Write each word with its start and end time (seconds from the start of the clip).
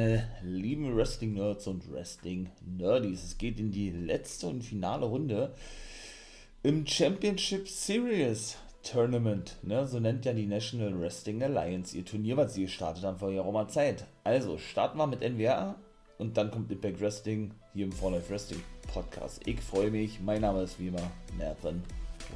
meine 0.00 0.28
lieben 0.42 0.96
Wrestling-Nerds 0.96 1.66
und 1.66 1.92
Wrestling-Nerdies. 1.92 3.22
Es 3.22 3.38
geht 3.38 3.60
in 3.60 3.70
die 3.70 3.90
letzte 3.90 4.46
und 4.46 4.62
finale 4.62 5.04
Runde 5.04 5.54
im 6.62 6.86
Championship 6.86 7.68
Series 7.68 8.56
Tournament. 8.82 9.58
Ne? 9.62 9.86
So 9.86 10.00
nennt 10.00 10.24
ja 10.24 10.32
die 10.32 10.46
National 10.46 10.98
Wrestling 10.98 11.42
Alliance 11.42 11.94
ihr 11.94 12.04
Turnier, 12.06 12.38
was 12.38 12.54
sie 12.54 12.62
gestartet 12.62 13.04
haben 13.04 13.18
vor 13.18 13.30
ihrer 13.30 13.68
Zeit. 13.68 14.06
Also 14.24 14.56
starten 14.56 14.96
wir 14.96 15.06
mit 15.06 15.20
NWA 15.20 15.74
und 16.16 16.34
dann 16.34 16.50
kommt 16.50 16.72
Impact 16.72 16.98
Wrestling 17.02 17.52
hier 17.74 17.84
im 17.84 17.92
For 17.92 18.10
Life 18.10 18.30
Wrestling 18.30 18.62
Podcast. 18.94 19.46
Ich 19.46 19.60
freue 19.60 19.90
mich. 19.90 20.18
Mein 20.20 20.40
Name 20.40 20.62
ist 20.62 20.80
wie 20.80 20.88
immer 20.88 21.10
Nathan 21.38 21.82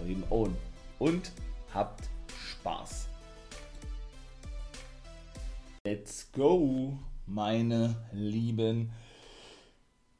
William 0.03 0.23
Owen. 0.29 0.55
Und 0.99 1.33
habt 1.73 2.11
Spaß. 2.29 3.09
Let's 5.87 6.31
go, 6.33 6.99
meine 7.27 7.97
Lieben. 8.13 8.93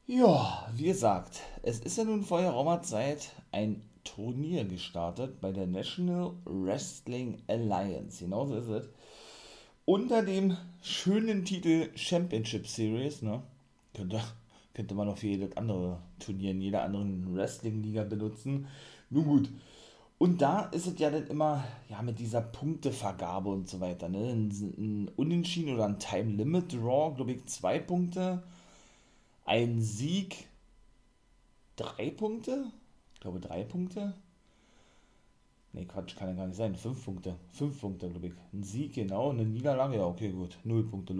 Ja, 0.07 0.67
wie 0.73 0.85
gesagt, 0.85 1.41
es 1.63 1.79
ist 1.79 1.97
ja 1.97 2.03
nun 2.03 2.23
vor 2.23 2.41
geraumer 2.41 2.81
Zeit 2.81 3.31
ein 3.51 3.81
Turnier 4.03 4.65
gestartet 4.65 5.41
bei 5.41 5.51
der 5.51 5.67
National 5.67 6.33
Wrestling 6.45 7.41
Alliance. 7.47 8.23
Genauso 8.23 8.55
ist 8.55 8.67
es. 8.67 8.89
Unter 9.85 10.23
dem 10.23 10.57
schönen 10.81 11.45
Titel 11.45 11.89
Championship 11.95 12.67
Series, 12.67 13.21
ne? 13.21 13.43
Könnte, 13.93 14.21
könnte 14.73 14.95
man 14.95 15.09
auch 15.09 15.17
für 15.17 15.27
jedes 15.27 15.55
andere 15.57 15.99
Turnier 16.19 16.51
in 16.51 16.61
jeder 16.61 16.83
anderen 16.83 17.35
Wrestling-Liga 17.35 18.03
benutzen. 18.03 18.67
Nun 19.09 19.25
gut, 19.25 19.49
und 20.17 20.41
da 20.41 20.61
ist 20.67 20.87
es 20.87 20.97
ja 20.99 21.09
dann 21.09 21.27
immer, 21.27 21.63
ja, 21.89 22.01
mit 22.01 22.19
dieser 22.19 22.41
Punktevergabe 22.41 23.49
und 23.49 23.67
so 23.67 23.79
weiter, 23.81 24.09
ne? 24.09 24.31
Ein, 24.31 24.49
ein 24.77 25.11
Unentschieden 25.15 25.73
oder 25.73 25.85
ein 25.85 25.99
Time 25.99 26.31
Limit 26.31 26.73
Draw, 26.73 27.13
glaube 27.15 27.33
ich, 27.33 27.45
zwei 27.47 27.79
Punkte. 27.79 28.43
Ein 29.45 29.81
Sieg, 29.81 30.47
drei 31.75 32.09
Punkte? 32.09 32.71
Ich 33.13 33.19
glaube, 33.19 33.39
drei 33.39 33.63
Punkte. 33.63 34.13
Ne, 35.73 35.85
Quatsch, 35.85 36.15
kann 36.15 36.29
ja 36.29 36.33
gar 36.35 36.47
nicht 36.47 36.55
sein. 36.55 36.73
Fünf 36.73 37.03
Punkte. 37.03 37.35
Fünf 37.51 37.81
Punkte, 37.81 38.09
glaube 38.09 38.27
ich. 38.27 38.33
Ein 38.53 38.63
Sieg, 38.63 38.93
genau. 38.93 39.31
Eine 39.31 39.43
Niederlage, 39.43 39.97
ja, 39.97 40.05
okay, 40.05 40.31
gut. 40.31 40.57
Null 40.63 40.85
Punkte, 40.87 41.13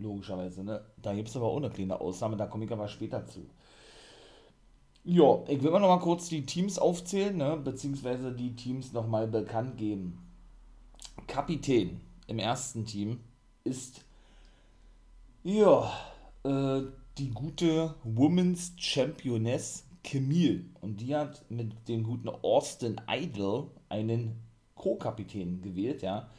logischerweise, 0.00 0.64
ne? 0.64 0.84
Da 1.00 1.14
gibt 1.14 1.28
es 1.28 1.36
aber 1.36 1.46
auch 1.46 1.58
eine 1.58 1.70
kleine 1.70 2.00
Ausnahme, 2.00 2.36
da 2.36 2.46
komme 2.46 2.64
ich 2.64 2.72
aber 2.72 2.88
später 2.88 3.24
zu. 3.26 3.46
Ja, 5.06 5.42
ich 5.48 5.62
will 5.62 5.70
mal 5.70 5.80
noch 5.80 5.88
mal 5.88 5.98
kurz 5.98 6.30
die 6.30 6.46
Teams 6.46 6.78
aufzählen, 6.78 7.36
ne, 7.36 7.58
beziehungsweise 7.62 8.32
die 8.32 8.56
Teams 8.56 8.94
noch 8.94 9.06
mal 9.06 9.28
bekannt 9.28 9.76
geben. 9.76 10.18
Kapitän 11.26 12.00
im 12.26 12.38
ersten 12.38 12.86
Team 12.86 13.20
ist 13.64 14.02
ja 15.42 15.92
äh, 16.42 16.80
die 17.18 17.30
gute 17.32 17.94
Women's 18.02 18.72
Championess 18.78 19.84
Camille 20.02 20.64
und 20.80 21.02
die 21.02 21.14
hat 21.14 21.50
mit 21.50 21.86
dem 21.86 22.02
guten 22.02 22.30
Austin 22.30 22.98
Idol 23.06 23.70
einen 23.90 24.42
Co-Kapitän 24.74 25.60
gewählt, 25.60 26.00
ja. 26.00 26.30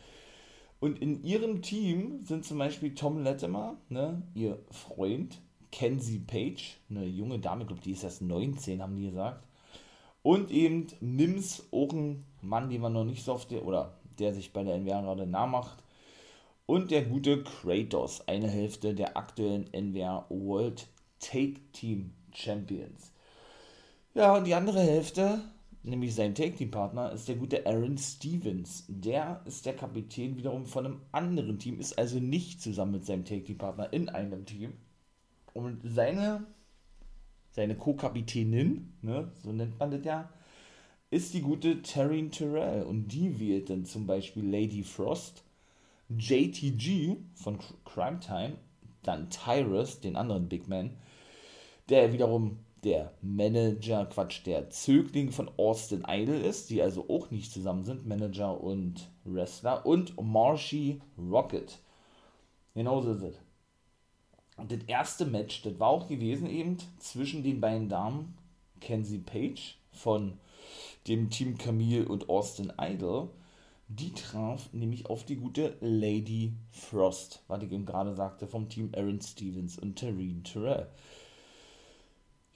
Und 0.80 1.00
in 1.00 1.24
ihrem 1.24 1.62
Team 1.62 2.24
sind 2.24 2.46
zum 2.46 2.58
Beispiel 2.58 2.96
Tom 2.96 3.20
Latimer, 3.20 3.78
ne, 3.90 4.24
ihr 4.34 4.58
Freund, 4.72 5.40
Kenzie 5.76 6.20
Page, 6.20 6.78
eine 6.90 7.06
junge 7.06 7.38
Dame, 7.38 7.64
ich 7.64 7.68
glaube, 7.68 7.82
die 7.82 7.92
ist 7.92 8.06
erst 8.06 8.22
19, 8.22 8.82
haben 8.82 8.96
die 8.96 9.10
gesagt. 9.10 9.44
Und 10.24 10.50
eben 10.50 10.88
Mims, 11.02 11.68
auch 11.70 11.92
ein 11.92 12.24
Mann, 12.42 12.70
den 12.70 12.80
man 12.80 12.94
noch 12.94 13.04
nicht 13.04 13.26
so 13.26 13.34
oft, 13.34 13.52
oder 13.52 13.98
der 14.18 14.34
sich 14.34 14.54
bei 14.54 14.64
der 14.64 14.78
NWA 14.78 15.02
gerade 15.02 15.28
nachmacht. 15.28 15.84
Und 16.66 16.92
der 16.92 17.04
gute 17.04 17.44
Kratos, 17.44 18.26
eine 18.26 18.48
Hälfte 18.48 18.96
der 18.96 19.18
aktuellen 19.18 19.70
NWA 19.74 20.26
World 20.30 20.88
Take 21.20 21.60
Team 21.74 22.14
Champions. 22.34 23.12
Ja, 24.14 24.38
und 24.38 24.46
die 24.46 24.56
andere 24.56 24.80
Hälfte, 24.80 25.42
nämlich 25.84 26.16
sein 26.16 26.36
Take 26.36 26.56
Team 26.56 26.72
Partner, 26.72 27.12
ist 27.12 27.28
der 27.28 27.36
gute 27.36 27.68
Aaron 27.68 27.98
Stevens. 27.98 28.86
Der 28.88 29.42
ist 29.44 29.66
der 29.66 29.76
Kapitän 29.76 30.38
wiederum 30.38 30.66
von 30.66 30.86
einem 30.86 31.02
anderen 31.12 31.60
Team, 31.60 31.82
ist 31.82 32.00
also 32.00 32.20
nicht 32.20 32.62
zusammen 32.62 32.94
mit 32.94 33.06
seinem 33.06 33.26
Take 33.26 33.44
Team 33.44 33.58
Partner 33.58 33.92
in 33.92 34.08
einem 34.08 34.46
Team. 34.46 34.72
Und 35.56 35.80
seine, 35.86 36.46
seine 37.52 37.78
Co-Kapitänin, 37.78 38.94
ne, 39.02 39.32
so 39.42 39.54
nennt 39.54 39.80
man 39.80 39.90
das 39.90 40.04
ja, 40.04 40.30
ist 41.10 41.34
die 41.34 41.42
gute 41.42 41.82
Taryn 41.82 42.30
Terrell. 42.30 42.84
Und 42.84 43.08
die 43.08 43.40
wählt 43.40 43.70
dann 43.70 43.86
zum 43.86 44.06
Beispiel 44.06 44.46
Lady 44.46 44.84
Frost, 44.84 45.46
JTG 46.10 47.16
von 47.36 47.58
Crime 47.86 48.20
Time, 48.20 48.58
dann 49.02 49.30
Tyrus, 49.30 50.02
den 50.02 50.18
anderen 50.18 50.50
Big 50.50 50.68
Man, 50.68 50.98
der 51.88 52.12
wiederum 52.12 52.60
der 52.84 53.14
Manager, 53.22 54.06
Quatsch, 54.08 54.46
der 54.46 54.70
Zögling 54.70 55.32
von 55.32 55.50
Austin 55.56 56.04
Idol 56.06 56.36
ist, 56.36 56.70
die 56.70 56.82
also 56.82 57.08
auch 57.08 57.32
nicht 57.32 57.54
zusammen 57.54 57.86
sind, 57.86 58.06
Manager 58.06 58.62
und 58.62 59.10
Wrestler, 59.24 59.86
und 59.86 60.22
Marshy 60.22 61.02
Rocket. 61.18 61.80
Genauso 62.74 63.14
ist 63.14 63.22
es. 63.22 63.45
Und 64.58 64.72
das 64.72 64.80
erste 64.88 65.26
Match, 65.26 65.62
das 65.64 65.80
war 65.80 65.90
auch 65.90 66.08
gewesen 66.08 66.50
eben 66.50 66.78
zwischen 67.00 67.44
den 67.44 67.60
beiden 67.60 67.90
Damen, 67.90 68.38
Kenzie 68.80 69.20
Page 69.20 69.78
von 69.92 70.38
dem 71.08 71.30
Team 71.30 71.58
Camille 71.58 72.08
und 72.08 72.30
Austin 72.30 72.72
Idol. 72.80 73.30
Die 73.88 74.14
traf 74.14 74.70
nämlich 74.74 75.06
auf 75.08 75.26
die 75.26 75.36
gute 75.36 75.78
Lady 75.80 76.54
Frost, 76.72 77.44
was 77.48 77.62
ich 77.62 77.72
eben 77.72 77.86
gerade 77.86 78.16
sagte, 78.16 78.48
vom 78.48 78.68
Team 78.68 78.92
Aaron 78.96 79.22
Stevens 79.22 79.78
und 79.78 80.00
Tareen 80.00 80.44
Terrell. 80.44 80.88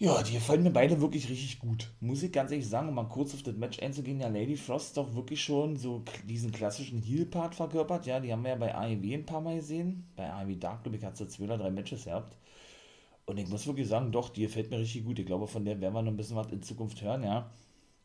Ja, 0.02 0.24
die 0.24 0.32
gefallen 0.34 0.64
mir 0.64 0.72
beide 0.72 1.02
wirklich 1.02 1.30
richtig 1.30 1.60
gut. 1.60 1.92
Muss 2.00 2.24
ich 2.24 2.32
ganz 2.32 2.52
ehrlich 2.52 2.68
sagen, 2.70 2.88
um 2.88 2.96
mal 2.96 3.04
kurz 3.10 3.34
auf 3.34 3.44
das 3.44 3.56
Match 3.58 3.80
einzugehen, 3.80 4.22
ja, 4.22 4.30
Lady 4.30 4.56
Frost 4.56 4.96
doch 4.96 5.14
wirklich 5.14 5.44
schon 5.44 5.76
so 5.76 6.04
diesen 6.26 6.52
klassischen 6.54 7.02
Heel-Part 7.02 7.54
verkörpert. 7.54 8.06
Ja, 8.06 8.20
die 8.22 8.32
haben 8.32 8.44
wir 8.44 8.52
ja 8.52 8.56
bei 8.56 8.74
AEW 8.74 9.14
ein 9.14 9.26
paar 9.26 9.42
Mal 9.42 9.58
gesehen. 9.58 10.06
Bei 10.16 10.32
AEW 10.32 10.56
Dark, 10.56 10.84
glaube 10.84 10.98
ich, 10.98 11.04
hat 11.04 11.18
sie 11.18 11.28
zwei 11.28 11.44
oder 11.44 11.58
drei 11.58 11.70
Matches 11.70 12.06
gehabt. 12.06 12.38
Und 13.26 13.38
ich 13.40 13.50
muss 13.50 13.68
wirklich 13.68 13.88
sagen, 13.90 14.12
doch, 14.12 14.30
die 14.30 14.44
gefällt 14.44 14.72
mir 14.72 14.80
richtig 14.80 15.06
gut. 15.06 15.20
Ich 15.20 15.26
glaube, 15.26 15.48
von 15.48 15.66
der 15.66 15.82
werden 15.82 15.94
wir 15.94 16.02
noch 16.02 16.12
ein 16.12 16.18
bisschen 16.18 16.38
was 16.38 16.52
in 16.52 16.64
Zukunft 16.64 17.02
hören, 17.02 17.24
ja. 17.24 17.52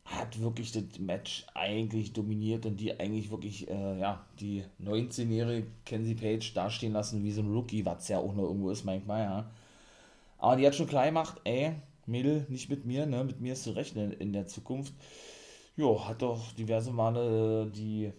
Hat 0.05 0.41
wirklich 0.41 0.73
das 0.73 0.99
Match 1.01 1.47
eigentlich 1.55 2.13
dominiert 2.13 2.67
und 2.67 2.81
die 2.81 2.99
eigentlich 3.01 3.31
wirklich, 3.31 3.69
äh, 3.71 4.01
ja, 4.01 4.27
die 4.41 4.65
19-jährige 4.81 5.69
Kenzie 5.87 6.15
Page 6.17 6.55
dastehen 6.55 6.93
lassen 6.95 7.25
wie 7.25 7.33
so 7.33 7.43
ein 7.43 7.53
Rookie, 7.53 7.87
was 7.87 8.09
ja 8.09 8.19
auch 8.19 8.35
noch 8.35 8.45
irgendwo 8.45 8.71
ist 8.71 8.85
manchmal, 8.85 9.23
ja 9.25 9.51
aber 10.45 10.57
die 10.57 10.67
hat 10.67 10.75
schon 10.75 10.87
klar 10.87 11.07
gemacht, 11.07 11.41
ey, 11.45 11.73
Mädel, 12.07 12.45
nicht 12.51 12.69
mit 12.69 12.85
mir, 12.85 13.07
ne? 13.07 13.25
Mit 13.25 13.41
mir 13.41 13.55
ist 13.55 13.63
zu 13.63 13.71
rechnen 13.71 14.13
in 14.13 14.35
der 14.35 14.47
Zukunft. 14.47 14.93
Jo, 15.75 16.07
hat 16.07 16.21
doch 16.21 16.53
diverse 16.53 16.93
Male 16.93 17.63
äh, 17.63 17.71
die, 17.71 18.13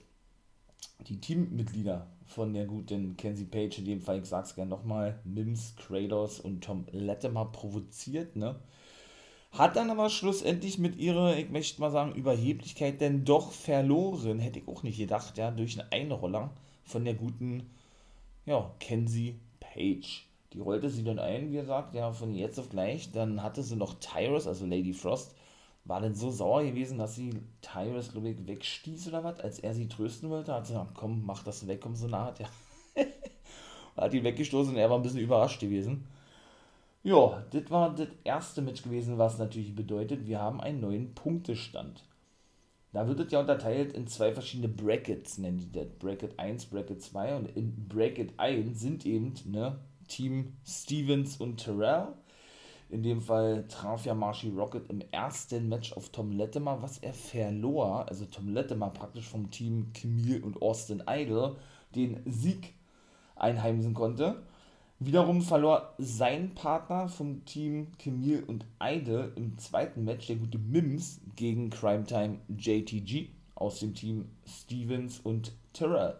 die 1.07 1.21
Teammitglieder 1.21 2.07
von 2.25 2.53
der 2.53 2.65
guten 2.65 3.15
Kenzie 3.15 3.45
Page, 3.45 3.77
in 3.77 3.85
dem 3.85 4.01
Fall, 4.01 4.19
ich 4.19 4.25
sag's 4.25 4.55
gerne 4.55 4.71
nochmal, 4.71 5.19
Mims, 5.23 5.75
Kratos 5.75 6.39
und 6.39 6.63
Tom 6.63 6.87
Latimer 6.91 7.45
provoziert, 7.45 8.35
ne? 8.35 8.59
Hat 9.51 9.75
dann 9.75 9.91
aber 9.91 10.09
schlussendlich 10.09 10.79
mit 10.79 10.97
ihrer, 10.97 11.37
ich 11.37 11.49
möchte 11.49 11.79
mal 11.79 11.91
sagen, 11.91 12.15
Überheblichkeit 12.15 12.99
denn 12.99 13.23
doch 13.23 13.51
verloren. 13.51 14.39
Hätte 14.39 14.59
ich 14.59 14.67
auch 14.67 14.83
nicht 14.83 14.97
gedacht, 14.97 15.37
ja, 15.37 15.51
durch 15.51 15.79
einen 15.79 15.91
Einroller 15.91 16.49
von 16.83 17.05
der 17.05 17.13
guten, 17.13 17.69
ja, 18.45 18.73
Kenzie 18.79 19.39
Page. 19.59 20.27
Die 20.55 20.61
rollte 20.61 20.89
sie 20.89 21.03
dann 21.03 21.19
ein, 21.19 21.51
wie 21.51 21.57
gesagt, 21.57 21.93
ja, 21.95 22.13
von 22.13 22.33
jetzt 22.33 22.57
auf 22.59 22.69
gleich. 22.69 23.11
Dann 23.11 23.43
hatte 23.43 23.61
sie 23.61 23.75
noch 23.75 23.95
Tyrus, 23.95 24.47
also 24.47 24.65
Lady 24.65 24.93
Frost, 24.93 25.35
war 25.83 25.99
dann 25.99 26.15
so 26.15 26.31
sauer 26.31 26.63
gewesen, 26.63 26.97
dass 26.97 27.15
sie 27.15 27.41
Tyrus, 27.61 28.13
glaube 28.13 28.29
ich, 28.29 28.47
wegstieß 28.47 29.09
oder 29.09 29.23
was, 29.25 29.41
als 29.41 29.59
er 29.59 29.73
sie 29.73 29.89
trösten 29.89 30.29
wollte. 30.29 30.53
Hat 30.53 30.65
sie 30.65 30.73
gesagt, 30.73 30.95
komm, 30.95 31.25
mach 31.25 31.43
das 31.43 31.67
weg, 31.67 31.81
komm, 31.81 31.95
so 31.95 32.07
nah 32.07 32.33
ja. 32.39 32.47
hat 33.97 34.13
ihn 34.13 34.23
weggestoßen 34.23 34.73
und 34.73 34.79
er 34.79 34.89
war 34.89 34.97
ein 34.97 35.03
bisschen 35.03 35.19
überrascht 35.19 35.59
gewesen. 35.59 36.05
Ja, 37.03 37.43
das 37.51 37.69
war 37.69 37.93
das 37.93 38.07
erste 38.23 38.61
Match 38.61 38.81
gewesen, 38.81 39.17
was 39.17 39.37
natürlich 39.37 39.75
bedeutet, 39.75 40.25
wir 40.25 40.39
haben 40.39 40.61
einen 40.61 40.79
neuen 40.79 41.13
Punktestand. 41.13 42.03
Da 42.93 43.09
wird 43.09 43.19
es 43.19 43.31
ja 43.33 43.41
unterteilt 43.41 43.91
in 43.91 44.07
zwei 44.07 44.31
verschiedene 44.31 44.69
Brackets, 44.69 45.37
nennen 45.37 45.57
die 45.57 45.69
das. 45.69 45.87
Bracket 45.99 46.39
1, 46.39 46.67
Bracket 46.67 47.01
2 47.01 47.35
und 47.35 47.57
in 47.57 47.89
Bracket 47.89 48.39
1 48.39 48.79
sind 48.79 49.05
eben, 49.05 49.33
ne, 49.45 49.77
Team 50.07 50.53
Stevens 50.65 51.37
und 51.37 51.57
Terrell. 51.57 52.07
In 52.89 53.01
dem 53.01 53.21
Fall 53.21 53.67
traf 53.67 54.05
ja 54.05 54.13
Marshy 54.13 54.49
Rocket 54.49 54.89
im 54.89 55.01
ersten 55.11 55.69
Match 55.69 55.93
auf 55.93 56.09
Tom 56.09 56.31
Latimer, 56.31 56.81
was 56.81 56.99
er 56.99 57.13
verlor. 57.13 58.07
Also 58.07 58.25
Tom 58.25 58.53
Latimer 58.53 58.89
praktisch 58.91 59.27
vom 59.27 59.49
Team 59.49 59.91
Camille 59.93 60.43
und 60.43 60.61
Austin 60.61 61.03
Idol 61.09 61.57
den 61.95 62.21
Sieg 62.25 62.75
einheimsen 63.35 63.93
konnte. 63.93 64.43
Wiederum 64.99 65.41
verlor 65.41 65.93
sein 65.97 66.53
Partner 66.55 67.09
vom 67.09 67.43
Team 67.43 67.91
Camille 67.97 68.45
und 68.45 68.65
Idol 68.81 69.33
im 69.35 69.57
zweiten 69.57 70.05
Match, 70.05 70.27
der 70.27 70.37
gute 70.37 70.57
Mims, 70.57 71.19
gegen 71.35 71.69
Crime 71.69 72.05
Time 72.05 72.39
JTG 72.47 73.29
aus 73.55 73.79
dem 73.79 73.93
Team 73.93 74.29
Stevens 74.45 75.19
und 75.19 75.51
Terrell. 75.73 76.15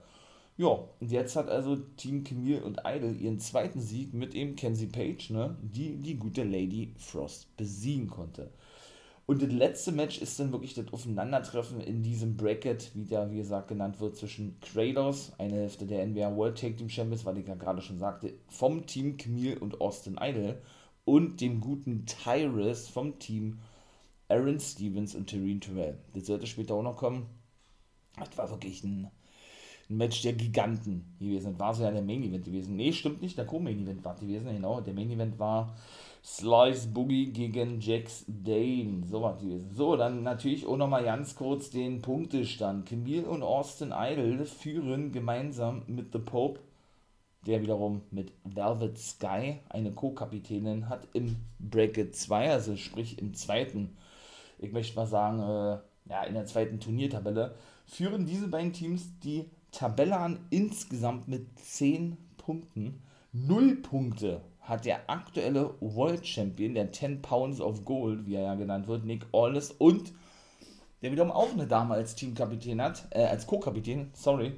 Ja, 0.58 0.68
und 1.02 1.12
jetzt 1.12 1.36
hat 1.36 1.50
also 1.50 1.76
Team 1.98 2.24
Camille 2.24 2.64
und 2.64 2.82
Idol 2.86 3.16
ihren 3.18 3.40
zweiten 3.40 3.82
Sieg 3.82 4.14
mit 4.14 4.34
eben 4.34 4.56
Kenzie 4.56 4.88
Page, 4.88 5.32
ne, 5.32 5.58
die 5.62 5.98
die 5.98 6.16
gute 6.16 6.44
Lady 6.44 6.94
Frost 6.98 7.56
besiegen 7.58 8.10
konnte. 8.10 8.52
Und 9.28 9.42
das 9.42 9.52
letzte 9.52 9.92
Match 9.92 10.20
ist 10.22 10.40
dann 10.40 10.52
wirklich 10.52 10.76
das 10.76 10.94
Aufeinandertreffen 10.94 11.82
in 11.82 12.04
diesem 12.04 12.38
Bracket, 12.38 12.92
wie 12.96 13.06
der, 13.06 13.32
wie 13.32 13.38
gesagt, 13.38 13.70
genannt 13.70 14.00
wird, 14.00 14.18
zwischen 14.18 14.60
Kratos, 14.62 15.34
eine 15.40 15.56
Hälfte 15.56 15.86
der 15.88 16.06
NBA 16.06 16.36
World 16.36 16.60
Tag 16.60 16.78
Team 16.78 16.90
Champions, 16.90 17.26
weil 17.26 17.38
ich 17.40 17.48
ja 17.48 17.56
gerade 17.56 17.82
schon 17.82 18.00
sagte, 18.00 18.34
vom 18.50 18.86
Team 18.86 19.18
Camille 19.18 19.60
und 19.60 19.82
Austin 19.82 20.18
Idol 20.22 20.62
und 21.06 21.42
dem 21.42 21.62
guten 21.62 22.06
Tyrus 22.06 22.88
vom 22.88 23.20
Team 23.20 23.60
Aaron 24.30 24.60
Stevens 24.60 25.16
und 25.16 25.28
Terene 25.28 25.60
Terrell. 25.60 25.98
Das 26.14 26.28
sollte 26.28 26.48
später 26.48 26.76
auch 26.76 26.84
noch 26.84 26.98
kommen. 26.98 27.28
Das 28.18 28.38
war 28.38 28.50
wirklich 28.50 28.84
ein, 28.84 29.10
ein 29.90 29.98
Match 29.98 30.22
der 30.24 30.34
Giganten 30.34 31.16
gewesen. 31.20 31.60
War 31.60 31.74
so 31.74 31.84
ja 31.84 31.92
der 31.92 32.02
Main 32.02 32.24
Event 32.24 32.46
gewesen. 32.46 32.76
Nee, 32.76 32.92
stimmt 32.92 33.22
nicht, 33.22 33.38
der 33.38 33.46
Co-Main 33.46 33.84
Event 33.84 34.04
war 34.04 34.16
gewesen. 34.16 34.48
Genau, 34.48 34.82
der 34.82 34.94
Main 34.94 35.12
Event 35.12 35.38
war 35.40 35.76
Slice 36.24 36.88
Boogie 36.88 37.32
gegen 37.32 37.80
Jax 37.80 38.26
Dane. 38.28 39.04
So 39.06 39.22
was 39.22 39.40
gewesen. 39.40 39.70
So, 39.72 39.96
dann 39.96 40.24
natürlich 40.24 40.66
auch 40.66 40.78
nochmal 40.78 41.04
ganz 41.04 41.36
kurz 41.36 41.70
den 41.70 42.02
Punktestand. 42.02 42.88
Camille 42.88 43.30
und 43.30 43.44
Austin 43.44 43.94
Idol 43.96 44.46
führen 44.46 45.12
gemeinsam 45.12 45.84
mit 45.86 46.12
The 46.14 46.20
Pope, 46.20 46.62
der 47.46 47.62
wiederum 47.62 48.02
mit 48.10 48.32
Velvet 48.44 48.98
Sky 48.98 49.60
eine 49.70 49.92
Co-Kapitänin 49.92 50.90
hat 50.90 51.08
im 51.14 51.36
Bracket 51.60 52.16
2, 52.16 52.52
also 52.52 52.76
sprich 52.76 53.20
im 53.20 53.36
zweiten, 53.36 53.96
ich 54.58 54.72
möchte 54.72 54.96
mal 54.96 55.06
sagen, 55.06 55.40
äh, 55.40 55.78
ja, 56.10 56.24
in 56.24 56.34
der 56.34 56.46
zweiten 56.46 56.80
Turniertabelle, 56.80 57.54
führen 57.86 58.26
diese 58.26 58.48
beiden 58.48 58.74
Teams 58.74 59.20
die 59.20 59.46
Tabelle 59.76 60.18
an 60.18 60.40
insgesamt 60.52 61.28
mit 61.28 61.60
10 61.60 62.16
Punkten. 62.38 63.02
0 63.34 63.76
Punkte 63.78 64.42
hat 64.62 64.86
der 64.86 65.10
aktuelle 65.10 65.76
World 65.82 66.26
Champion, 66.26 66.76
der 66.76 66.94
10 66.94 67.22
Pounds 67.22 67.60
of 67.60 67.84
Gold, 67.84 68.26
wie 68.26 68.36
er 68.36 68.44
ja 68.44 68.56
genannt 68.56 68.88
wird, 68.88 69.04
Nick 69.04 69.26
Aldis 69.34 69.72
und 69.72 70.14
der 71.02 71.12
wiederum 71.12 71.32
auch 71.32 71.52
eine 71.52 71.68
Dame 71.68 71.94
als 71.94 72.16
Teamkapitän 72.16 72.82
hat, 72.82 73.06
äh, 73.12 73.26
als 73.26 73.46
Co-Kapitän, 73.46 74.12
sorry, 74.14 74.54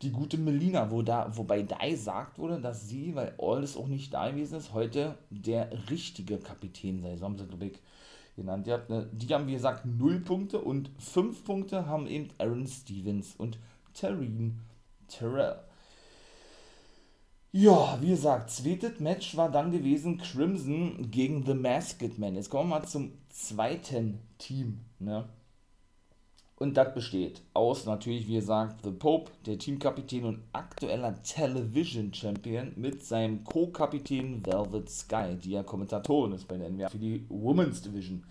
die 0.00 0.10
gute 0.10 0.38
Melina, 0.38 0.90
wo 0.90 1.02
da, 1.02 1.30
wobei 1.36 1.62
da 1.62 1.76
gesagt 1.86 2.38
wurde, 2.38 2.58
dass 2.58 2.88
sie, 2.88 3.14
weil 3.14 3.34
Aldis 3.38 3.76
auch 3.76 3.86
nicht 3.86 4.14
da 4.14 4.30
gewesen 4.30 4.56
ist, 4.56 4.72
heute 4.72 5.18
der 5.28 5.90
richtige 5.90 6.38
Kapitän 6.38 7.02
sei. 7.02 7.16
So 7.16 7.26
haben 7.26 7.36
sie, 7.36 7.46
glaube 7.46 7.66
ich, 7.66 7.78
genannt. 8.34 8.66
Eine, 8.66 9.10
die 9.12 9.32
haben, 9.32 9.46
wie 9.46 9.52
gesagt, 9.52 9.84
0 9.84 10.20
Punkte 10.20 10.58
und 10.58 10.90
5 10.98 11.44
Punkte 11.44 11.86
haben 11.86 12.06
eben 12.06 12.30
Aaron 12.38 12.66
Stevens 12.66 13.34
und 13.36 13.58
Tareen 13.94 14.60
Terrell. 15.08 15.60
Ja, 17.52 17.98
wie 18.00 18.08
gesagt, 18.08 18.50
zweites 18.50 18.98
Match 18.98 19.36
war 19.36 19.48
dann 19.48 19.70
gewesen 19.70 20.18
Crimson 20.18 21.10
gegen 21.10 21.46
The 21.46 21.54
Masked 21.54 22.18
Man. 22.18 22.34
Jetzt 22.34 22.50
kommen 22.50 22.68
wir 22.68 22.80
mal 22.80 22.86
zum 22.86 23.12
zweiten 23.28 24.18
Team. 24.38 24.80
Ne? 24.98 25.28
Und 26.56 26.76
das 26.76 26.94
besteht 26.94 27.42
aus 27.52 27.84
natürlich, 27.84 28.26
wie 28.26 28.34
gesagt, 28.34 28.82
The 28.84 28.90
Pope, 28.90 29.30
der 29.46 29.58
Teamkapitän 29.58 30.24
und 30.24 30.40
aktueller 30.52 31.20
Television 31.22 32.12
Champion 32.12 32.72
mit 32.76 33.04
seinem 33.04 33.44
Co-Kapitän 33.44 34.44
Velvet 34.44 34.88
Sky, 34.88 35.36
die 35.36 35.50
ja 35.50 35.62
Kommentatorin 35.62 36.32
ist 36.32 36.48
bei 36.48 36.56
der 36.56 36.70
NBA 36.70 36.88
für 36.88 36.98
die 36.98 37.24
Women's 37.28 37.82
Division. 37.82 38.24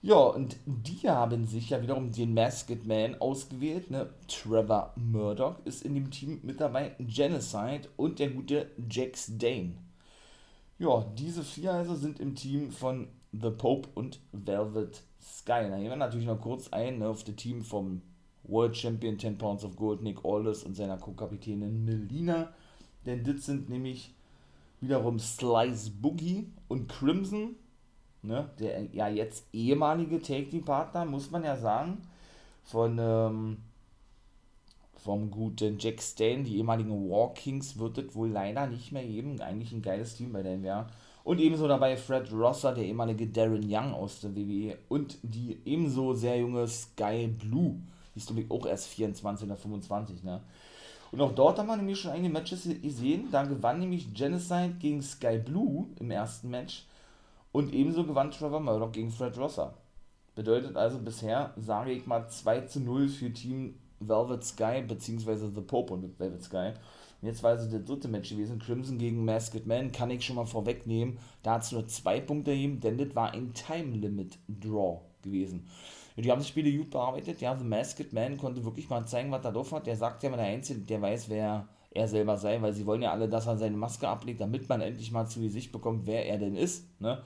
Ja, 0.00 0.16
und 0.16 0.56
die 0.64 1.08
haben 1.08 1.44
sich 1.46 1.70
ja 1.70 1.82
wiederum 1.82 2.12
den 2.12 2.32
Masked 2.32 2.86
Man 2.86 3.20
ausgewählt. 3.20 3.90
Ne? 3.90 4.08
Trevor 4.28 4.92
Murdoch 4.96 5.56
ist 5.64 5.82
in 5.82 5.94
dem 5.94 6.10
Team 6.10 6.40
mit 6.44 6.60
dabei, 6.60 6.94
Genocide 7.00 7.88
und 7.96 8.20
der 8.20 8.30
gute 8.30 8.70
Jax 8.88 9.32
Dane. 9.38 9.74
Ja, 10.78 11.04
diese 11.16 11.42
vier 11.42 11.72
also 11.72 11.96
sind 11.96 12.20
im 12.20 12.36
Team 12.36 12.70
von 12.70 13.08
The 13.32 13.50
Pope 13.50 13.88
und 13.94 14.20
Velvet 14.30 15.02
Sky. 15.20 15.66
Da 15.68 15.76
gehen 15.76 15.90
wir 15.90 15.96
natürlich 15.96 16.26
noch 16.26 16.40
kurz 16.40 16.68
ein 16.68 17.00
ne, 17.00 17.08
auf 17.08 17.24
das 17.24 17.34
Team 17.34 17.62
vom 17.62 18.00
World 18.44 18.76
Champion 18.76 19.18
10 19.18 19.36
Pounds 19.36 19.64
of 19.64 19.74
Gold, 19.74 20.02
Nick 20.02 20.24
Aldis 20.24 20.62
und 20.62 20.76
seiner 20.76 20.98
Co-Kapitänin 20.98 21.84
Melina. 21.84 22.52
Denn 23.04 23.24
das 23.24 23.46
sind 23.46 23.68
nämlich 23.68 24.14
wiederum 24.80 25.18
Slice 25.18 25.90
Boogie 25.90 26.52
und 26.68 26.88
Crimson 26.88 27.56
ne, 28.22 28.50
der 28.58 28.84
ja 28.92 29.08
jetzt 29.08 29.44
ehemalige 29.52 30.20
Take-Team-Partner, 30.20 31.04
muss 31.04 31.30
man 31.30 31.44
ja 31.44 31.56
sagen, 31.56 31.98
von 32.64 32.98
ähm, 33.00 33.58
vom 34.96 35.30
guten 35.30 35.78
Jack 35.78 36.02
Stan, 36.02 36.44
die 36.44 36.56
ehemaligen 36.56 37.08
War 37.08 37.32
Kings, 37.32 37.78
wird 37.78 37.98
es 37.98 38.14
wohl 38.14 38.28
leider 38.28 38.66
nicht 38.66 38.92
mehr 38.92 39.04
geben. 39.04 39.40
Eigentlich 39.40 39.72
ein 39.72 39.82
geiles 39.82 40.16
Team 40.16 40.32
bei 40.32 40.42
der 40.42 40.56
NWA. 40.58 40.86
Und 41.24 41.40
ebenso 41.40 41.68
dabei 41.68 41.96
Fred 41.96 42.32
Rosser, 42.32 42.74
der 42.74 42.84
ehemalige 42.84 43.26
Darren 43.26 43.64
Young 43.66 43.94
aus 43.94 44.20
der 44.20 44.34
WWE. 44.34 44.76
Und 44.88 45.18
die 45.22 45.58
ebenso 45.64 46.14
sehr 46.14 46.38
junge 46.38 46.66
Sky 46.66 47.28
Blue. 47.28 47.76
Die 48.14 48.18
ist 48.18 48.26
glaube 48.26 48.42
ich 48.42 48.50
auch 48.50 48.66
erst 48.66 48.88
24 48.88 49.46
oder 49.46 49.56
25, 49.56 50.24
ne? 50.24 50.42
Und 51.10 51.20
auch 51.20 51.34
dort 51.34 51.58
haben 51.58 51.68
wir 51.68 51.76
nämlich 51.76 51.98
schon 51.98 52.10
einige 52.10 52.32
Matches 52.32 52.68
gesehen. 52.82 53.28
Da 53.30 53.44
gewann 53.44 53.80
nämlich 53.80 54.12
Genocide 54.12 54.74
gegen 54.78 55.00
Sky 55.00 55.38
Blue 55.38 55.86
im 56.00 56.10
ersten 56.10 56.50
Match. 56.50 56.84
Und 57.52 57.72
ebenso 57.72 58.04
gewann 58.04 58.30
Trevor 58.30 58.60
Murdoch 58.60 58.92
gegen 58.92 59.10
Fred 59.10 59.36
Rosser. 59.38 59.74
Bedeutet 60.34 60.76
also 60.76 60.98
bisher, 60.98 61.52
sage 61.56 61.92
ich 61.92 62.06
mal, 62.06 62.28
2 62.28 62.60
zu 62.62 62.80
0 62.80 63.08
für 63.08 63.32
Team 63.32 63.74
Velvet 64.00 64.44
Sky, 64.44 64.82
beziehungsweise 64.86 65.50
The 65.50 65.62
Pope 65.62 65.94
und 65.94 66.18
Velvet 66.18 66.42
Sky. 66.42 66.72
Und 67.20 67.28
jetzt 67.28 67.42
war 67.42 67.50
also 67.50 67.68
der 67.68 67.80
dritte 67.80 68.06
Match 68.06 68.30
gewesen, 68.30 68.60
Crimson 68.60 68.98
gegen 68.98 69.24
Masked 69.24 69.66
Man, 69.66 69.90
kann 69.90 70.10
ich 70.10 70.24
schon 70.24 70.36
mal 70.36 70.46
vorwegnehmen. 70.46 71.18
Da 71.42 71.54
hat 71.54 71.62
es 71.62 71.72
nur 71.72 71.86
zwei 71.88 72.20
Punkte 72.20 72.52
gegeben, 72.52 72.80
denn 72.80 72.98
das 72.98 73.14
war 73.16 73.32
ein 73.32 73.52
Time 73.54 73.96
Limit 73.96 74.38
Draw 74.48 75.00
gewesen. 75.22 75.66
Und 76.16 76.24
die 76.24 76.30
haben 76.30 76.40
die 76.40 76.46
Spiele 76.46 76.76
gut 76.76 76.90
bearbeitet. 76.90 77.40
Ja, 77.40 77.56
The 77.56 77.64
Masked 77.64 78.12
Man 78.12 78.38
konnte 78.38 78.64
wirklich 78.64 78.88
mal 78.88 79.06
zeigen, 79.06 79.30
was 79.32 79.44
er 79.44 79.52
drauf 79.52 79.72
hat. 79.72 79.86
Der 79.86 79.96
sagt 79.96 80.22
ja 80.22 80.30
mal 80.30 80.36
der 80.36 80.46
Einzige, 80.46 80.80
der 80.80 81.02
weiß, 81.02 81.28
wer 81.28 81.68
er 81.98 82.08
selber 82.08 82.36
sei, 82.36 82.60
weil 82.62 82.72
sie 82.72 82.86
wollen 82.86 83.02
ja 83.02 83.12
alle, 83.12 83.28
dass 83.28 83.46
er 83.46 83.56
seine 83.56 83.76
Maske 83.76 84.08
ablegt, 84.08 84.40
damit 84.40 84.68
man 84.68 84.80
endlich 84.80 85.12
mal 85.12 85.26
zu 85.26 85.40
Gesicht 85.40 85.72
bekommt, 85.72 86.06
wer 86.06 86.26
er 86.26 86.38
denn 86.38 86.56
ist. 86.56 86.84
Ne? 87.00 87.22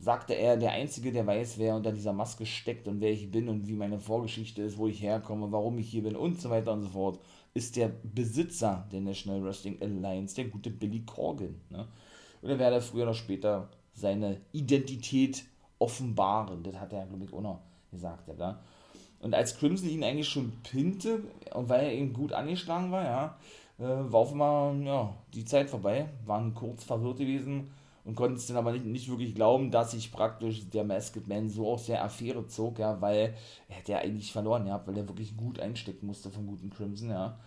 sagte 0.00 0.34
er, 0.34 0.56
der 0.56 0.72
Einzige, 0.72 1.12
der 1.12 1.26
weiß, 1.26 1.58
wer 1.58 1.74
unter 1.74 1.92
dieser 1.92 2.12
Maske 2.12 2.46
steckt 2.46 2.86
und 2.86 3.00
wer 3.00 3.10
ich 3.10 3.30
bin 3.30 3.48
und 3.48 3.66
wie 3.66 3.74
meine 3.74 3.98
Vorgeschichte 3.98 4.62
ist, 4.62 4.78
wo 4.78 4.86
ich 4.86 5.02
herkomme, 5.02 5.50
warum 5.50 5.78
ich 5.78 5.90
hier 5.90 6.04
bin 6.04 6.16
und 6.16 6.40
so 6.40 6.50
weiter 6.50 6.72
und 6.72 6.82
so 6.82 6.88
fort, 6.88 7.18
ist 7.54 7.76
der 7.76 7.90
Besitzer 8.02 8.86
der 8.92 9.00
National 9.00 9.42
Wrestling 9.42 9.80
Alliance, 9.82 10.36
der 10.36 10.44
gute 10.46 10.70
Billy 10.70 11.00
Corgan. 11.04 11.60
Ne? 11.70 11.86
Und 12.42 12.50
er 12.50 12.58
werde 12.58 12.80
früher 12.80 13.02
oder 13.04 13.14
später 13.14 13.68
seine 13.92 14.40
Identität 14.52 15.44
offenbaren. 15.80 16.62
Das 16.62 16.76
hat 16.76 16.92
er, 16.92 17.06
glaube 17.06 17.24
ich, 17.24 17.32
auch 17.32 17.40
noch 17.40 17.60
gesagt. 17.90 18.28
Ja, 18.38 18.60
und 19.20 19.34
als 19.34 19.58
Crimson 19.58 19.88
ihn 19.88 20.04
eigentlich 20.04 20.28
schon 20.28 20.52
pinte, 20.62 21.24
und 21.52 21.68
weil 21.68 21.86
er 21.86 21.92
eben 21.92 22.12
gut 22.12 22.32
angeschlagen 22.32 22.92
war, 22.92 23.02
ja, 23.02 23.38
äh, 23.78 23.82
war 23.82 24.20
auf 24.20 24.32
einmal 24.32 24.80
ja, 24.82 25.14
die 25.34 25.44
Zeit 25.44 25.70
vorbei, 25.70 26.08
waren 26.24 26.54
kurz 26.54 26.84
verwirrt 26.84 27.18
gewesen 27.18 27.70
und 28.04 28.14
konnten 28.14 28.36
es 28.36 28.46
dann 28.46 28.56
aber 28.56 28.72
nicht, 28.72 28.86
nicht 28.86 29.08
wirklich 29.08 29.34
glauben, 29.34 29.70
dass 29.70 29.92
sich 29.92 30.10
praktisch 30.10 30.68
der 30.70 30.84
Masked 30.84 31.28
Man 31.28 31.48
so 31.48 31.70
aus 31.70 31.86
der 31.86 32.04
Affäre 32.04 32.46
zog, 32.46 32.78
ja, 32.78 33.00
weil 33.00 33.34
er 33.68 33.76
hätte 33.76 33.92
ja 33.92 33.98
eigentlich 33.98 34.32
verloren, 34.32 34.66
ja, 34.66 34.82
weil 34.86 34.96
er 34.96 35.08
wirklich 35.08 35.36
gut 35.36 35.60
einstecken 35.60 36.06
musste 36.06 36.30
vom 36.30 36.46
guten 36.46 36.70
Crimson, 36.70 37.10
ja. 37.10 37.38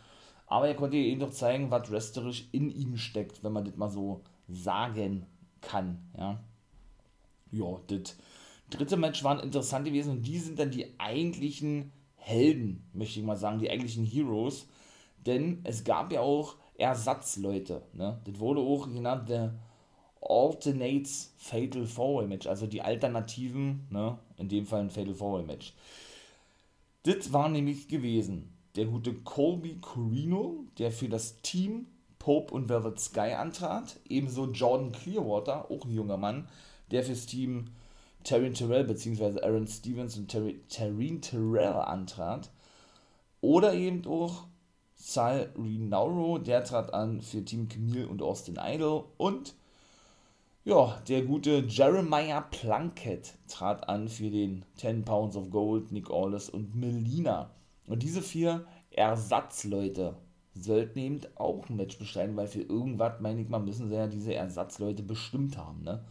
Aber 0.47 0.67
er 0.67 0.75
konnte 0.75 0.97
ihm 0.97 1.19
doch 1.19 1.31
zeigen, 1.31 1.71
was 1.71 1.89
wrestlerisch 1.89 2.47
in 2.51 2.69
ihm 2.69 2.97
steckt, 2.97 3.43
wenn 3.43 3.53
man 3.53 3.65
das 3.65 3.75
mal 3.77 3.89
so 3.89 4.21
sagen 4.47 5.25
kann, 5.61 5.97
ja. 6.17 6.43
Ja, 7.51 7.79
das 7.87 8.15
dritte 8.69 8.97
Match 8.97 9.23
waren 9.23 9.39
interessant 9.39 9.85
gewesen 9.85 10.11
und 10.11 10.27
die 10.27 10.37
sind 10.37 10.59
dann 10.59 10.71
die 10.71 10.99
eigentlichen 10.99 11.91
Helden, 12.15 12.87
möchte 12.93 13.19
ich 13.19 13.25
mal 13.25 13.35
sagen, 13.35 13.59
die 13.59 13.69
eigentlichen 13.69 14.05
Heroes, 14.05 14.67
denn 15.25 15.61
es 15.63 15.83
gab 15.83 16.11
ja 16.11 16.21
auch 16.21 16.55
Ersatzleute, 16.77 17.83
ne. 17.93 18.19
Das 18.25 18.39
wurde 18.39 18.61
auch 18.61 18.87
genannt, 18.87 19.29
der 19.29 19.53
Alternates 20.21 21.33
Fatal 21.37 21.85
Four 21.85 22.27
Match, 22.27 22.47
also 22.47 22.67
die 22.67 22.81
Alternativen, 22.81 23.87
ne, 23.89 24.17
in 24.37 24.49
dem 24.49 24.65
Fall 24.65 24.81
ein 24.81 24.89
Fatal 24.89 25.15
Four 25.15 25.43
Match. 25.43 25.73
Das 27.03 27.33
war 27.33 27.49
nämlich 27.49 27.87
gewesen 27.87 28.53
der 28.75 28.85
gute 28.85 29.13
Colby 29.13 29.77
Corino, 29.81 30.65
der 30.77 30.91
für 30.91 31.09
das 31.09 31.41
Team 31.41 31.87
Pope 32.19 32.53
und 32.53 32.69
Velvet 32.69 32.99
Sky 32.99 33.33
antrat, 33.33 33.99
ebenso 34.07 34.45
Jordan 34.51 34.91
Clearwater, 34.91 35.69
auch 35.71 35.85
ein 35.85 35.91
junger 35.91 36.17
Mann, 36.17 36.47
der 36.91 37.03
fürs 37.03 37.25
Team 37.25 37.71
Taryn 38.23 38.53
Terrell 38.53 38.83
bzw. 38.83 39.41
Aaron 39.41 39.67
Stevens 39.67 40.17
und 40.17 40.31
Taryn 40.31 41.21
Terrell 41.21 41.73
antrat, 41.73 42.51
oder 43.41 43.73
eben 43.73 44.05
auch 44.05 44.45
Sal 45.03 45.49
Rinauro, 45.57 46.37
der 46.37 46.63
trat 46.63 46.93
an 46.93 47.21
für 47.21 47.43
Team 47.43 47.67
Camille 47.67 48.07
und 48.07 48.21
Austin 48.21 48.59
Idol 48.61 49.05
und 49.17 49.55
ja, 50.63 51.01
der 51.07 51.23
gute 51.23 51.65
Jeremiah 51.67 52.41
Plunkett 52.41 53.33
trat 53.47 53.89
an 53.89 54.07
für 54.07 54.29
den 54.29 54.63
10 54.75 55.03
Pounds 55.03 55.35
of 55.35 55.49
Gold, 55.49 55.91
Nick 55.91 56.11
Aldis 56.11 56.51
und 56.51 56.75
Melina. 56.75 57.49
Und 57.87 58.03
diese 58.03 58.21
vier 58.21 58.67
Ersatzleute 58.91 60.17
sollten 60.53 60.99
eben 60.99 61.21
auch 61.33 61.67
ein 61.67 61.77
Match 61.77 61.97
bestreiten, 61.97 62.37
weil 62.37 62.47
für 62.47 62.61
irgendwas, 62.61 63.19
meine 63.21 63.41
ich 63.41 63.49
mal, 63.49 63.57
müssen 63.57 63.89
sie 63.89 63.95
ja 63.95 64.05
diese 64.05 64.35
Ersatzleute 64.35 65.01
bestimmt 65.01 65.57
haben, 65.57 65.81
ne? 65.81 66.05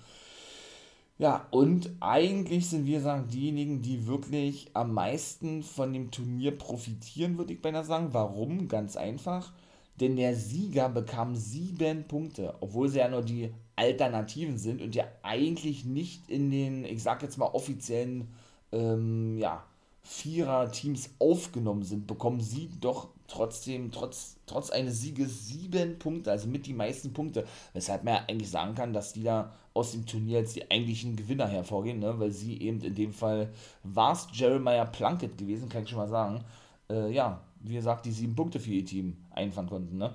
Ja, 1.20 1.46
und 1.50 1.90
eigentlich 2.00 2.70
sind 2.70 2.86
wir 2.86 3.02
sagen 3.02 3.28
diejenigen, 3.28 3.82
die 3.82 4.06
wirklich 4.06 4.70
am 4.72 4.94
meisten 4.94 5.62
von 5.62 5.92
dem 5.92 6.10
Turnier 6.10 6.56
profitieren, 6.56 7.36
würde 7.36 7.52
ich 7.52 7.60
beinahe 7.60 7.84
sagen. 7.84 8.08
Warum? 8.12 8.68
Ganz 8.68 8.96
einfach. 8.96 9.52
Denn 10.00 10.16
der 10.16 10.34
Sieger 10.34 10.88
bekam 10.88 11.36
sieben 11.36 12.04
Punkte, 12.08 12.54
obwohl 12.60 12.88
sie 12.88 13.00
ja 13.00 13.08
nur 13.08 13.20
die 13.20 13.52
Alternativen 13.76 14.56
sind 14.56 14.80
und 14.80 14.94
ja 14.94 15.04
eigentlich 15.22 15.84
nicht 15.84 16.30
in 16.30 16.50
den, 16.50 16.86
ich 16.86 17.02
sag 17.02 17.20
jetzt 17.20 17.36
mal, 17.36 17.48
offiziellen 17.48 18.28
ähm, 18.72 19.36
ja, 19.36 19.62
Vierer-Teams 20.02 21.10
aufgenommen 21.18 21.82
sind, 21.82 22.06
bekommen 22.06 22.40
sie 22.40 22.70
doch 22.80 23.08
trotzdem, 23.28 23.92
trotz, 23.92 24.36
trotz 24.46 24.70
eines 24.70 25.02
Sieges 25.02 25.48
sieben 25.48 25.98
Punkte, 25.98 26.30
also 26.30 26.48
mit 26.48 26.64
die 26.64 26.72
meisten 26.72 27.12
Punkte. 27.12 27.44
Weshalb 27.74 28.04
man 28.04 28.14
ja 28.14 28.24
eigentlich 28.26 28.50
sagen 28.50 28.74
kann, 28.74 28.94
dass 28.94 29.12
die 29.12 29.24
da 29.24 29.52
aus 29.74 29.92
dem 29.92 30.06
Turnier 30.06 30.38
als 30.38 30.52
die 30.54 30.70
eigentlichen 30.70 31.16
Gewinner 31.16 31.46
hervorgehen, 31.46 32.00
ne? 32.00 32.18
weil 32.18 32.32
sie 32.32 32.60
eben 32.60 32.80
in 32.80 32.94
dem 32.94 33.12
Fall 33.12 33.52
war 33.82 34.12
es 34.12 34.26
Jeremiah 34.32 34.84
Plunkett 34.84 35.38
gewesen, 35.38 35.68
kann 35.68 35.84
ich 35.84 35.90
schon 35.90 35.98
mal 35.98 36.08
sagen. 36.08 36.44
Äh, 36.88 37.12
ja, 37.12 37.40
wie 37.60 37.74
gesagt, 37.74 38.06
die 38.06 38.12
sieben 38.12 38.34
Punkte 38.34 38.58
für 38.58 38.70
ihr 38.70 38.84
Team 38.84 39.16
einfahren 39.30 39.68
konnten. 39.68 39.98
Ne? 39.98 40.14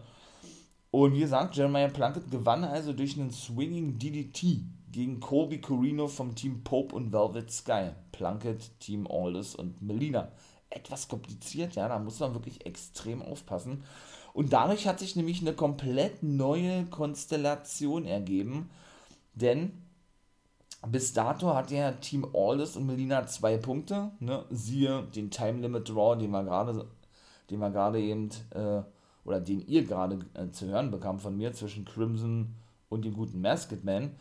Und 0.91 1.13
wie 1.13 1.19
gesagt, 1.19 1.55
Jeremiah 1.55 1.89
Plunkett 1.89 2.31
gewann 2.31 2.63
also 2.63 2.93
durch 2.93 3.17
einen 3.17 3.31
Swinging 3.31 3.97
DDT 3.97 4.61
gegen 4.91 5.19
Colby 5.19 5.59
Corino 5.59 6.07
vom 6.07 6.35
Team 6.35 6.63
Pope 6.63 6.95
und 6.95 7.11
Velvet 7.11 7.51
Sky. 7.51 7.91
Plunkett, 8.13 8.79
Team 8.79 9.07
Aldous 9.07 9.55
und 9.55 9.81
Melina. 9.81 10.31
Etwas 10.69 11.07
kompliziert, 11.07 11.75
ja, 11.75 11.87
da 11.87 11.99
muss 11.99 12.19
man 12.19 12.33
wirklich 12.33 12.65
extrem 12.65 13.21
aufpassen. 13.21 13.83
Und 14.33 14.53
dadurch 14.53 14.87
hat 14.87 14.99
sich 14.99 15.15
nämlich 15.15 15.41
eine 15.41 15.53
komplett 15.53 16.23
neue 16.23 16.85
Konstellation 16.85 18.05
ergeben, 18.05 18.69
denn 19.35 19.71
bis 20.87 21.13
dato 21.13 21.53
hat 21.53 21.71
ja 21.71 21.91
Team 21.93 22.27
Aldous 22.33 22.77
und 22.77 22.85
Melina 22.85 23.25
zwei 23.27 23.57
Punkte, 23.57 24.11
ne? 24.19 24.45
siehe 24.49 25.03
den 25.15 25.31
Time 25.31 25.61
Limit 25.61 25.89
Draw, 25.89 26.17
den 26.17 26.31
wir 26.31 26.43
gerade, 26.43 26.85
den 27.49 27.59
wir 27.59 27.71
gerade 27.71 27.99
eben, 27.99 28.29
äh, 28.51 28.81
oder 29.23 29.41
den 29.41 29.65
ihr 29.67 29.83
gerade 29.83 30.19
äh, 30.33 30.49
zu 30.51 30.67
hören 30.67 30.91
bekam 30.91 31.19
von 31.19 31.35
mir 31.35 31.53
zwischen 31.53 31.85
Crimson 31.85 32.55
und 32.89 33.05
dem 33.05 33.13
guten 33.13 33.41
Masked 33.41 33.83
Man. 33.83 34.11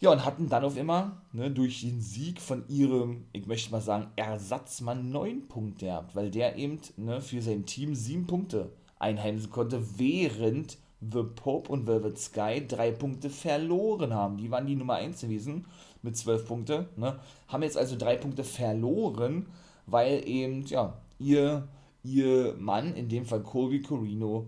Ja, 0.00 0.10
und 0.10 0.24
hatten 0.24 0.48
dann 0.48 0.64
auf 0.64 0.76
immer 0.76 1.22
ne, 1.32 1.50
durch 1.50 1.82
den 1.82 2.00
Sieg 2.00 2.40
von 2.40 2.64
ihrem, 2.68 3.26
ich 3.32 3.46
möchte 3.46 3.70
mal 3.70 3.80
sagen, 3.80 4.08
Ersatzmann 4.16 5.10
neun 5.10 5.46
Punkte 5.46 5.86
gehabt, 5.86 6.16
weil 6.16 6.30
der 6.30 6.56
eben 6.56 6.80
ne, 6.96 7.20
für 7.20 7.40
sein 7.40 7.66
Team 7.66 7.94
sieben 7.94 8.26
Punkte 8.26 8.72
einheimsen 8.98 9.50
konnte, 9.50 9.98
während 9.98 10.76
The 11.10 11.22
Pope 11.22 11.70
und 11.70 11.86
Velvet 11.86 12.18
Sky 12.18 12.66
drei 12.66 12.92
Punkte 12.92 13.30
verloren 13.30 14.14
haben. 14.14 14.36
Die 14.36 14.50
waren 14.50 14.66
die 14.66 14.76
Nummer 14.76 14.94
1 14.94 15.20
gewesen 15.20 15.66
mit 16.02 16.16
zwölf 16.16 16.46
Punkten. 16.46 16.86
Ne? 16.96 17.18
Haben 17.48 17.62
jetzt 17.62 17.76
also 17.76 17.96
drei 17.96 18.16
Punkte 18.16 18.44
verloren, 18.44 19.46
weil 19.86 20.26
eben, 20.28 20.64
ja, 20.66 20.94
ihr, 21.18 21.68
ihr 22.02 22.54
Mann, 22.58 22.94
in 22.94 23.08
dem 23.08 23.24
Fall 23.24 23.42
Colby 23.42 23.82
Corino, 23.82 24.46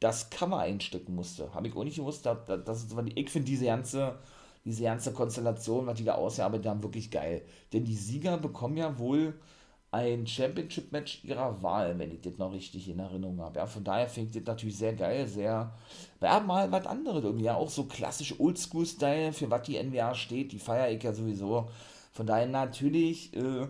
das 0.00 0.30
Cover 0.30 0.58
einstecken 0.58 1.14
musste. 1.14 1.52
Habe 1.54 1.68
ich 1.68 1.76
auch 1.76 1.84
nicht 1.84 1.96
gewusst. 1.96 2.26
Das, 2.26 2.38
das 2.64 2.86
ich 3.14 3.30
finde 3.30 3.46
diese 3.46 3.66
ganze 3.66 4.16
diese 4.66 4.82
ganze 4.82 5.12
Konstellation, 5.12 5.86
was 5.86 5.96
die 5.96 6.04
da 6.04 6.16
ausgearbeitet 6.16 6.66
haben, 6.66 6.82
wirklich 6.82 7.10
geil. 7.12 7.42
Denn 7.72 7.84
die 7.84 7.94
Sieger 7.94 8.36
bekommen 8.36 8.76
ja 8.76 8.98
wohl 8.98 9.34
ein 9.96 10.26
Championship-Match 10.26 11.24
ihrer 11.24 11.62
Wahl, 11.62 11.98
wenn 11.98 12.12
ich 12.12 12.20
das 12.20 12.38
noch 12.38 12.52
richtig 12.52 12.88
in 12.88 12.98
Erinnerung 12.98 13.40
habe. 13.40 13.58
Ja, 13.58 13.66
von 13.66 13.84
daher 13.84 14.08
ich 14.14 14.30
das 14.32 14.44
natürlich 14.44 14.76
sehr 14.76 14.94
geil, 14.94 15.26
sehr, 15.26 15.72
ja, 16.20 16.40
mal 16.40 16.70
was 16.70 16.86
anderes 16.86 17.24
irgendwie, 17.24 17.44
ja, 17.44 17.54
auch 17.56 17.70
so 17.70 17.84
klassisch 17.84 18.38
Oldschool-Style, 18.38 19.32
für 19.32 19.50
was 19.50 19.62
die 19.62 19.76
NWA 19.76 20.14
steht, 20.14 20.52
die 20.52 20.58
feiere 20.58 20.90
ich 20.90 21.02
ja 21.02 21.12
sowieso. 21.12 21.68
Von 22.12 22.26
daher 22.26 22.46
natürlich, 22.46 23.34
äh, 23.36 23.66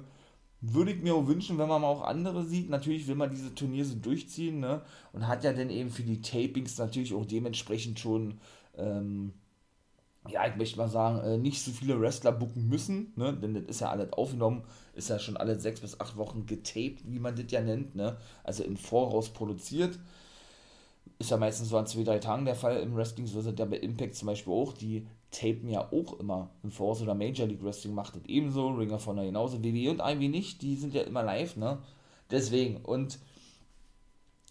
würde 0.60 0.92
ich 0.92 1.02
mir 1.02 1.14
auch 1.14 1.26
wünschen, 1.26 1.58
wenn 1.58 1.68
man 1.68 1.82
mal 1.82 1.88
auch 1.88 2.02
andere 2.02 2.44
sieht. 2.44 2.70
Natürlich 2.70 3.06
will 3.06 3.14
man 3.14 3.30
diese 3.30 3.54
Turniere 3.54 3.84
so 3.84 3.96
durchziehen, 3.96 4.60
ne? 4.60 4.82
Und 5.12 5.28
hat 5.28 5.44
ja 5.44 5.52
dann 5.52 5.70
eben 5.70 5.90
für 5.90 6.02
die 6.02 6.20
Tapings 6.20 6.78
natürlich 6.78 7.14
auch 7.14 7.26
dementsprechend 7.26 8.00
schon, 8.00 8.38
ähm, 8.76 9.32
ja, 10.28 10.46
ich 10.46 10.56
möchte 10.56 10.78
mal 10.78 10.88
sagen, 10.88 11.18
äh, 11.20 11.38
nicht 11.38 11.62
so 11.62 11.70
viele 11.70 12.00
Wrestler 12.00 12.32
booken 12.32 12.68
müssen, 12.68 13.12
ne? 13.16 13.32
denn 13.34 13.54
das 13.54 13.64
ist 13.64 13.80
ja 13.80 13.90
alles 13.90 14.12
aufgenommen, 14.12 14.64
ist 14.96 15.10
ja 15.10 15.18
schon 15.18 15.36
alle 15.36 15.58
sechs 15.58 15.80
bis 15.80 16.00
acht 16.00 16.16
Wochen 16.16 16.46
getaped, 16.46 17.02
wie 17.06 17.18
man 17.18 17.36
das 17.36 17.46
ja 17.50 17.60
nennt, 17.60 17.94
ne? 17.94 18.16
also 18.44 18.64
im 18.64 18.76
Voraus 18.76 19.28
produziert. 19.28 19.98
Ist 21.18 21.30
ja 21.30 21.36
meistens 21.36 21.68
so 21.68 21.78
an 21.78 21.86
zwei, 21.86 22.02
drei 22.02 22.18
Tagen 22.18 22.44
der 22.44 22.54
Fall 22.54 22.80
im 22.80 22.96
Wrestling, 22.96 23.26
so 23.26 23.40
sind 23.40 23.58
ja 23.58 23.64
bei 23.64 23.76
Impact 23.76 24.14
zum 24.14 24.26
Beispiel 24.26 24.52
auch, 24.52 24.72
die 24.72 25.06
tapen 25.30 25.68
ja 25.68 25.80
auch 25.92 26.18
immer 26.18 26.50
im 26.62 26.70
Voraus 26.70 27.02
oder 27.02 27.14
Major 27.14 27.46
League 27.46 27.62
Wrestling 27.62 27.94
macht 27.94 28.16
das 28.16 28.22
ebenso, 28.26 28.68
Ringer 28.68 28.98
von 28.98 29.16
der 29.16 29.26
genauso, 29.26 29.62
WWE 29.62 29.90
und 29.90 30.00
Ivy 30.00 30.28
nicht, 30.28 30.62
die 30.62 30.76
sind 30.76 30.94
ja 30.94 31.02
immer 31.02 31.22
live, 31.22 31.56
ne? 31.56 31.78
Deswegen, 32.30 32.78
und 32.78 33.18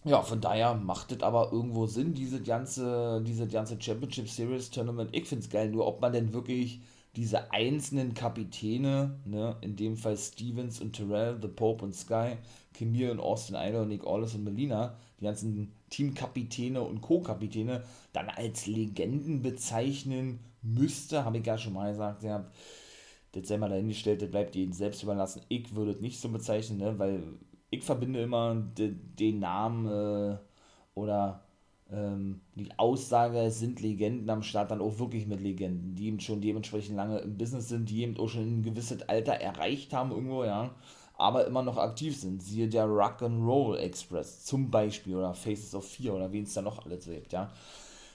ja, 0.04 0.22
von 0.22 0.40
daher 0.40 0.74
macht 0.74 1.10
es 1.12 1.22
aber 1.22 1.52
irgendwo 1.52 1.86
Sinn, 1.86 2.14
diese 2.14 2.40
ganze, 2.40 3.22
diese 3.26 3.48
ganze 3.48 3.80
Championship 3.80 4.28
Series 4.28 4.70
Tournament. 4.70 5.10
Ich 5.12 5.26
finde 5.26 5.44
es 5.44 5.50
geil, 5.50 5.68
nur 5.68 5.86
ob 5.86 6.00
man 6.00 6.12
denn 6.12 6.32
wirklich 6.32 6.80
diese 7.16 7.50
einzelnen 7.50 8.12
Kapitäne, 8.12 9.18
ne, 9.24 9.56
in 9.62 9.74
dem 9.74 9.96
Fall 9.96 10.16
Stevens 10.18 10.80
und 10.80 10.92
Terrell, 10.92 11.38
The 11.40 11.48
Pope 11.48 11.84
und 11.84 11.94
Sky, 11.94 12.36
Kimir 12.74 13.10
und 13.10 13.20
Austin 13.20 13.56
Idol, 13.56 13.86
Nick 13.86 14.06
Aldis 14.06 14.34
und 14.34 14.44
Melina, 14.44 14.96
die 15.18 15.24
ganzen 15.24 15.72
Teamkapitäne 15.88 16.82
und 16.82 17.00
Co-Kapitäne, 17.00 17.82
dann 18.12 18.28
als 18.28 18.66
Legenden 18.66 19.40
bezeichnen 19.40 20.40
müsste, 20.60 21.24
habe 21.24 21.38
ich 21.38 21.46
ja 21.46 21.56
schon 21.56 21.72
mal 21.72 21.90
gesagt, 21.90 22.22
ja, 22.22 22.50
das 23.32 23.48
sei 23.48 23.56
mal 23.56 23.70
dahingestellt, 23.70 24.20
das 24.20 24.30
bleibt 24.30 24.54
jedem 24.54 24.72
selbst 24.72 25.02
überlassen. 25.02 25.42
Ich 25.48 25.74
würde 25.74 25.92
es 25.92 26.00
nicht 26.00 26.20
so 26.20 26.28
bezeichnen, 26.28 26.78
ne, 26.78 26.98
weil 26.98 27.22
ich 27.70 27.82
verbinde 27.82 28.20
immer 28.20 28.54
de, 28.54 28.92
den 28.92 29.38
Namen 29.38 29.86
äh, 29.86 30.36
oder 30.94 31.45
ähm, 31.92 32.40
die 32.54 32.68
Aussage, 32.78 33.50
sind 33.50 33.80
Legenden 33.80 34.28
am 34.30 34.42
Start, 34.42 34.70
dann 34.70 34.80
auch 34.80 34.98
wirklich 34.98 35.26
mit 35.26 35.40
Legenden, 35.40 35.94
die 35.94 36.06
eben 36.06 36.20
schon 36.20 36.40
dementsprechend 36.40 36.96
lange 36.96 37.18
im 37.18 37.36
Business 37.36 37.68
sind, 37.68 37.88
die 37.88 38.02
eben 38.02 38.16
auch 38.18 38.28
schon 38.28 38.58
ein 38.58 38.62
gewisses 38.62 39.02
Alter 39.08 39.34
erreicht 39.34 39.92
haben 39.92 40.10
irgendwo, 40.10 40.44
ja, 40.44 40.74
aber 41.16 41.46
immer 41.46 41.62
noch 41.62 41.78
aktiv 41.78 42.16
sind. 42.16 42.42
Siehe 42.42 42.68
der 42.68 42.86
Rock'n'Roll 42.86 43.76
Express 43.76 44.44
zum 44.44 44.70
Beispiel 44.70 45.16
oder 45.16 45.34
Faces 45.34 45.74
of 45.74 45.86
Fear 45.88 46.16
oder 46.16 46.32
wen 46.32 46.44
es 46.44 46.54
da 46.54 46.62
noch 46.62 46.84
alles 46.84 47.06
gibt, 47.06 47.32
ja. 47.32 47.50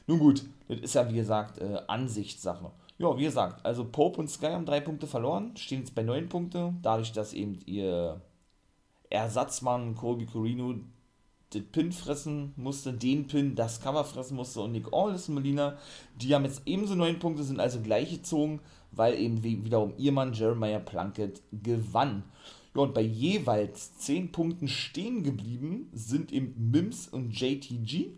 Nun 0.08 0.20
gut, 0.20 0.44
das 0.68 0.80
ist 0.80 0.96
ja 0.96 1.08
wie 1.10 1.16
gesagt 1.16 1.60
äh, 1.60 1.80
Ansichtssache. 1.88 2.72
Ja, 2.98 3.18
wie 3.18 3.24
gesagt, 3.24 3.66
also 3.66 3.86
Pope 3.86 4.20
und 4.20 4.30
Sky 4.30 4.48
haben 4.48 4.66
drei 4.66 4.80
Punkte 4.80 5.08
verloren, 5.08 5.56
stehen 5.56 5.80
jetzt 5.80 5.96
bei 5.96 6.04
neun 6.04 6.30
Punkten, 6.30 6.78
dadurch, 6.82 7.12
dass 7.14 7.34
eben 7.34 7.60
ihr 7.66 8.22
Ersatzmann 9.10 9.96
Colby 9.96 10.26
Corino 10.26 10.76
den 11.54 11.66
Pin 11.66 11.92
fressen 11.92 12.54
musste, 12.56 12.94
den 12.94 13.28
Pin, 13.28 13.56
das 13.56 13.82
Cover 13.82 14.04
fressen 14.04 14.36
musste 14.38 14.62
und 14.62 14.72
Nick 14.72 14.94
Aldis 14.94 15.28
und 15.28 15.36
Melina, 15.36 15.78
die 16.16 16.34
haben 16.34 16.46
jetzt 16.46 16.62
ebenso 16.66 16.96
neun 16.96 17.20
Punkte, 17.20 17.44
sind 17.44 17.60
also 17.60 17.82
gleich 17.82 18.10
gezogen, 18.10 18.62
weil 18.92 19.20
eben 19.20 19.44
wiederum 19.44 19.94
ihr 19.98 20.12
Mann 20.12 20.34
Jeremiah 20.34 20.80
Plunkett 20.80 21.42
gewann. 21.52 22.24
Ja, 22.74 22.82
und 22.82 22.94
bei 22.94 23.02
jeweils 23.02 23.98
zehn 23.98 24.32
Punkten 24.32 24.68
stehen 24.68 25.24
geblieben 25.24 25.90
sind 25.92 26.32
eben 26.32 26.72
Mims 26.72 27.10
und 27.10 27.38
JTG 27.38 28.12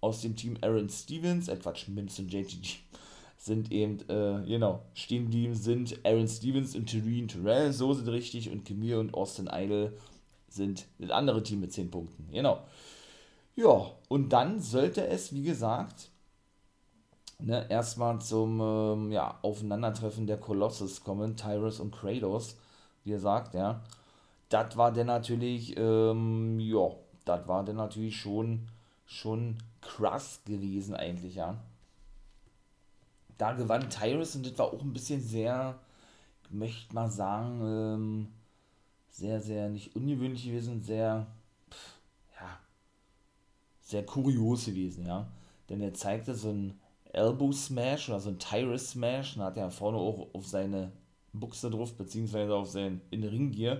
aus 0.00 0.22
dem 0.22 0.34
Team 0.34 0.56
Aaron 0.62 0.88
Stevens, 0.88 1.48
äh 1.48 1.56
Quatsch, 1.56 1.88
Mims 1.88 2.18
und 2.18 2.32
JTG 2.32 2.78
sind 3.36 3.70
eben, 3.70 4.00
äh, 4.08 4.46
genau, 4.46 4.82
stehen 4.94 5.24
geblieben 5.24 5.54
sind 5.54 5.98
Aaron 6.04 6.28
Stevens 6.28 6.74
und 6.74 6.86
Terrine 6.86 7.26
Terrell, 7.26 7.72
so 7.72 7.92
sind 7.92 8.08
richtig, 8.08 8.50
und 8.50 8.64
Kimir 8.64 8.98
und 8.98 9.12
Austin 9.12 9.48
Idol 9.52 9.92
sind 10.48 10.86
das 10.98 11.10
andere 11.10 11.42
Team 11.42 11.60
mit 11.60 11.72
10 11.72 11.90
Punkten. 11.90 12.26
Genau. 12.32 12.62
Ja, 13.58 13.90
und 14.08 14.30
dann 14.30 14.58
sollte 14.58 15.06
es, 15.06 15.34
wie 15.34 15.42
gesagt, 15.42 16.08
ne, 17.40 17.66
erstmal 17.70 18.20
zum 18.20 18.60
ähm, 18.60 19.12
ja, 19.12 19.38
Aufeinandertreffen 19.42 20.26
der 20.26 20.38
Colossus 20.38 21.02
kommen, 21.02 21.36
Tyrus 21.36 21.80
und 21.80 21.92
Kratos, 21.94 22.56
wie 23.04 23.10
gesagt, 23.10 23.54
ja. 23.54 23.82
Das 24.50 24.76
war 24.76 24.92
dann 24.92 25.08
natürlich, 25.08 25.76
ähm, 25.78 26.60
ja, 26.60 26.90
das 27.24 27.48
war 27.48 27.64
dann 27.64 27.76
natürlich 27.76 28.16
schon, 28.20 28.68
schon 29.06 29.58
krass 29.82 30.42
gewesen 30.46 30.94
eigentlich, 30.96 31.36
ja. 31.36 31.58
Da 33.38 33.52
gewann 33.52 33.88
Tyrus 33.90 34.34
und 34.36 34.46
das 34.46 34.58
war 34.58 34.66
auch 34.72 34.82
ein 34.82 34.92
bisschen 34.92 35.20
sehr, 35.20 35.78
ich 36.44 36.50
möchte 36.52 36.94
mal 36.94 37.10
sagen, 37.10 37.60
ähm, 37.62 38.28
sehr, 39.10 39.40
sehr 39.40 39.68
nicht 39.70 39.96
ungewöhnlich 39.96 40.44
gewesen, 40.44 40.82
sehr, 40.82 41.26
sehr 43.88 44.04
kurios 44.04 44.66
gewesen, 44.66 45.06
ja. 45.06 45.26
Denn 45.68 45.80
er 45.80 45.94
zeigte 45.94 46.34
so 46.34 46.50
ein 46.50 46.78
Elbow 47.12 47.52
Smash 47.52 48.08
oder 48.10 48.20
so 48.20 48.30
ein 48.30 48.38
Tyrus 48.38 48.90
Smash 48.90 49.36
und 49.36 49.42
hat 49.42 49.56
er 49.56 49.70
vorne 49.70 49.98
auch 49.98 50.28
auf 50.34 50.46
seine 50.46 50.92
Buchse 51.32 51.70
drauf, 51.70 51.94
beziehungsweise 51.94 52.54
auf 52.54 52.68
sein 52.70 53.00
in 53.10 53.24
Ringgear. 53.24 53.78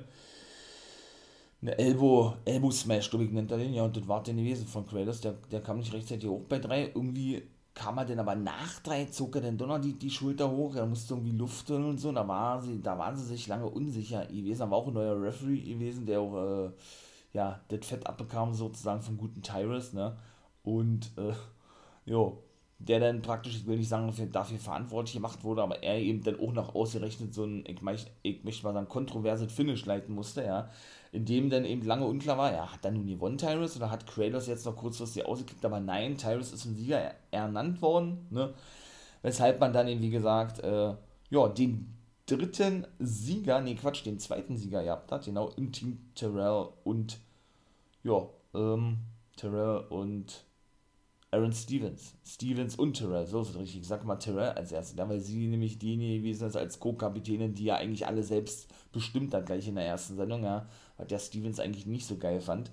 eine 1.61 1.77
Elbow, 1.79 2.35
Elbow 2.45 2.71
Smash, 2.71 3.11
glaube 3.11 3.25
ich, 3.25 3.31
nennt 3.33 3.51
er 3.51 3.59
den, 3.59 3.75
ja, 3.75 3.85
und 3.85 3.97
das 3.97 4.07
war 4.07 4.23
der 4.23 4.35
gewesen 4.35 4.67
von 4.67 4.87
Kratos, 4.87 5.21
der, 5.21 5.35
der 5.51 5.61
kam 5.61 5.79
nicht 5.79 5.93
rechtzeitig 5.93 6.29
hoch 6.29 6.45
bei 6.49 6.59
3, 6.59 6.93
irgendwie 6.95 7.43
kam 7.75 7.99
er 7.99 8.05
denn 8.05 8.21
aber 8.21 8.35
nach 8.35 8.81
3, 8.81 9.07
zog 9.07 9.37
er 9.37 9.43
dann 9.43 9.59
doch 9.59 9.67
noch 9.67 9.81
die, 9.81 9.93
die 9.95 10.11
Schulter 10.11 10.51
hoch, 10.51 10.77
er 10.77 10.87
musste 10.87 11.15
irgendwie 11.15 11.37
Luft 11.37 11.69
drin 11.69 11.85
und 11.85 11.99
so, 11.99 12.13
da, 12.13 12.27
war 12.27 12.63
sie, 12.63 12.81
da 12.81 12.97
waren 12.99 13.17
sie 13.17 13.25
sich 13.25 13.47
lange 13.49 13.67
unsicher 13.67 14.27
gewesen, 14.27 14.61
da 14.61 14.71
war 14.71 14.79
auch 14.79 14.89
ein 14.89 14.95
neuer 14.95 15.21
Referee 15.21 15.61
gewesen, 15.63 16.07
der 16.07 16.21
auch, 16.21 16.67
äh, 16.67 16.71
ja, 17.39 17.61
das 17.69 17.87
Fett 17.87 18.07
abbekam 18.07 18.53
sozusagen 18.53 19.01
vom 19.01 19.17
guten 19.17 19.43
Tyrus, 19.43 19.93
ne, 19.93 20.17
und, 20.65 21.13
äh, 21.17 21.33
jo, 22.05 22.43
der 22.81 23.01
dann 23.01 23.23
praktisch, 23.23 23.57
ich 23.57 23.67
will 23.67 23.77
nicht 23.77 23.89
sagen, 23.89 24.13
dafür, 24.33 24.59
verantwortlich 24.59 25.15
gemacht 25.15 25.43
wurde, 25.43 25.63
aber 25.63 25.83
er 25.83 25.99
eben 25.99 26.23
dann 26.23 26.39
auch 26.41 26.53
noch 26.53 26.75
ausgerechnet 26.75 27.33
so 27.35 27.45
ein, 27.45 27.65
ich, 27.67 27.81
mein, 27.81 27.97
ich 28.23 28.43
möchte 28.45 28.65
mal 28.65 28.73
sagen, 28.73 28.89
kontroverses 28.89 29.53
Finish 29.53 29.87
leiten 29.87 30.15
musste, 30.15 30.45
ja, 30.45 30.69
in 31.13 31.25
dem 31.25 31.49
dann 31.49 31.65
eben 31.65 31.83
lange 31.83 32.07
unklar 32.07 32.39
war, 32.39 32.53
ja, 32.53 32.73
hat 32.73 32.85
dann 32.85 32.95
nun 32.95 33.07
gewonnen 33.07 33.39
Tyrus 33.39 33.77
oder 33.77 33.91
hat 33.91 34.07
Kratos 34.07 34.49
jetzt 34.49 34.67
noch 34.67 34.77
kurzfristig 34.77 35.25
ausgekickt, 35.25 35.65
aber 35.65 35.81
nein, 35.81 36.19
Tyrus 36.19 36.53
ist 36.53 36.63
zum 36.63 36.75
Sieger 36.75 37.15
ernannt 37.31 37.81
worden, 37.83 38.27
ne, 38.31 38.53
weshalb 39.23 39.61
man 39.61 39.73
dann 39.73 39.87
eben, 39.87 40.03
wie 40.03 40.11
gesagt, 40.11 40.59
äh, 40.61 40.95
ja, 41.31 41.49
den 41.49 41.99
dritten 42.29 42.87
Sieger, 42.99 43.61
nee, 43.61 43.75
Quatsch, 43.75 44.05
den 44.05 44.19
zweiten 44.19 44.57
Sieger 44.57 44.85
gehabt 44.85 45.11
hat, 45.11 45.25
genau, 45.25 45.51
im 45.57 45.73
Team 45.73 45.99
Terrell 46.15 46.69
und, 46.85 47.19
ja, 48.03 48.29
ähm, 48.55 48.99
Terrell 49.37 49.85
und 49.91 50.45
Aaron 51.31 51.53
Stevens. 51.53 52.15
Stevens 52.25 52.77
und 52.77 52.95
Terrell, 52.95 53.27
so 53.27 53.43
ist 53.43 53.51
es 53.51 53.59
richtig. 53.59 53.81
Ich 53.83 53.87
sag 53.87 54.05
mal 54.05 54.17
Terrell 54.17 54.51
als 54.51 54.73
erstes, 54.73 54.97
ja, 54.97 55.09
weil 55.09 55.21
sie 55.21 55.47
nämlich 55.47 55.79
diejenige 55.79 56.19
gewesen 56.19 56.49
ist 56.49 56.57
als 56.57 56.81
Co-Kapitänin, 56.81 57.55
die 57.55 57.65
ja 57.65 57.77
eigentlich 57.77 58.07
alle 58.07 58.23
selbst 58.23 58.69
bestimmt 58.93 59.35
hat, 59.35 59.47
gleich 59.47 59.69
in 59.69 59.75
der 59.75 59.85
ersten 59.85 60.17
Sendung, 60.17 60.43
ja, 60.45 60.67
weil 60.97 61.07
der 61.07 61.19
Stevens 61.19 61.61
eigentlich 61.61 61.87
nicht 61.87 62.07
so 62.07 62.17
geil 62.17 62.41
fand. 62.41 62.71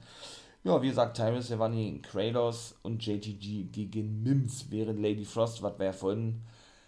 Ja, 0.63 0.81
wie 0.81 0.87
gesagt, 0.87 1.17
Tyrus, 1.17 1.47
Giovanni, 1.47 1.99
Kratos 2.01 2.75
und 2.81 3.05
JTG 3.05 3.65
gegen 3.71 4.23
Mims, 4.23 4.67
während 4.69 4.99
Lady 4.99 5.25
Frost, 5.25 5.61
was 5.61 5.77
wir 5.77 5.87
ja 5.87 5.93
vorhin 5.93 6.41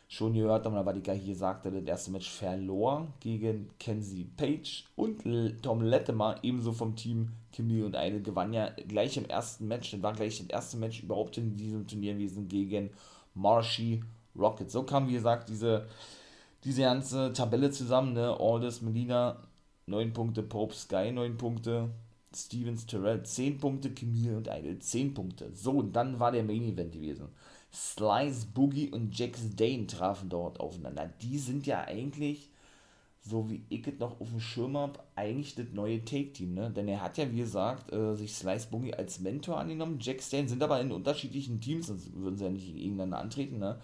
schon 0.08 0.34
gehört 0.34 0.65
haben, 0.65 0.74
war 0.74 0.94
die 0.94 1.03
gleich 1.03 1.25
gesagt, 1.25 1.65
das 1.65 1.74
erste 1.74 2.12
Match 2.12 2.32
verlor 2.32 3.08
gegen 3.20 3.70
Kenzie 3.77 4.24
Page 4.24 4.86
und 4.96 5.22
Tom 5.62 5.82
Latimer, 5.82 6.38
ebenso 6.44 6.72
vom 6.72 6.96
Team 6.96 7.34
Camille 7.58 7.86
und 7.86 7.96
Idol, 7.96 8.22
gewann 8.22 8.54
ja 8.54 8.70
gleich 8.88 9.18
im 9.18 9.26
ersten 9.26 9.68
Match, 9.68 9.92
das 9.92 10.04
war 10.04 10.14
gleich 10.14 10.38
das 10.38 10.48
erste 10.48 10.78
Match 10.78 11.02
überhaupt 11.02 11.38
in 11.38 11.58
diesem 11.58 11.88
Turnier 11.88 12.14
gewesen 12.14 12.48
gegen 12.48 12.92
Marshy 13.34 14.04
Rocket. 14.38 14.70
So 14.70 14.84
kam, 14.84 15.08
wie 15.10 15.14
gesagt, 15.14 15.50
diese, 15.50 15.88
diese 16.64 16.84
ganze 16.84 17.34
Tabelle 17.34 17.72
zusammen, 17.72 18.14
ne, 18.14 18.38
Aldous, 18.40 18.82
Melina, 18.82 19.38
9 19.88 20.14
Punkte, 20.14 20.44
Pope 20.44 20.76
Sky, 20.76 21.12
9 21.12 21.38
Punkte, 21.38 21.90
Stevens, 22.36 22.86
Terrell, 22.86 23.24
10 23.24 23.58
Punkte, 23.58 23.92
Camille 23.92 24.38
und 24.38 24.48
Idol, 24.48 24.78
10 24.78 25.14
Punkte. 25.14 25.50
So, 25.54 25.72
und 25.72 25.94
dann 25.94 26.20
war 26.20 26.32
der 26.32 26.44
Main 26.44 26.64
Event 26.64 26.92
gewesen. 26.92 27.30
Slice, 27.74 28.46
Boogie 28.54 28.90
und 28.90 29.18
Jax 29.18 29.56
Dane 29.56 29.88
trafen 29.88 30.30
dort 30.30 30.60
aufeinander. 30.60 31.12
Die 31.22 31.38
sind 31.40 31.66
ja 31.66 31.84
eigentlich, 31.86 32.50
so 33.29 33.50
wie 33.50 33.65
ich 33.69 33.86
es 33.88 34.00
noch 34.00 34.19
auf 34.19 34.29
dem 34.29 34.39
Schirm 34.39 34.77
habe, 34.77 35.00
eigentlich 35.15 35.55
das 35.55 35.67
neue 35.74 36.03
Take-Team, 36.03 36.53
ne? 36.53 36.72
Denn 36.72 36.88
er 36.88 37.01
hat 37.01 37.17
ja, 37.17 37.31
wie 37.31 37.38
gesagt, 37.38 37.91
äh, 37.91 38.15
sich 38.15 38.34
Slice 38.34 38.67
Boogie 38.69 38.93
als 38.93 39.19
Mentor 39.19 39.60
angenommen. 39.60 40.00
Jax 40.00 40.29
Dane 40.29 40.48
sind 40.48 40.63
aber 40.63 40.79
in 40.79 40.91
unterschiedlichen 40.91 41.60
Teams, 41.60 41.88
sonst 41.88 42.13
würden 42.15 42.38
sie 42.38 42.46
ja 42.46 42.50
nicht 42.50 42.74
gegeneinander 42.74 43.19
antreten, 43.19 43.60
ne? 43.60 43.79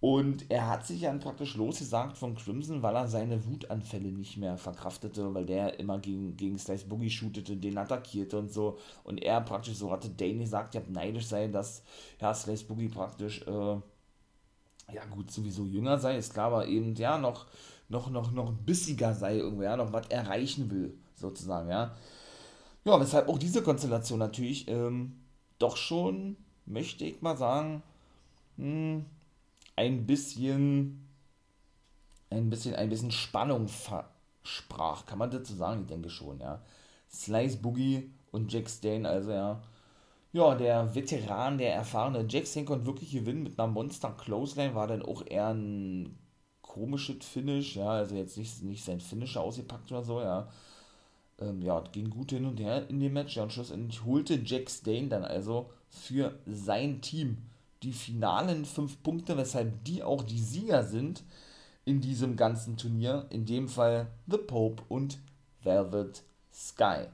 Und 0.00 0.48
er 0.48 0.68
hat 0.68 0.86
sich 0.86 1.00
dann 1.00 1.18
praktisch 1.18 1.56
losgesagt 1.56 2.16
von 2.16 2.36
Crimson, 2.36 2.82
weil 2.82 2.94
er 2.94 3.08
seine 3.08 3.44
Wutanfälle 3.44 4.12
nicht 4.12 4.36
mehr 4.36 4.56
verkraftete, 4.56 5.34
weil 5.34 5.44
der 5.44 5.80
immer 5.80 5.98
gegen, 5.98 6.36
gegen 6.36 6.56
Slice 6.56 6.86
Boogie 6.86 7.10
shootete, 7.10 7.56
den 7.56 7.78
attackierte 7.78 8.38
und 8.38 8.52
so. 8.52 8.78
Und 9.02 9.18
er 9.18 9.40
praktisch, 9.40 9.74
so 9.74 9.90
hatte 9.90 10.08
Danny 10.10 10.38
gesagt, 10.38 10.74
ja, 10.76 10.82
neidisch 10.88 11.26
sei, 11.26 11.48
dass 11.48 11.82
ja, 12.20 12.32
Slice 12.32 12.64
Boogie 12.66 12.88
praktisch, 12.88 13.42
äh, 13.42 13.76
ja 14.94 15.04
gut, 15.10 15.32
sowieso 15.32 15.64
jünger 15.64 15.98
sei, 15.98 16.16
ist 16.16 16.32
klar, 16.32 16.46
aber 16.46 16.68
eben, 16.68 16.94
ja, 16.94 17.18
noch, 17.18 17.46
noch, 17.88 18.10
noch, 18.10 18.32
noch 18.32 18.52
bissiger 18.52 19.14
sei 19.14 19.38
irgendwo, 19.38 19.62
ja, 19.62 19.76
noch 19.76 19.92
was 19.92 20.06
erreichen 20.08 20.70
will, 20.70 20.94
sozusagen, 21.14 21.70
ja. 21.70 21.94
Ja, 22.84 23.00
weshalb 23.00 23.28
auch 23.28 23.38
diese 23.38 23.62
Konstellation 23.62 24.18
natürlich 24.18 24.68
ähm, 24.68 25.16
doch 25.58 25.76
schon, 25.76 26.36
möchte 26.66 27.04
ich 27.04 27.20
mal 27.22 27.36
sagen, 27.36 27.82
mh, 28.56 28.64
hm, 28.64 29.04
ein 29.76 30.06
bisschen, 30.06 31.06
ein 32.30 32.50
bisschen, 32.50 32.74
ein 32.74 32.88
bisschen 32.88 33.12
Spannung 33.12 33.68
versprach. 33.68 35.06
Kann 35.06 35.18
man 35.18 35.30
dazu 35.30 35.54
sagen? 35.54 35.82
Ich 35.82 35.86
denke 35.86 36.10
schon, 36.10 36.40
ja. 36.40 36.60
Slice 37.10 37.58
Boogie 37.58 38.10
und 38.32 38.52
Jack 38.52 38.68
Stane, 38.68 39.08
also 39.08 39.30
ja. 39.30 39.62
Ja, 40.32 40.54
der 40.54 40.94
Veteran, 40.94 41.58
der 41.58 41.74
erfahrene 41.74 42.26
Jack 42.28 42.46
Stane 42.46 42.66
konnte 42.66 42.86
wirklich 42.86 43.12
gewinnen 43.12 43.44
mit 43.44 43.58
einer 43.58 43.68
Monster 43.68 44.10
Clothesline, 44.10 44.74
war 44.74 44.86
dann 44.86 45.02
auch 45.02 45.24
eher 45.26 45.54
ein 45.54 46.18
komisches 46.68 47.24
Finish, 47.26 47.74
ja, 47.76 47.90
also 47.90 48.14
jetzt 48.14 48.36
nicht, 48.36 48.62
nicht 48.62 48.84
sein 48.84 49.00
Finisher 49.00 49.40
ausgepackt 49.40 49.90
oder 49.90 50.04
so, 50.04 50.20
ja. 50.20 50.48
Ähm, 51.40 51.62
ja, 51.62 51.80
ging 51.92 52.10
gut 52.10 52.30
hin 52.30 52.46
und 52.46 52.60
her 52.60 52.88
in 52.88 53.00
dem 53.00 53.14
Match, 53.14 53.36
ja, 53.36 53.42
und 53.42 53.52
schlussendlich 53.52 54.04
holte 54.04 54.40
Jack 54.44 54.70
Stane 54.70 55.08
dann 55.08 55.24
also 55.24 55.70
für 55.88 56.38
sein 56.46 57.00
Team 57.00 57.38
die 57.82 57.92
finalen 57.92 58.64
fünf 58.64 59.02
Punkte, 59.02 59.36
weshalb 59.36 59.84
die 59.84 60.02
auch 60.02 60.22
die 60.22 60.40
Sieger 60.40 60.84
sind 60.84 61.22
in 61.84 62.00
diesem 62.00 62.36
ganzen 62.36 62.76
Turnier. 62.76 63.26
In 63.30 63.46
dem 63.46 63.68
Fall 63.68 64.08
The 64.26 64.38
Pope 64.38 64.82
und 64.88 65.18
Velvet 65.62 66.22
Sky. 66.52 67.06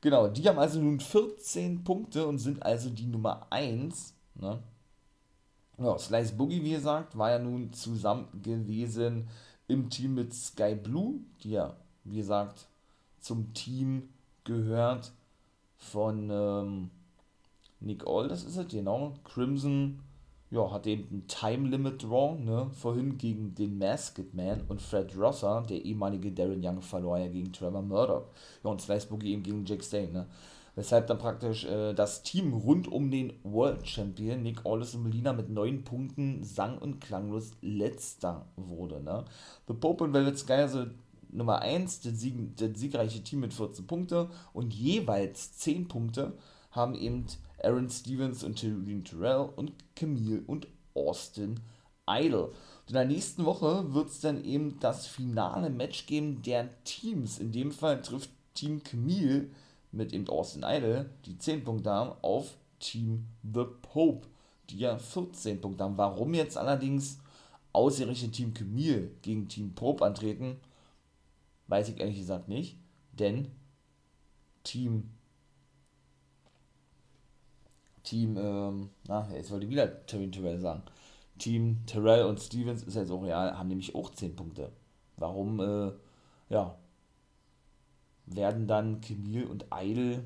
Genau, 0.00 0.28
die 0.28 0.46
haben 0.48 0.58
also 0.58 0.80
nun 0.80 1.00
14 1.00 1.82
Punkte 1.82 2.26
und 2.26 2.38
sind 2.38 2.62
also 2.62 2.90
die 2.90 3.06
Nummer 3.06 3.46
1. 3.50 4.14
Ne? 4.34 4.62
Ja, 5.78 5.98
Slice 5.98 6.32
Boogie, 6.34 6.62
wie 6.64 6.72
gesagt, 6.72 7.18
war 7.18 7.30
ja 7.30 7.38
nun 7.38 7.72
zusammen 7.72 8.28
gewesen 8.42 9.28
im 9.68 9.90
Team 9.90 10.14
mit 10.14 10.32
Sky 10.32 10.74
Blue, 10.74 11.20
die 11.42 11.50
ja, 11.50 11.76
wie 12.04 12.16
gesagt, 12.16 12.66
zum 13.20 13.52
Team 13.52 14.08
gehört 14.44 15.12
von 15.76 16.30
ähm, 16.30 16.90
Nick 17.80 18.06
All, 18.06 18.28
das 18.28 18.44
ist 18.44 18.56
es, 18.56 18.68
genau. 18.68 19.14
Crimson, 19.24 20.00
ja, 20.50 20.70
hat 20.70 20.86
eben 20.86 21.08
ein 21.12 21.26
Time 21.26 21.68
Limit 21.68 22.02
Draw, 22.02 22.38
ne, 22.38 22.70
vorhin 22.70 23.18
gegen 23.18 23.54
den 23.54 23.76
Masked 23.76 24.32
Man 24.32 24.62
und 24.68 24.80
Fred 24.80 25.14
Rosser, 25.16 25.62
der 25.68 25.84
ehemalige 25.84 26.32
Darren 26.32 26.64
Young, 26.64 26.80
verlor 26.80 27.18
ja 27.18 27.28
gegen 27.28 27.52
Trevor 27.52 27.82
Murdoch. 27.82 28.28
Ja, 28.64 28.70
und 28.70 28.80
Slice 28.80 29.08
Boogie 29.08 29.32
eben 29.32 29.42
gegen 29.42 29.66
Jack 29.66 29.84
Stane, 29.84 30.12
ne. 30.12 30.26
Weshalb 30.76 31.06
dann 31.06 31.18
praktisch 31.18 31.64
äh, 31.64 31.94
das 31.94 32.22
Team 32.22 32.52
rund 32.52 32.86
um 32.86 33.10
den 33.10 33.32
World 33.42 33.88
Champion 33.88 34.42
Nick 34.42 34.66
Aldis 34.66 34.94
und 34.94 35.04
Melina 35.04 35.32
mit 35.32 35.48
neun 35.48 35.84
Punkten 35.84 36.44
sang- 36.44 36.78
und 36.78 37.00
klanglos 37.00 37.52
letzter 37.62 38.46
wurde. 38.56 39.02
Ne? 39.02 39.24
The 39.68 39.74
Pope 39.74 40.04
und 40.04 40.12
Velvet 40.12 40.38
Sky, 40.38 40.52
also 40.52 40.84
Nummer 41.30 41.60
1, 41.60 42.02
das, 42.02 42.20
Sieg, 42.20 42.36
siegreiche 42.74 43.22
Team 43.22 43.40
mit 43.40 43.54
14 43.54 43.86
Punkte 43.86 44.28
und 44.52 44.74
jeweils 44.74 45.56
10 45.56 45.88
Punkte 45.88 46.34
haben 46.70 46.94
eben 46.94 47.24
Aaron 47.64 47.88
Stevens 47.88 48.44
und 48.44 48.56
Tyrion 48.56 49.02
Terrell 49.02 49.48
und 49.56 49.72
Camille 49.94 50.42
und 50.46 50.68
Austin 50.94 51.60
Idol. 52.06 52.48
Und 52.48 52.88
in 52.88 52.94
der 52.94 53.06
nächsten 53.06 53.46
Woche 53.46 53.94
wird 53.94 54.10
es 54.10 54.20
dann 54.20 54.44
eben 54.44 54.78
das 54.78 55.06
finale 55.06 55.70
Match 55.70 56.04
geben 56.04 56.42
der 56.42 56.68
Teams. 56.84 57.38
In 57.38 57.50
dem 57.50 57.72
Fall 57.72 58.02
trifft 58.02 58.30
Team 58.54 58.82
Camille 58.82 59.48
mit 59.96 60.12
eben 60.12 60.28
Austin 60.28 60.64
Idol, 60.66 61.10
die 61.24 61.38
10 61.38 61.64
Punkte 61.64 61.90
haben, 61.90 62.16
auf 62.22 62.56
Team 62.78 63.26
The 63.42 63.64
Pope, 63.82 64.26
die 64.70 64.78
ja 64.78 64.98
14 64.98 65.60
Punkte 65.60 65.84
haben. 65.84 65.98
Warum 65.98 66.34
jetzt 66.34 66.56
allerdings 66.58 67.18
ausgerechnet 67.72 68.32
Team 68.32 68.54
Camille 68.54 69.10
gegen 69.22 69.48
Team 69.48 69.74
Pope 69.74 70.04
antreten, 70.04 70.58
weiß 71.68 71.88
ich 71.88 72.00
ehrlich 72.00 72.18
gesagt 72.18 72.48
nicht. 72.48 72.78
Denn 73.12 73.50
Team 74.62 75.10
Team, 78.06 78.36
ähm, 78.38 78.90
na, 79.08 79.28
jetzt 79.34 79.50
wollte 79.50 79.66
ich 79.66 79.70
wieder 79.70 80.06
Terry 80.06 80.30
Terrell 80.30 80.58
sagen. 80.60 80.82
Team 81.38 81.84
Terrell 81.86 82.24
und 82.24 82.40
Stevens 82.40 82.84
ist 82.84 82.94
jetzt 82.94 83.10
auch 83.10 83.22
real, 83.22 83.58
haben 83.58 83.68
nämlich 83.68 83.94
auch 83.94 84.10
10 84.10 84.36
Punkte. 84.36 84.70
Warum, 85.16 85.60
äh, 85.60 85.92
ja, 86.48 86.78
werden 88.26 88.66
dann 88.66 89.00
Camille 89.00 89.48
und 89.48 89.66
Idle 89.72 90.24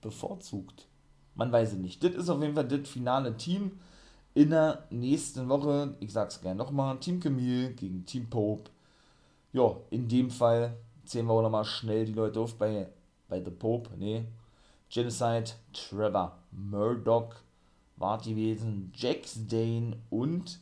bevorzugt? 0.00 0.86
Man 1.34 1.52
weiß 1.52 1.72
es 1.72 1.78
nicht. 1.78 2.02
Das 2.02 2.14
ist 2.14 2.28
auf 2.28 2.40
jeden 2.42 2.54
Fall 2.54 2.66
das 2.66 2.88
finale 2.88 3.36
Team 3.36 3.78
in 4.34 4.50
der 4.50 4.84
nächsten 4.90 5.48
Woche. 5.48 5.94
Ich 6.00 6.12
sag's 6.12 6.40
gerne 6.40 6.58
nochmal: 6.58 6.98
Team 6.98 7.20
Camille 7.20 7.72
gegen 7.72 8.04
Team 8.04 8.28
Pope. 8.28 8.70
Ja, 9.52 9.76
in 9.90 10.08
dem 10.08 10.30
Fall 10.30 10.76
zählen 11.04 11.26
wir 11.26 11.32
auch 11.32 11.42
nochmal 11.42 11.64
schnell 11.64 12.04
die 12.04 12.12
Leute 12.12 12.40
auf 12.40 12.56
bei, 12.56 12.88
bei 13.28 13.42
The 13.42 13.50
Pope. 13.50 13.90
Nee, 13.96 14.24
Genocide, 14.90 15.50
Trevor 15.72 16.38
Murdoch 16.50 17.34
war 17.96 18.18
gewesen, 18.18 18.92
Jax 18.94 19.46
Dane 19.46 19.96
und 20.10 20.60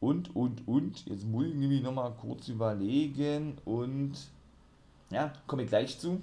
und 0.00 0.34
und 0.36 0.66
und 0.68 1.06
jetzt 1.06 1.24
muss 1.24 1.46
ich 1.46 1.54
nämlich 1.54 1.82
nochmal 1.82 2.12
kurz 2.20 2.48
überlegen 2.48 3.56
und 3.64 4.12
ja, 5.10 5.32
komme 5.46 5.64
ich 5.64 5.68
gleich 5.68 5.98
zu. 5.98 6.20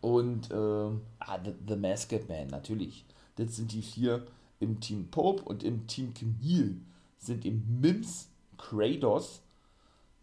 Und 0.00 0.50
ähm, 0.52 1.00
ah, 1.18 1.38
The, 1.42 1.52
The 1.66 1.76
Masked 1.76 2.28
Man, 2.28 2.48
natürlich. 2.48 3.04
Das 3.36 3.56
sind 3.56 3.72
die 3.72 3.82
vier 3.82 4.26
im 4.60 4.80
Team 4.80 5.08
Pope 5.10 5.42
und 5.42 5.62
im 5.62 5.86
Team 5.86 6.14
Camille 6.14 6.76
sind 7.18 7.44
eben 7.44 7.80
Mims, 7.80 8.28
Kratos, 8.56 9.40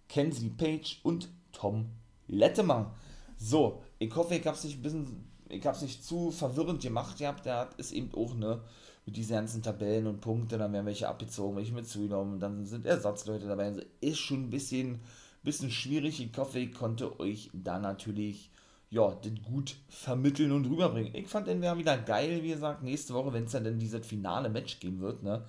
Kenzie 0.07 0.49
Page 0.49 0.99
und 1.03 1.29
Tom 1.51 1.89
Lettemer. 2.27 2.93
So, 3.37 3.81
ich 3.99 4.15
hoffe, 4.15 4.35
ich 4.35 4.45
habe 4.45 4.57
es 4.57 4.63
nicht 4.63 4.79
ein 4.79 4.81
bisschen, 4.81 5.23
ich 5.49 5.65
habe 5.65 5.79
nicht 5.81 6.03
zu 6.03 6.31
verwirrend 6.31 6.81
gemacht. 6.81 7.19
Ihr 7.19 7.27
habt, 7.27 7.45
der 7.45 7.69
ist 7.77 7.91
eben 7.91 8.13
auch, 8.15 8.33
ne, 8.35 8.61
mit 9.05 9.17
diesen 9.17 9.35
ganzen 9.35 9.61
Tabellen 9.61 10.07
und 10.07 10.21
Punkten, 10.21 10.59
dann 10.59 10.71
werden 10.71 10.85
welche 10.85 11.09
abgezogen, 11.09 11.57
welche 11.57 11.73
mit 11.73 11.87
zugenommen, 11.87 12.39
dann 12.39 12.65
sind 12.65 12.85
Ersatzleute 12.85 13.47
dabei. 13.47 13.65
Also 13.65 13.81
ist 13.99 14.19
schon 14.19 14.43
ein 14.43 14.49
bisschen, 14.49 15.01
bisschen 15.43 15.71
schwierig. 15.71 16.21
Ich 16.21 16.37
hoffe, 16.37 16.59
ich 16.59 16.73
konnte 16.73 17.19
euch 17.19 17.49
da 17.53 17.79
natürlich 17.79 18.51
ja, 18.93 19.17
das 19.23 19.31
gut 19.43 19.75
vermitteln 19.89 20.51
und 20.51 20.67
rüberbringen. 20.67 21.15
Ich 21.15 21.27
fand 21.27 21.47
den 21.47 21.63
wäre 21.63 21.79
wieder 21.79 21.97
geil, 21.97 22.43
wie 22.43 22.49
gesagt, 22.49 22.83
nächste 22.83 23.15
Woche, 23.15 23.33
wenn 23.33 23.45
es 23.45 23.51
dann 23.51 23.79
dieses 23.79 24.05
finale 24.05 24.49
Match 24.49 24.79
geben 24.79 24.99
wird, 24.99 25.23
ne, 25.23 25.43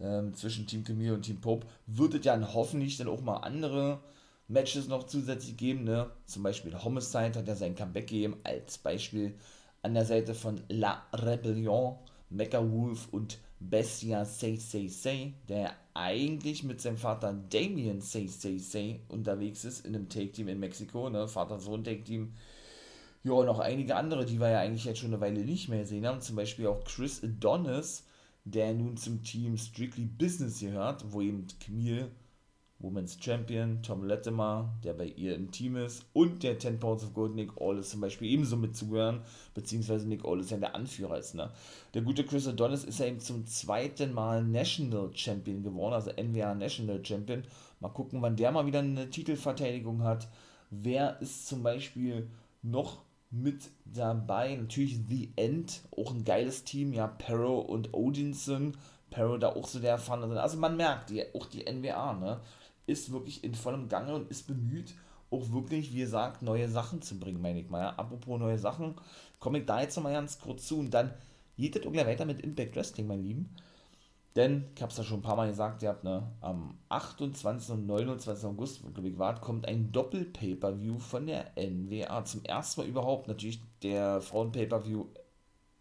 ähm, 0.00 0.34
zwischen 0.34 0.66
Team 0.66 0.84
Camille 0.84 1.14
und 1.14 1.22
Team 1.22 1.40
Pope, 1.40 1.66
wird 1.86 2.12
es 2.12 2.26
ja 2.26 2.38
hoffentlich 2.52 2.98
dann 2.98 3.08
auch 3.08 3.22
mal 3.22 3.38
andere 3.38 4.00
Matches 4.48 4.86
noch 4.86 5.04
zusätzlich 5.04 5.56
geben, 5.56 5.84
ne, 5.84 6.10
zum 6.26 6.42
Beispiel 6.42 6.76
Homicide 6.76 7.38
hat 7.38 7.48
ja 7.48 7.54
sein 7.54 7.74
Comeback 7.74 8.06
gegeben, 8.06 8.36
als 8.44 8.76
Beispiel 8.76 9.34
an 9.80 9.94
der 9.94 10.04
Seite 10.04 10.34
von 10.34 10.60
La 10.68 11.06
Rebellion, 11.14 11.96
Mecha 12.28 12.70
Wolf 12.70 13.08
und 13.12 13.38
Bestia 13.60 14.26
Say 14.26 14.56
Say 14.56 14.88
Say, 14.88 15.32
der 15.48 15.72
eigentlich 15.94 16.64
mit 16.64 16.80
seinem 16.80 16.98
Vater 16.98 17.32
Damien 17.32 18.00
Say 18.00 18.26
Say 18.26 18.58
Say 18.58 19.00
unterwegs 19.08 19.64
ist 19.64 19.86
in 19.86 19.94
einem 19.94 20.08
Take-Team 20.08 20.48
in 20.48 20.60
Mexiko, 20.60 21.08
ne, 21.08 21.28
Vater-Sohn-Take-Team, 21.28 22.34
ja, 23.24 23.32
und 23.32 23.46
noch 23.46 23.58
einige 23.58 23.96
andere, 23.96 24.26
die 24.26 24.38
wir 24.38 24.50
ja 24.50 24.60
eigentlich 24.60 24.84
jetzt 24.84 24.98
schon 24.98 25.08
eine 25.08 25.20
Weile 25.20 25.44
nicht 25.44 25.70
mehr 25.70 25.86
sehen 25.86 26.06
haben. 26.06 26.20
Zum 26.20 26.36
Beispiel 26.36 26.66
auch 26.66 26.84
Chris 26.84 27.24
Adonis, 27.24 28.04
der 28.44 28.74
nun 28.74 28.98
zum 28.98 29.22
Team 29.22 29.56
Strictly 29.56 30.04
Business 30.04 30.60
gehört, 30.60 31.10
wo 31.10 31.22
eben 31.22 31.46
Camille, 31.58 32.10
Women's 32.78 33.16
Champion, 33.20 33.82
Tom 33.82 34.04
Latimer, 34.04 34.74
der 34.84 34.92
bei 34.92 35.06
ihr 35.06 35.34
im 35.34 35.50
Team 35.50 35.76
ist, 35.76 36.04
und 36.12 36.42
der 36.42 36.58
10 36.58 36.80
Pounds 36.80 37.04
of 37.04 37.14
Gold 37.14 37.34
Nick 37.34 37.50
Aldis 37.60 37.90
zum 37.90 38.00
Beispiel 38.00 38.30
ebenso 38.30 38.56
mitzugehören, 38.56 39.20
beziehungsweise 39.54 40.06
Nick 40.06 40.24
Aldis 40.24 40.50
ja 40.50 40.58
der 40.58 40.74
Anführer 40.74 41.18
ist. 41.18 41.34
Ne? 41.34 41.50
Der 41.94 42.02
gute 42.02 42.24
Chris 42.24 42.46
Adonis 42.46 42.84
ist 42.84 43.00
ja 43.00 43.06
eben 43.06 43.20
zum 43.20 43.46
zweiten 43.46 44.12
Mal 44.12 44.44
National 44.44 45.10
Champion 45.14 45.62
geworden, 45.62 45.94
also 45.94 46.10
NWA 46.10 46.54
National 46.54 47.04
Champion. 47.04 47.44
Mal 47.80 47.88
gucken, 47.90 48.22
wann 48.22 48.36
der 48.36 48.52
mal 48.52 48.66
wieder 48.66 48.80
eine 48.80 49.08
Titelverteidigung 49.08 50.02
hat. 50.02 50.28
Wer 50.70 51.20
ist 51.20 51.46
zum 51.46 51.62
Beispiel 51.62 52.28
noch 52.62 53.02
mit 53.34 53.70
dabei. 53.84 54.54
Natürlich 54.56 55.00
The 55.08 55.32
End, 55.36 55.82
auch 55.96 56.12
ein 56.12 56.24
geiles 56.24 56.64
Team, 56.64 56.92
ja, 56.92 57.06
Perro 57.06 57.58
und 57.58 57.92
Odinson. 57.92 58.76
Perro 59.10 59.38
da 59.38 59.50
auch 59.50 59.66
so 59.66 59.80
der 59.80 59.92
Erfahrene 59.92 60.26
drin. 60.26 60.38
Also 60.38 60.58
man 60.58 60.76
merkt, 60.76 61.10
die, 61.10 61.22
auch 61.34 61.46
die 61.46 61.64
NWA, 61.64 62.14
ne, 62.14 62.40
ist 62.86 63.12
wirklich 63.12 63.44
in 63.44 63.54
vollem 63.54 63.88
Gange 63.88 64.14
und 64.14 64.30
ist 64.30 64.46
bemüht, 64.46 64.94
auch 65.30 65.50
wirklich, 65.52 65.92
wie 65.92 66.00
gesagt, 66.00 66.42
neue 66.42 66.68
Sachen 66.68 67.02
zu 67.02 67.18
bringen, 67.18 67.40
meine 67.40 67.60
ich 67.60 67.70
mal. 67.70 67.80
Ja. 67.80 67.94
Apropos 67.96 68.38
neue 68.38 68.58
Sachen, 68.58 68.94
komme 69.40 69.58
ich 69.58 69.66
da 69.66 69.80
jetzt 69.80 69.96
nochmal 69.96 70.12
ganz 70.12 70.38
kurz 70.38 70.66
zu 70.66 70.78
und 70.78 70.92
dann 70.92 71.12
geht 71.56 71.86
auch 71.86 71.92
gleich 71.92 72.06
weiter 72.06 72.24
mit 72.24 72.40
Impact 72.40 72.76
Wrestling, 72.76 73.06
mein 73.06 73.22
Lieben. 73.22 73.54
Denn, 74.36 74.64
ich 74.74 74.82
habe 74.82 74.90
es 74.90 74.98
ja 74.98 75.04
schon 75.04 75.20
ein 75.20 75.22
paar 75.22 75.36
Mal 75.36 75.48
gesagt, 75.48 75.82
ihr 75.82 75.90
habt, 75.90 76.02
ne, 76.02 76.24
am 76.40 76.76
28. 76.88 77.70
und 77.70 77.86
29. 77.86 78.44
August, 78.46 78.82
glaube 78.92 79.08
ich, 79.08 79.16
war, 79.16 79.40
kommt 79.40 79.66
ein 79.68 79.92
Doppel-Pay-Per-View 79.92 80.98
von 80.98 81.26
der 81.26 81.52
NWA. 81.56 82.24
Zum 82.24 82.44
ersten 82.44 82.80
Mal 82.80 82.88
überhaupt, 82.88 83.28
natürlich 83.28 83.60
der 83.82 84.20
Frauen-Pay-Per-View 84.20 85.06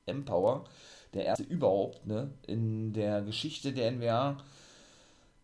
Empower, 0.05 0.65
der 1.13 1.25
erste 1.25 1.43
überhaupt, 1.43 2.05
ne, 2.05 2.29
in 2.45 2.93
der 2.93 3.23
Geschichte 3.23 3.73
der 3.73 3.91
NWA. 3.91 4.37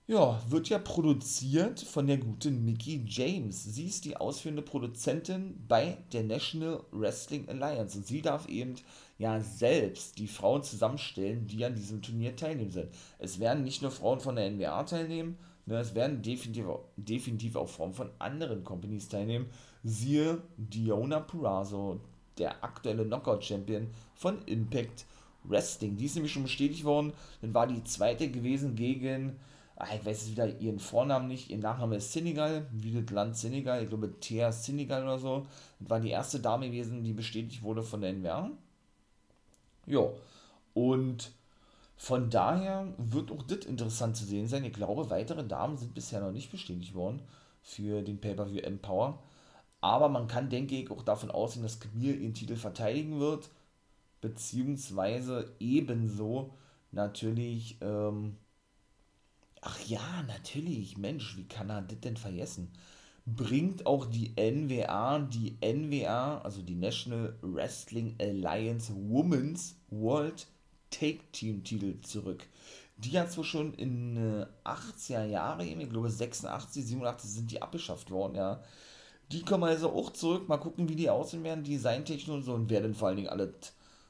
Ja, 0.10 0.41
wird 0.50 0.69
ja 0.69 0.80
produziert 0.80 1.82
von 1.82 2.08
der 2.08 2.17
guten 2.17 2.65
Mickey 2.65 3.06
James. 3.06 3.63
Sie 3.63 3.86
ist 3.86 4.06
die 4.06 4.17
ausführende 4.17 4.63
Produzentin 4.63 5.63
bei 5.67 6.00
der 6.12 6.24
National 6.24 6.84
Wrestling 6.89 7.48
Alliance 7.48 7.95
und 7.95 8.08
sie 8.08 8.24
darf 8.24 8.50
eben 8.50 8.74
ja 9.19 9.39
selbst 9.39 10.17
die 10.17 10.26
Frauen 10.26 10.63
zusammenstellen, 10.63 11.45
die 11.45 11.63
an 11.63 11.76
diesem 11.76 12.02
Turnier 12.02 12.36
teilnehmen 12.36 12.72
sind. 12.72 12.89
Es 13.19 13.39
werden 13.39 13.63
nicht 13.63 13.84
nur 13.84 13.91
Frauen 13.91 14.19
von 14.19 14.36
der 14.36 14.50
NWA 14.50 14.82
teilnehmen, 14.82 15.38
ne, 15.67 15.78
es 15.78 15.93
werden 15.93 16.24
definitiv, 16.24 16.65
definitiv 16.98 17.56
auch 17.56 17.69
Frauen 17.69 17.93
von 17.93 18.10
anderen 18.17 18.63
Companies 18.63 19.10
teilnehmen. 19.10 19.45
Siehe 19.84 20.41
Diona 20.58 21.19
Purrazzo, 21.19 22.00
der 22.39 22.63
aktuelle 22.63 23.06
Knockout-Champion 23.06 23.91
von 24.15 24.41
Impact 24.48 25.06
Wrestling. 25.43 25.98
Die 25.98 26.06
ist 26.06 26.15
nämlich 26.15 26.34
schon 26.34 26.43
bestätigt 26.43 26.84
worden, 26.84 27.13
dann 27.41 27.54
war 27.54 27.67
die 27.67 27.84
zweite 27.84 28.32
gewesen 28.32 28.74
gegen, 28.74 29.36
ich 29.86 30.06
weiß 30.06 30.06
jetzt 30.06 30.32
wieder 30.32 30.60
ihren 30.60 30.80
Vornamen 30.80 31.28
nicht, 31.28 31.50
ihr 31.50 31.58
Nachname 31.58 31.98
ist 31.98 32.12
Senegal, 32.12 32.68
wie 32.72 32.92
das 33.02 33.10
Land 33.12 33.38
Senegal, 33.38 33.82
ich 33.82 33.89
glaube 33.89 34.20
Thea 34.20 34.52
Senegal 34.52 35.04
oder 35.04 35.20
so. 35.20 35.48
Das 35.80 35.89
war 35.89 36.00
die 36.00 36.10
erste 36.10 36.39
Dame 36.39 36.68
gewesen, 36.68 37.04
die 37.04 37.13
bestätigt 37.13 37.63
wurde 37.63 37.82
von 37.84 38.02
der 38.02 38.13
NWA. 38.13 38.52
Ja, 39.86 40.10
und 40.74 41.32
von 41.98 42.30
daher 42.30 42.94
wird 42.98 43.32
auch 43.32 43.44
das 43.44 43.65
interessant 43.65 44.15
zu 44.15 44.26
sehen 44.26 44.48
sein. 44.48 44.63
Ich 44.65 44.74
glaube, 44.74 45.10
weitere 45.10 45.46
Damen 45.46 45.78
sind 45.78 45.94
bisher 45.94 46.22
noch 46.22 46.32
nicht 46.32 46.52
bestätigt 46.52 46.94
worden 46.94 47.22
für 47.62 48.02
den 48.02 48.22
Pay-Per-View 48.22 48.62
Empower. 48.62 49.22
Aber 49.82 50.10
man 50.10 50.28
kann, 50.28 50.50
denke 50.50 50.76
ich, 50.76 50.92
auch 50.92 51.04
davon 51.04 51.32
ausgehen, 51.32 51.63
dass 51.63 51.80
Camille 51.80 52.13
ihren 52.15 52.34
Titel 52.34 52.56
verteidigen 52.56 53.20
wird. 53.20 53.50
Beziehungsweise 54.22 55.54
ebenso 55.60 56.54
natürlich, 56.92 57.78
ähm, 57.82 58.36
ach 59.62 59.80
ja, 59.88 60.24
natürlich, 60.28 60.98
Mensch, 60.98 61.38
wie 61.38 61.48
kann 61.48 61.69
er 61.69 61.82
das 61.82 62.00
denn 62.00 62.17
vergessen? 62.17 62.72
bringt 63.36 63.86
auch 63.86 64.06
die 64.06 64.34
NWA, 64.36 65.19
die 65.19 65.58
NWA, 65.62 66.39
also 66.39 66.62
die 66.62 66.76
National 66.76 67.36
Wrestling 67.41 68.15
Alliance 68.19 68.93
Women's 68.95 69.76
World 69.89 70.48
Take 70.89 71.19
Team 71.32 71.63
Titel 71.63 72.00
zurück. 72.02 72.48
Die 72.98 73.17
hat 73.17 73.32
zwar 73.32 73.43
schon 73.43 73.74
in 73.76 74.17
äh, 74.17 74.45
80er 74.65 75.26
Jahre, 75.26 75.63
ich 75.63 75.89
glaube 75.89 76.10
86, 76.10 76.86
87 76.86 77.30
sind 77.30 77.52
die 77.52 77.62
abgeschafft 77.62 78.12
worden, 78.12 78.36
ja. 78.36 78.62
Die 79.32 79.43
kommen 79.43 79.65
also 79.65 79.93
auch 79.93 80.12
zurück, 80.12 80.50
mal 80.50 80.58
gucken, 80.58 80.89
wie 80.89 80.95
die 80.95 81.10
aussehen 81.10 81.43
werden, 81.43 81.63
designtechnisch 81.63 82.36
und 82.36 82.43
so, 82.43 82.54
und 82.54 82.69
wer 82.69 82.82
denn 82.82 82.95
vor 82.95 83.10
allen 83.10 83.17
Dingen 83.17 83.30
alle, 83.30 83.54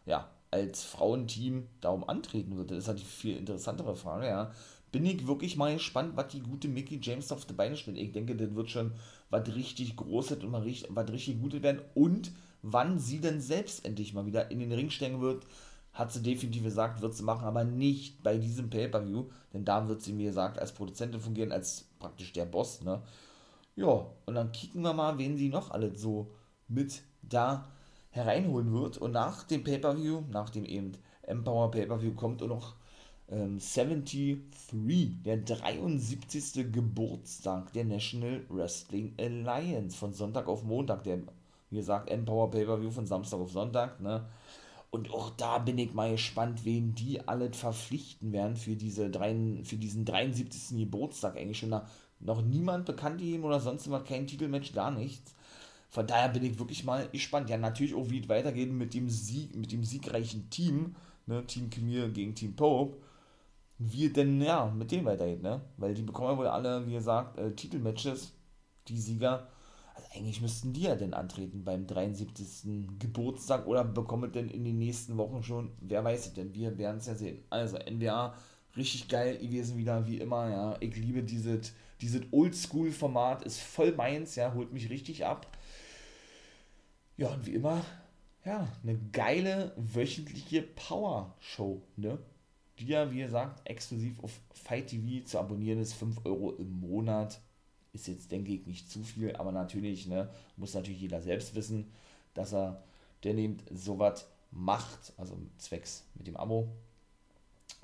ja, 0.06 0.30
als 0.50 0.84
Frauenteam 0.84 1.68
darum 1.82 2.08
antreten 2.08 2.58
wird. 2.58 2.72
Das 2.72 2.80
ist 2.80 2.88
halt 2.88 3.00
die 3.00 3.06
viel 3.06 3.38
interessantere 3.38 3.96
Frage, 3.96 4.28
ja 4.28 4.52
bin 4.92 5.06
ich 5.06 5.28
wirklich 5.28 5.56
mal 5.56 5.74
gespannt, 5.74 6.14
was 6.16 6.30
die 6.30 6.42
gute 6.42 6.68
Mickey 6.68 7.00
James 7.02 7.32
auf 7.32 7.46
die 7.46 7.54
Beine 7.54 7.76
stellt. 7.76 7.98
Ich 7.98 8.12
denke, 8.12 8.36
das 8.36 8.54
wird 8.56 8.70
schon 8.70 8.94
was 9.30 9.48
richtig 9.56 9.96
Großes 9.96 10.44
und 10.44 10.52
mal 10.52 10.62
richtig, 10.62 10.90
was 10.94 11.12
richtig 11.12 11.42
Gutes 11.42 11.62
werden. 11.62 11.82
Und 11.94 12.32
wann 12.62 13.00
sie 13.00 13.20
denn 13.20 13.42
selbst 13.42 13.86
endlich 13.86 14.14
mal 14.14 14.26
wieder 14.26 14.52
in 14.52 14.60
den 14.60 14.72
Ring 14.72 14.90
steigen 14.90 15.22
wird, 15.22 15.46
hat 15.94 16.12
sie 16.12 16.22
definitiv 16.22 16.64
gesagt, 16.64 17.02
wird 17.02 17.16
sie 17.16 17.24
machen, 17.24 17.46
aber 17.46 17.64
nicht 17.64 18.24
bei 18.24 18.38
diesem 18.38 18.70
Pay-Per-View, 18.70 19.26
denn 19.54 19.66
da 19.66 19.88
wird 19.88 20.02
sie, 20.02 20.18
wie 20.18 20.26
gesagt, 20.26 20.60
als 20.60 20.72
Produzentin 20.72 21.20
fungieren, 21.20 21.52
als 21.52 21.90
praktisch 22.00 22.32
der 22.34 22.46
Boss, 22.46 22.82
ne? 22.82 23.02
Ja, 23.76 24.06
und 24.26 24.36
dann 24.36 24.52
kicken 24.52 24.82
wir 24.82 24.94
mal, 24.94 25.18
wen 25.18 25.38
sie 25.38 25.50
noch 25.50 25.72
alles 25.72 26.02
so 26.02 26.32
mit 26.68 27.02
da 27.22 27.68
hereinholen 28.12 28.74
wird. 28.74 28.98
Und 28.98 29.12
nach 29.12 29.44
dem 29.44 29.64
Pay-Per-View, 29.64 30.24
nach 30.30 30.50
dem 30.50 30.66
eben 30.66 30.94
Empower 31.24 31.72
Pay-Per-View, 31.72 32.14
kommt 32.14 32.44
auch 32.44 32.48
noch 32.48 32.76
73, 33.30 34.38
ähm, 34.74 35.24
der 35.24 35.38
73. 35.38 36.72
Geburtstag 36.72 37.72
der 37.74 37.86
National 37.86 38.44
Wrestling 38.50 39.14
Alliance 39.18 39.96
von 39.96 40.14
Sonntag 40.14 40.48
auf 40.48 40.64
Montag, 40.64 41.04
der, 41.04 41.20
wie 41.70 41.78
gesagt, 41.78 42.10
Empower 42.10 42.50
Pay-Per-View 42.50 42.90
von 42.92 43.06
Samstag 43.06 43.40
auf 43.40 43.52
Sonntag, 43.52 44.00
ne? 44.02 44.26
Und 44.92 45.12
auch 45.14 45.30
da 45.38 45.60
bin 45.60 45.78
ich 45.78 45.94
mal 45.94 46.12
gespannt, 46.12 46.66
wen 46.66 46.96
die 46.96 47.28
alle 47.28 47.54
verpflichten 47.54 48.32
werden 48.34 48.56
für, 48.56 48.76
diese 48.76 49.12
drei, 49.12 49.36
für 49.64 49.76
diesen 49.76 50.04
73. 50.04 50.80
Geburtstag. 50.80 51.38
Eigentlich 51.38 51.60
schon 51.60 51.80
noch 52.20 52.42
niemand 52.42 52.86
bekannt 52.86 53.22
ihm 53.22 53.44
oder 53.44 53.60
sonst 53.60 53.86
immer 53.86 54.00
kein 54.00 54.26
Titelmatch, 54.26 54.74
gar 54.74 54.90
nichts. 54.90 55.36
Von 55.90 56.08
daher 56.08 56.30
bin 56.30 56.44
ich 56.44 56.58
wirklich 56.58 56.84
mal 56.86 57.08
gespannt. 57.10 57.52
Ja, 57.52 57.58
natürlich 57.58 57.94
auch, 57.94 58.10
wie 58.10 58.22
es 58.22 58.30
weitergeht 58.30 58.72
mit 58.72 58.96
dem 58.96 59.10
Sieg, 59.10 59.56
mit 59.56 59.72
dem 59.72 59.84
siegreichen 59.84 60.50
Team, 60.50 60.96
ne? 61.28 61.46
Team 61.46 61.70
Camille 61.70 62.10
gegen 62.10 62.34
Team 62.34 62.56
Pope 62.56 62.98
wie 63.80 64.10
denn, 64.10 64.42
ja, 64.42 64.68
mit 64.68 64.92
denen 64.92 65.06
weitergeht, 65.06 65.42
ne? 65.42 65.62
Weil 65.78 65.94
die 65.94 66.04
bekommen 66.04 66.32
ja 66.32 66.38
wohl 66.38 66.48
alle, 66.48 66.86
wie 66.88 66.94
gesagt, 66.94 67.38
äh, 67.40 67.56
Titelmatches, 67.56 68.34
die 68.88 69.00
Sieger. 69.00 69.48
Also 69.96 70.08
eigentlich 70.16 70.42
müssten 70.42 70.74
die 70.74 70.84
ja 70.84 70.96
denn 70.96 71.14
antreten 71.14 71.64
beim 71.64 71.88
73. 71.88 72.98
Geburtstag 73.00 73.68
oder 73.68 73.84
bekommen 73.84 74.32
denn 74.32 74.50
in 74.50 74.64
den 74.64 74.78
nächsten 74.78 75.18
Wochen 75.18 75.44
schon, 75.44 75.72
wer 75.82 76.04
weiß 76.04 76.28
es 76.28 76.34
denn, 76.34 76.54
wir 76.54 76.78
werden 76.78 76.98
es 76.98 77.08
ja 77.08 77.16
sehen. 77.16 77.40
Also 77.50 77.78
NWA, 77.78 78.34
richtig 78.78 79.08
geil 79.08 79.38
gewesen 79.38 79.78
wieder, 79.78 80.06
wie 80.08 80.18
immer, 80.20 80.50
ja. 80.50 80.78
Ich 80.80 80.96
liebe 80.96 81.24
dieses, 81.24 81.74
dieses 82.02 82.22
Oldschool-Format, 82.32 83.44
ist 83.44 83.60
voll 83.60 83.94
meins, 83.94 84.36
ja, 84.36 84.54
holt 84.54 84.72
mich 84.74 84.90
richtig 84.90 85.26
ab. 85.26 85.48
Ja, 87.18 87.30
und 87.30 87.46
wie 87.46 87.56
immer 87.56 87.82
ja, 88.46 88.68
eine 88.84 88.98
geile 89.12 89.74
wöchentliche 89.76 90.62
Power-Show, 90.62 91.82
ne? 91.98 92.18
Die 92.80 92.88
ja, 92.88 93.12
wie 93.12 93.20
gesagt, 93.20 93.62
exklusiv 93.66 94.24
auf 94.24 94.40
Fight 94.52 94.88
TV 94.88 95.26
zu 95.26 95.38
abonnieren 95.38 95.80
ist, 95.80 95.94
5 95.94 96.26
Euro 96.26 96.52
im 96.52 96.80
Monat. 96.80 97.42
Ist 97.92 98.08
jetzt, 98.08 98.32
denke 98.32 98.54
ich, 98.54 98.66
nicht 98.66 98.90
zu 98.90 99.04
viel, 99.04 99.36
aber 99.36 99.52
natürlich, 99.52 100.08
ne, 100.08 100.30
muss 100.56 100.76
natürlich 100.76 101.02
jeder 101.02 101.22
selbst 101.22 101.56
wissen, 101.56 101.92
dass 102.36 102.54
er, 102.54 102.84
der 103.24 103.34
nimmt, 103.34 103.64
sowas 103.72 104.28
macht, 104.52 105.14
also 105.18 105.38
zwecks 105.58 106.06
mit 106.14 106.28
dem 106.28 106.38
Abo. 106.38 106.70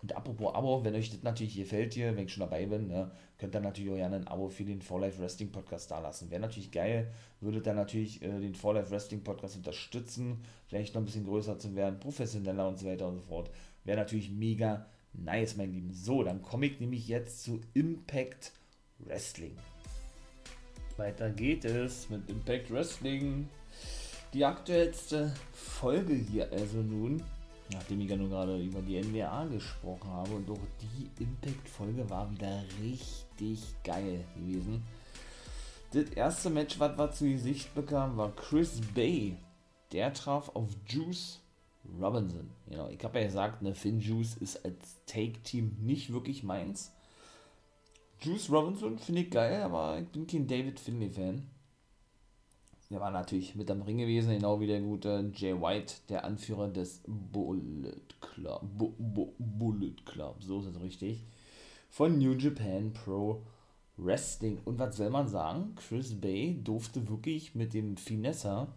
Und 0.02 0.16
apropos 0.16 0.54
Abo, 0.54 0.84
wenn 0.84 0.96
euch 0.96 1.10
das 1.10 1.24
natürlich 1.24 1.56
gefällt 1.56 1.96
hier, 1.96 2.16
wenn 2.16 2.26
ich 2.26 2.34
schon 2.34 2.42
dabei 2.42 2.66
bin, 2.68 2.88
ne, 2.88 3.12
könnt 3.38 3.56
ihr 3.56 3.62
natürlich 3.62 3.92
auch 3.92 3.96
gerne 3.96 4.18
ein 4.18 4.28
Abo 4.28 4.50
für 4.50 4.64
den 4.64 4.82
For 4.82 5.02
Life 5.02 5.20
Wrestling 5.20 5.52
Podcast 5.52 5.90
da 5.90 6.00
lassen. 6.00 6.30
Wäre 6.30 6.42
natürlich 6.42 6.72
geil, 6.72 7.12
würdet 7.42 7.66
dann 7.66 7.76
natürlich 7.76 8.22
äh, 8.22 8.40
den 8.40 8.56
For 8.56 8.76
Life 8.76 8.92
Wrestling 8.92 9.24
Podcast 9.24 9.58
unterstützen, 9.58 10.44
vielleicht 10.68 10.94
noch 10.94 11.02
ein 11.02 11.06
bisschen 11.06 11.26
größer 11.26 11.58
zu 11.58 11.76
werden, 11.76 12.00
professioneller 12.00 12.68
und 12.68 12.78
so 12.78 12.86
weiter 12.86 13.08
und 13.08 13.16
so 13.16 13.22
fort. 13.24 13.50
Wäre 13.86 14.00
natürlich 14.00 14.30
mega 14.30 14.88
nice, 15.14 15.56
mein 15.56 15.72
Lieben. 15.72 15.94
So, 15.94 16.24
dann 16.24 16.42
komme 16.42 16.66
ich 16.66 16.80
nämlich 16.80 17.08
jetzt 17.08 17.44
zu 17.44 17.62
Impact 17.74 18.52
Wrestling. 19.00 19.56
Weiter 20.98 21.30
geht 21.30 21.66
es 21.66 22.10
mit 22.10 22.30
Impact 22.30 22.72
Wrestling. 22.72 23.48
Die 24.34 24.44
aktuellste 24.44 25.34
Folge 25.54 26.14
hier 26.14 26.52
also 26.52 26.78
nun 26.78 27.24
nachdem 27.72 28.02
ich 28.02 28.10
ja 28.10 28.16
nun 28.16 28.30
gerade 28.30 28.62
über 28.62 28.82
die 28.82 29.02
NWA 29.02 29.46
gesprochen 29.46 30.10
habe 30.10 30.32
und 30.32 30.50
auch 30.50 30.60
die 30.82 31.24
Impact-Folge 31.24 32.10
war 32.10 32.30
wieder 32.32 32.64
richtig 32.82 33.60
geil 33.84 34.24
gewesen. 34.36 34.84
Das 35.92 36.10
erste 36.10 36.50
Match, 36.50 36.80
was 36.80 36.98
wir 36.98 37.12
zu 37.12 37.26
Gesicht 37.26 37.74
bekam, 37.74 38.18
war 38.18 38.36
Chris 38.36 38.82
Bay. 38.94 39.36
Der 39.92 40.14
traf 40.14 40.50
auf 40.56 40.70
Juice 40.88 41.40
Robinson. 42.00 42.50
Genau, 42.68 42.90
ich 42.90 43.04
habe 43.04 43.20
ja 43.20 43.26
gesagt, 43.26 43.62
ne, 43.62 43.76
Finn 43.76 44.00
Juice 44.00 44.36
ist 44.38 44.64
als 44.66 44.98
Take-Team 45.06 45.78
nicht 45.82 46.12
wirklich 46.12 46.44
meins. 46.44 46.92
Juice 48.20 48.50
Robinson 48.50 48.98
finde 48.98 49.22
ich 49.22 49.32
geil, 49.32 49.62
aber 49.62 50.00
ich 50.00 50.08
bin 50.08 50.26
kein 50.28 50.48
David 50.48 50.80
Finley-Fan. 50.80 51.44
Der 52.92 53.00
war 53.00 53.12
natürlich 53.12 53.56
mit 53.56 53.70
am 53.72 53.82
Ring 53.82 53.98
gewesen, 53.98 54.36
genau 54.36 54.60
wie 54.60 54.68
der 54.68 54.80
gute 54.80 55.32
Jay 55.34 55.60
White, 55.60 55.96
der 56.10 56.24
Anführer 56.24 56.70
des 56.70 57.02
Bullet 57.08 58.02
Club. 58.22 58.62
Bu 58.78 58.94
Bu 58.98 59.34
Bullet 59.40 59.96
Club, 60.06 60.44
so 60.44 60.60
ist 60.60 60.68
es 60.68 60.80
richtig. 60.80 61.26
Von 61.90 62.20
New 62.20 62.34
Japan 62.34 62.94
Pro 62.94 63.42
Wrestling. 63.98 64.60
Und 64.66 64.78
was 64.78 64.98
soll 64.98 65.10
man 65.10 65.28
sagen? 65.28 65.74
Chris 65.76 66.20
Bay 66.20 66.60
durfte 66.64 67.10
wirklich 67.10 67.56
mit 67.56 67.74
dem 67.74 67.98
Finesser 67.98 68.68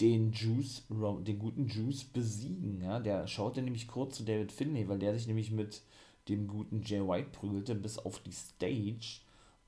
den 0.00 0.32
Juice, 0.32 0.84
den 0.88 1.38
guten 1.38 1.66
Juice 1.66 2.04
besiegen. 2.04 2.80
Ja? 2.82 3.00
Der 3.00 3.26
schaute 3.26 3.62
nämlich 3.62 3.88
kurz 3.88 4.16
zu 4.16 4.24
David 4.24 4.52
Finlay, 4.52 4.88
weil 4.88 4.98
der 4.98 5.14
sich 5.14 5.26
nämlich 5.26 5.50
mit 5.50 5.82
dem 6.28 6.46
guten 6.46 6.82
Jay 6.82 7.00
White 7.00 7.30
prügelte 7.32 7.74
bis 7.74 7.98
auf 7.98 8.20
die 8.20 8.32
Stage. 8.32 9.20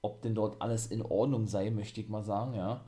Ob 0.03 0.23
denn 0.23 0.35
dort 0.35 0.63
alles 0.63 0.87
in 0.87 1.03
Ordnung 1.03 1.47
sei, 1.47 1.71
möchte 1.71 2.01
ich 2.01 2.09
mal 2.09 2.23
sagen, 2.25 2.55
ja 2.55 2.85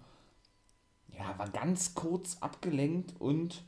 ja, 1.19 1.39
war 1.39 1.49
ganz 1.49 1.95
kurz 1.95 2.39
abgelenkt 2.41 3.21
und 3.21 3.63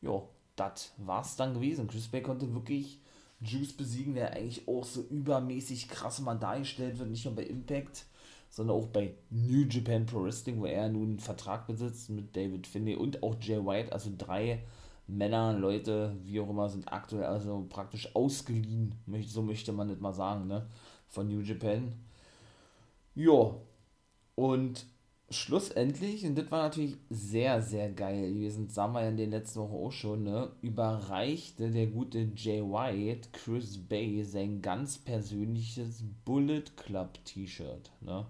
ja, 0.00 0.22
das 0.56 0.92
war's 0.98 1.36
dann 1.36 1.54
gewesen. 1.54 1.88
Chris 1.88 2.08
Bay 2.08 2.22
konnte 2.22 2.52
wirklich 2.54 3.00
Juice 3.40 3.76
besiegen, 3.76 4.14
der 4.14 4.32
eigentlich 4.32 4.66
auch 4.68 4.84
so 4.84 5.02
übermäßig 5.02 5.88
krass 5.88 6.20
mal 6.20 6.36
dargestellt 6.36 6.98
wird, 6.98 7.10
nicht 7.10 7.24
nur 7.24 7.34
bei 7.34 7.44
Impact, 7.44 8.06
sondern 8.50 8.76
auch 8.76 8.86
bei 8.86 9.14
New 9.30 9.66
Japan 9.68 10.06
Pro 10.06 10.24
Wrestling, 10.24 10.60
wo 10.60 10.66
er 10.66 10.88
nun 10.88 11.10
einen 11.10 11.18
Vertrag 11.18 11.66
besitzt 11.66 12.10
mit 12.10 12.36
David 12.36 12.66
Finney 12.66 12.96
und 12.96 13.22
auch 13.22 13.36
Jay 13.40 13.64
White, 13.64 13.92
also 13.92 14.10
drei 14.16 14.62
Männer, 15.06 15.52
Leute, 15.52 16.16
wie 16.24 16.40
auch 16.40 16.50
immer, 16.50 16.68
sind 16.68 16.92
aktuell 16.92 17.26
also 17.26 17.64
praktisch 17.68 18.14
ausgeliehen, 18.14 18.94
so 19.26 19.42
möchte 19.42 19.72
man 19.72 19.88
nicht 19.88 20.00
mal 20.00 20.12
sagen, 20.12 20.46
ne, 20.48 20.66
von 21.08 21.28
New 21.28 21.40
Japan. 21.40 21.92
Ja, 23.14 23.54
und 24.34 24.86
schlussendlich, 25.28 26.24
und 26.24 26.36
das 26.36 26.50
war 26.50 26.64
natürlich 26.64 26.96
sehr, 27.10 27.60
sehr 27.60 27.90
geil 27.90 28.32
gewesen, 28.32 28.66
das 28.66 28.76
sahen 28.76 28.92
wir 28.92 29.02
ja 29.02 29.08
in 29.08 29.16
den 29.16 29.30
letzten 29.30 29.60
Wochen 29.60 29.86
auch 29.86 29.92
schon, 29.92 30.22
ne, 30.22 30.52
überreichte 30.62 31.70
der 31.70 31.88
gute 31.88 32.30
Jay 32.36 32.62
White 32.62 33.30
Chris 33.32 33.78
Bay 33.78 34.22
sein 34.22 34.62
ganz 34.62 34.98
persönliches 34.98 36.04
Bullet 36.24 36.64
Club 36.76 37.24
T-Shirt, 37.24 37.90
ne. 38.00 38.26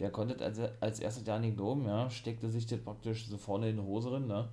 Der 0.00 0.10
konnte 0.10 0.44
als, 0.44 0.58
als 0.80 0.98
erstes 0.98 1.26
ja 1.26 1.38
nicht 1.38 1.56
glauben, 1.56 1.86
ja, 1.86 2.10
steckte 2.10 2.50
sich 2.50 2.66
das 2.66 2.80
praktisch 2.80 3.26
so 3.26 3.38
vorne 3.38 3.70
in 3.70 3.76
die 3.76 3.82
Hose 3.82 4.10
drin, 4.10 4.26
ne, 4.26 4.50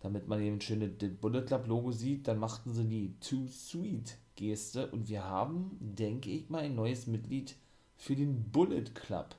damit 0.00 0.28
man 0.28 0.42
eben 0.42 0.60
schön 0.60 0.80
das 0.98 1.10
Bullet 1.20 1.42
Club 1.42 1.66
Logo 1.66 1.90
sieht, 1.90 2.28
dann 2.28 2.38
machten 2.38 2.72
sie 2.72 2.84
die 2.84 3.14
Too 3.20 3.46
Sweet 3.48 4.18
Geste 4.36 4.88
und 4.90 5.08
wir 5.08 5.24
haben, 5.24 5.76
denke 5.80 6.30
ich 6.30 6.48
mal, 6.50 6.64
ein 6.64 6.74
neues 6.74 7.06
Mitglied 7.06 7.56
für 7.96 8.14
den 8.14 8.50
Bullet 8.52 8.84
Club 8.94 9.34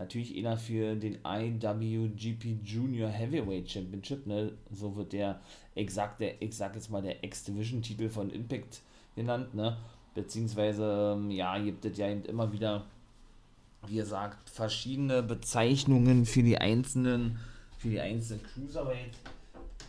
Natürlich 0.00 0.34
eher 0.34 0.56
für 0.56 0.96
den 0.96 1.18
IWGP 1.26 2.64
Junior 2.64 3.10
Heavyweight 3.10 3.70
Championship, 3.70 4.26
ne? 4.26 4.52
So 4.70 4.96
wird 4.96 5.12
der 5.12 5.42
exakt, 5.74 6.22
der, 6.22 6.40
ich 6.40 6.56
sag 6.56 6.74
jetzt 6.74 6.90
mal, 6.90 7.02
der 7.02 7.22
X-Division-Titel 7.22 8.08
von 8.08 8.30
Impact 8.30 8.80
genannt, 9.14 9.54
ne? 9.54 9.76
Beziehungsweise, 10.14 11.16
ähm, 11.18 11.30
ja, 11.30 11.58
gibt 11.58 11.84
es 11.84 11.98
ja 11.98 12.08
eben 12.08 12.24
immer 12.24 12.50
wieder, 12.50 12.86
wie 13.88 13.96
gesagt, 13.96 14.48
verschiedene 14.48 15.22
Bezeichnungen 15.22 16.24
für 16.24 16.42
die 16.42 16.56
einzelnen, 16.56 17.38
für 17.76 17.90
die 17.90 18.00
einzelnen 18.00 18.42
Cruiserweight, 18.42 19.18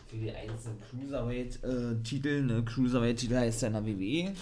für 0.08 0.16
die 0.18 0.30
einzelnen 0.30 0.76
Cruiserweight-Titel, 0.90 2.28
äh, 2.28 2.42
ne? 2.42 2.62
Cruiserweight-Titel 2.62 3.34
heißt 3.34 3.62
ja 3.62 3.68
in 3.68 3.74
der 3.74 3.86
WWE. 3.86 4.34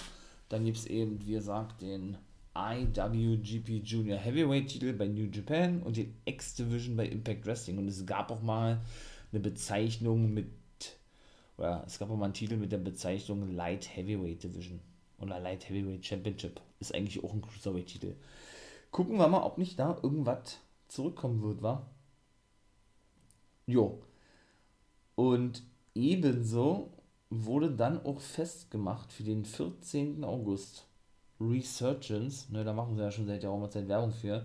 Dann 0.48 0.64
gibt 0.64 0.78
es 0.78 0.86
eben, 0.86 1.24
wie 1.24 1.34
gesagt, 1.34 1.80
den 1.80 2.16
IWGP 2.54 3.82
Junior 3.84 4.18
Heavyweight 4.18 4.68
Titel 4.68 4.92
bei 4.92 5.06
New 5.06 5.28
Japan 5.30 5.82
und 5.82 5.96
den 5.96 6.16
X-Division 6.24 6.96
bei 6.96 7.06
Impact 7.06 7.46
Wrestling. 7.46 7.78
Und 7.78 7.88
es 7.88 8.04
gab 8.06 8.30
auch 8.30 8.42
mal 8.42 8.80
eine 9.32 9.40
Bezeichnung 9.40 10.34
mit, 10.34 10.50
oder 11.56 11.84
es 11.86 11.98
gab 11.98 12.10
auch 12.10 12.16
mal 12.16 12.24
einen 12.24 12.34
Titel 12.34 12.56
mit 12.56 12.72
der 12.72 12.78
Bezeichnung 12.78 13.52
Light 13.52 13.96
Heavyweight 13.96 14.42
Division 14.42 14.80
oder 15.18 15.38
Light 15.38 15.68
Heavyweight 15.68 16.04
Championship. 16.04 16.60
Ist 16.80 16.94
eigentlich 16.94 17.22
auch 17.22 17.32
ein 17.32 17.42
Cruiserweight-Titel. 17.42 18.16
Gucken 18.90 19.18
wir 19.18 19.28
mal, 19.28 19.42
ob 19.42 19.58
nicht 19.58 19.78
da 19.78 19.98
irgendwas 20.02 20.58
zurückkommen 20.88 21.42
wird, 21.42 21.62
wa? 21.62 21.86
Jo. 23.66 24.02
Und 25.14 25.62
ebenso 25.94 26.92
wurde 27.28 27.70
dann 27.70 28.04
auch 28.04 28.20
festgemacht 28.20 29.12
für 29.12 29.22
den 29.22 29.44
14. 29.44 30.24
August 30.24 30.89
Resurgence, 31.40 32.50
ne, 32.50 32.64
da 32.64 32.72
machen 32.72 32.96
sie 32.96 33.02
ja 33.02 33.10
schon 33.10 33.26
seit 33.26 33.42
Jahren 33.42 33.70
Zeit 33.70 33.88
Werbung 33.88 34.12
für, 34.12 34.44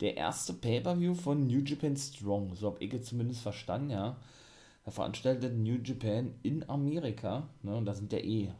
der 0.00 0.16
erste 0.16 0.54
Pay-Per-View 0.54 1.14
von 1.14 1.46
New 1.46 1.60
Japan 1.60 1.96
Strong, 1.96 2.54
so 2.54 2.68
habe 2.68 2.82
ich 2.84 2.92
es 2.94 3.04
zumindest 3.06 3.42
verstanden, 3.42 3.90
ja. 3.90 4.16
Da 4.84 4.90
veranstaltet 4.90 5.56
New 5.56 5.78
Japan 5.82 6.34
in 6.42 6.68
Amerika, 6.68 7.48
ne, 7.62 7.76
und 7.76 7.84
da 7.84 7.94
sind 7.94 8.12
ja 8.12 8.18
eh 8.18 8.50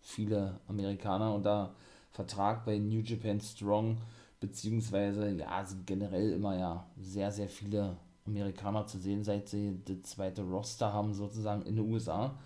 viele 0.00 0.60
Amerikaner 0.68 1.34
unter 1.34 1.74
Vertrag 2.12 2.64
bei 2.64 2.78
New 2.78 3.00
Japan 3.00 3.40
Strong, 3.40 3.98
beziehungsweise, 4.40 5.30
ja, 5.30 5.64
sind 5.64 5.86
generell 5.86 6.32
immer 6.32 6.58
ja 6.58 6.86
sehr, 6.98 7.30
sehr 7.32 7.48
viele 7.48 7.96
Amerikaner 8.26 8.86
zu 8.86 8.98
sehen, 8.98 9.22
seit 9.24 9.48
sie 9.48 9.78
das 9.84 10.02
zweite 10.10 10.42
Roster 10.42 10.92
haben, 10.92 11.14
sozusagen 11.14 11.62
in 11.62 11.76
den 11.76 11.90
USA. 11.90 12.38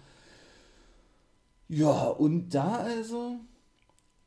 Ja, 1.68 2.08
und 2.08 2.50
da 2.50 2.76
also 2.78 3.36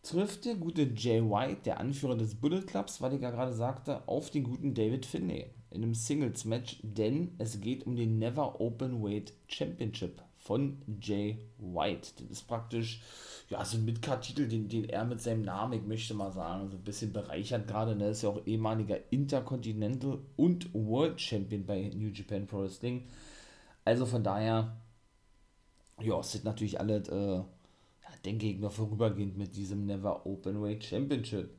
trifft 0.03 0.45
der 0.45 0.55
gute 0.55 0.83
Jay 0.95 1.21
White, 1.21 1.61
der 1.65 1.79
Anführer 1.79 2.15
des 2.15 2.35
Bullet 2.35 2.61
Clubs, 2.61 3.01
weil 3.01 3.13
ich 3.13 3.21
ja 3.21 3.31
gerade 3.31 3.53
sagte, 3.53 4.07
auf 4.07 4.29
den 4.29 4.43
guten 4.43 4.73
David 4.73 5.05
Finney 5.05 5.47
in 5.71 5.81
einem 5.81 5.95
Singles-Match, 5.95 6.79
denn 6.83 7.31
es 7.39 7.59
geht 7.59 7.87
um 7.87 7.95
den 7.95 8.19
Never 8.19 8.61
Open 8.61 9.01
Weight 9.01 9.33
Championship 9.47 10.21
von 10.37 10.77
Jay 11.01 11.37
White. 11.57 12.09
Das 12.19 12.29
ist 12.29 12.47
praktisch 12.47 13.01
ja, 13.49 13.63
so 13.63 13.77
ein 13.77 13.85
Midcard-Titel, 13.85 14.47
den, 14.47 14.67
den 14.67 14.89
er 14.89 15.05
mit 15.05 15.21
seinem 15.21 15.43
Namen, 15.43 15.79
ich 15.79 15.85
möchte 15.85 16.13
mal 16.13 16.31
sagen, 16.31 16.69
so 16.69 16.77
ein 16.77 16.83
bisschen 16.83 17.13
bereichert 17.13 17.67
gerade. 17.67 17.95
Ne? 17.95 18.09
Ist 18.09 18.23
ja 18.23 18.29
auch 18.29 18.45
ehemaliger 18.45 18.97
Intercontinental 19.09 20.19
und 20.35 20.73
World 20.73 21.19
Champion 21.19 21.65
bei 21.65 21.91
New 21.95 22.09
Japan 22.09 22.45
Pro 22.45 22.59
Wrestling. 22.63 23.05
Also 23.85 24.05
von 24.05 24.23
daher, 24.23 24.75
ja, 26.01 26.19
es 26.19 26.33
sind 26.33 26.43
natürlich 26.43 26.79
alle 26.79 26.97
äh, 26.97 27.62
ich, 28.25 28.59
noch 28.59 28.71
vorübergehend 28.71 29.37
mit 29.37 29.55
diesem 29.55 29.85
Never 29.85 30.25
Open 30.25 30.61
Weight 30.61 30.83
Championship. 30.83 31.49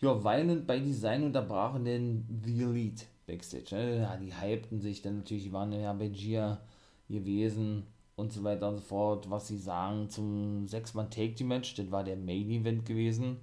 Ja, 0.00 0.22
weinend 0.22 0.66
bei 0.66 0.78
Design 0.78 1.24
unterbrachen 1.24 1.84
den 1.84 2.42
The 2.44 2.62
Elite 2.62 3.04
Backstage. 3.26 3.74
Ne? 3.74 3.98
Ja, 3.98 4.16
die 4.16 4.34
hypten 4.34 4.80
sich 4.80 5.02
dann 5.02 5.18
natürlich, 5.18 5.44
die 5.44 5.52
waren 5.52 5.72
ja 5.72 5.92
bei 5.92 6.08
Gia 6.08 6.60
gewesen 7.08 7.84
und 8.14 8.32
so 8.32 8.44
weiter 8.44 8.68
und 8.68 8.76
so 8.76 8.82
fort. 8.82 9.30
Was 9.30 9.48
sie 9.48 9.58
sagen 9.58 10.10
zum 10.10 10.66
6-Mann-Take-Team-Match, 10.66 11.74
das 11.74 11.90
war 11.90 12.04
der 12.04 12.16
Main-Event 12.16 12.84
gewesen. 12.84 13.38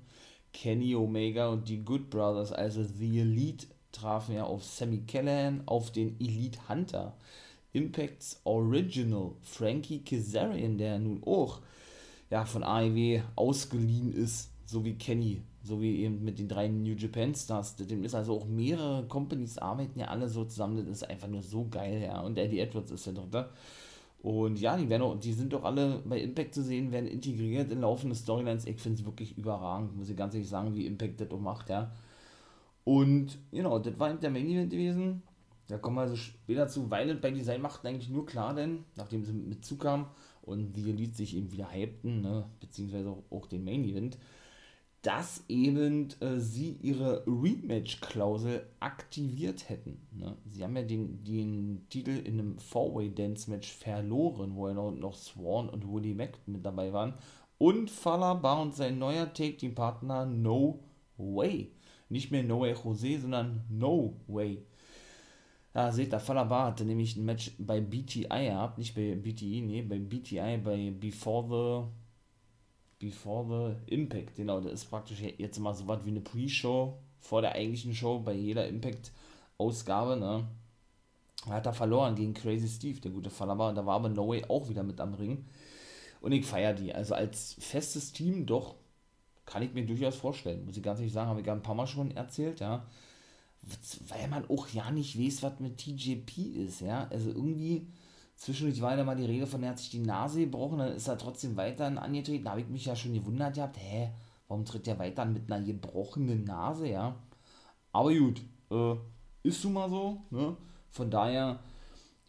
Kenny 0.54 0.96
Omega 0.96 1.50
und 1.50 1.68
die 1.68 1.84
Good 1.84 2.10
Brothers, 2.10 2.54
also 2.54 2.84
The 2.84 3.20
Elite, 3.20 3.68
trafen 3.92 4.36
ja 4.36 4.44
auf 4.44 4.64
Sammy 4.64 5.00
Callahan, 5.08 5.64
auf 5.66 5.92
den 5.92 6.20
Elite 6.20 6.60
Hunter 6.70 7.16
Impacts 7.74 8.40
Original 8.44 9.32
Frankie 9.42 10.04
Kazarian, 10.04 10.78
der 10.78 11.00
nun 11.00 11.24
auch 11.24 11.62
ja, 12.34 12.46
von 12.46 12.64
AEW 12.64 13.22
ausgeliehen 13.36 14.12
ist, 14.12 14.50
so 14.66 14.84
wie 14.84 14.96
Kenny, 14.96 15.44
so 15.62 15.80
wie 15.80 16.00
eben 16.00 16.26
mit 16.26 16.40
den 16.40 16.48
drei 16.48 16.68
New 16.68 16.96
Japan 16.96 17.36
Stars. 17.36 17.76
Dem 17.76 18.04
ist 18.04 18.16
also 18.16 18.34
auch 18.34 18.48
mehrere 18.48 19.06
Companies 19.08 19.60
arbeiten 19.60 20.00
ja 20.00 20.08
alle 20.08 20.28
so 20.28 20.44
zusammen, 20.44 20.78
das 20.78 20.88
ist 20.88 21.08
einfach 21.08 21.28
nur 21.28 21.44
so 21.44 21.68
geil, 21.70 22.02
ja. 22.02 22.22
Und 22.22 22.40
Eddie 22.40 22.58
Edwards 22.58 22.90
ist 22.90 23.06
der 23.06 23.14
dritte. 23.14 23.50
Und 24.24 24.60
ja, 24.60 24.76
die, 24.76 24.90
werden 24.90 25.04
auch, 25.04 25.20
die 25.20 25.32
sind 25.32 25.54
doch 25.54 25.64
alle 25.64 26.02
bei 26.06 26.20
Impact 26.20 26.56
zu 26.56 26.64
sehen, 26.64 26.92
werden 26.92 27.06
integriert 27.06 27.72
in 27.72 27.82
laufende 27.82 28.16
Storylines. 28.16 28.66
Ich 28.66 28.82
finde 28.82 29.00
es 29.00 29.06
wirklich 29.06 29.38
überragend, 29.38 29.96
muss 29.96 30.10
ich 30.10 30.18
ganz 30.18 30.34
ehrlich 30.34 30.50
sagen, 30.50 30.74
wie 30.74 30.88
Impact 30.88 31.22
das 31.22 31.30
auch 31.30 31.40
macht, 31.40 31.70
ja. 31.70 31.92
Und, 32.84 33.38
genau, 33.52 33.78
das 33.78 34.00
war 34.00 34.10
eben 34.10 34.22
der 34.22 34.32
Main 34.32 34.50
Event 34.50 34.72
gewesen. 34.72 35.22
Da 35.68 35.78
kommen 35.78 35.98
wir 35.98 36.02
also 36.02 36.16
später 36.16 36.68
zu. 36.68 36.90
Violent 36.90 37.22
by 37.22 37.32
Design 37.32 37.62
machten 37.62 37.86
eigentlich 37.86 38.10
nur 38.10 38.26
klar, 38.26 38.56
denn, 38.56 38.86
nachdem 38.96 39.24
sie 39.24 39.34
mit 39.34 39.64
zukamen 39.64 40.08
und 40.44 40.74
die 40.74 40.90
Elite 40.90 41.16
sich 41.16 41.36
eben 41.36 41.52
wieder 41.52 41.72
hypten, 41.72 42.22
ne, 42.22 42.50
beziehungsweise 42.60 43.10
auch, 43.10 43.24
auch 43.30 43.48
den 43.48 43.64
Main 43.64 43.84
Event, 43.84 44.18
dass 45.04 45.44
eben 45.50 46.08
äh, 46.22 46.40
sie 46.40 46.78
ihre 46.82 47.26
Rematch-Klausel 47.28 48.66
aktiviert 48.80 49.68
hätten. 49.68 50.00
Ne? 50.14 50.38
Sie 50.46 50.64
haben 50.64 50.78
ja 50.78 50.82
den, 50.82 51.22
den 51.26 51.86
Titel 51.90 52.12
in 52.12 52.40
einem 52.40 52.58
Four-Way-Dance-Match 52.58 53.70
verloren, 53.70 54.56
wo 54.56 54.70
ja 54.70 54.74
noch, 54.74 54.92
noch 54.92 55.16
Swan 55.16 55.68
und 55.68 55.86
Woody 55.90 56.14
Mac 56.14 56.40
mit 56.46 56.66
dabei 56.66 56.94
waren. 56.94 57.16
Und 57.58 57.92
Falaba 57.92 58.62
und 58.62 58.76
sein 58.76 58.98
neuer 58.98 59.34
Take-Team-Partner 59.34 60.26
No 60.26 60.80
Way. 61.18 61.72
Nicht 62.08 62.32
mehr 62.32 62.44
No 62.44 62.62
Way 62.62 62.76
Jose, 62.82 63.20
sondern 63.20 63.66
No 63.70 64.16
Way. 64.28 64.64
Ja, 65.76 65.92
seht 65.92 66.14
ihr, 66.14 66.20
Falaba 66.20 66.66
hatte 66.66 66.86
nämlich 66.86 67.16
ein 67.16 67.26
Match 67.26 67.52
bei 67.58 67.82
BTI 67.82 68.28
gehabt, 68.28 68.78
nicht 68.78 68.94
bei 68.96 69.16
BTI, 69.16 69.62
nee, 69.62 69.82
bei 69.82 69.98
BTI, 69.98 70.58
bei 70.64 70.92
Before 70.92 71.90
the 73.00 73.08
Before 73.08 73.76
the 73.88 73.94
Impact, 73.94 74.36
genau, 74.36 74.62
das 74.62 74.74
ist 74.74 74.86
praktisch 74.86 75.20
jetzt 75.20 75.60
mal 75.60 75.74
so 75.74 75.88
was 75.88 76.06
wie 76.06 76.12
eine 76.12 76.22
Pre-Show 76.22 76.98
vor 77.20 77.42
der 77.42 77.54
eigentlichen 77.54 77.94
Show 77.94 78.20
bei 78.20 78.34
jeder 78.34 78.68
Impact-Ausgabe, 78.68 80.16
ne? 80.18 80.48
Er 81.46 81.54
hat 81.54 81.66
da 81.66 81.74
verloren 81.74 82.16
gegen 82.16 82.34
Crazy 82.34 82.68
Steve, 82.68 83.02
der 83.02 83.12
gute 83.12 83.30
Falaba, 83.30 83.70
und 83.70 83.76
da 83.76 83.86
war 83.86 83.96
aber 83.96 84.10
No 84.10 84.30
Way 84.30 84.46
auch 84.48 84.70
wieder 84.70 84.84
mit 84.84 85.02
am 85.02 85.14
Ring. 85.16 85.46
Und 86.22 86.32
ich 86.32 86.46
feiere 86.46 86.74
die. 86.74 86.94
Also 86.94 87.16
als 87.16 87.56
festes 87.60 88.14
Team 88.14 88.46
doch, 88.46 88.76
kann 89.46 89.62
ich 89.62 89.74
mir 89.74 89.86
durchaus 89.86 90.16
vorstellen. 90.16 90.66
Muss 90.66 90.78
ich 90.78 90.84
ganz 90.84 91.00
ehrlich 91.00 91.12
sagen, 91.14 91.30
habe 91.30 91.42
ich 91.42 91.48
ja 91.48 91.54
ein 91.54 91.64
paar 91.64 91.76
Mal 91.76 91.88
schon 91.88 92.12
erzählt, 92.12 92.62
ja. 92.62 92.86
Weil 94.10 94.28
man 94.28 94.50
auch 94.50 94.68
ja 94.70 94.92
nicht 94.92 95.20
weiß, 95.20 95.44
was 95.44 95.60
mit 95.60 95.78
TJP 95.78 96.38
ist, 96.66 96.82
ja. 96.82 97.08
Also 97.10 97.30
irgendwie 97.30 97.88
Zwischendurch 98.36 98.82
war 98.82 98.98
ja 98.98 99.04
mal 99.04 99.16
die 99.16 99.26
Rede 99.26 99.48
von, 99.48 99.64
er 99.64 99.70
hat 99.70 99.80
sich 99.80 99.90
die 99.90 100.00
Nase 100.00 100.42
gebrochen, 100.42 100.80
dann 100.80 100.96
ist 100.96 101.08
er 101.08 101.18
trotzdem 101.18 101.56
weiter 101.56 101.86
angetreten. 101.86 102.44
Da 102.44 102.52
habe 102.52 102.62
ich 102.62 102.68
mich 102.68 102.86
ja 102.86 102.96
schon 102.96 103.14
gewundert 103.14 103.56
gehabt, 103.56 103.78
hä, 103.78 104.12
warum 104.48 104.66
tritt 104.66 104.88
der 104.88 105.00
weiter 105.00 105.26
mit 105.26 105.52
einer 105.52 105.64
gebrochenen 105.64 106.44
Nase, 106.44 106.90
ja? 106.90 107.16
Aber 107.92 108.14
gut, 108.14 108.42
äh, 108.72 108.96
ist 109.44 109.64
nun 109.64 109.74
mal 109.74 109.90
so, 109.90 110.22
ne? 110.32 110.58
Von 110.90 111.10
daher 111.10 111.60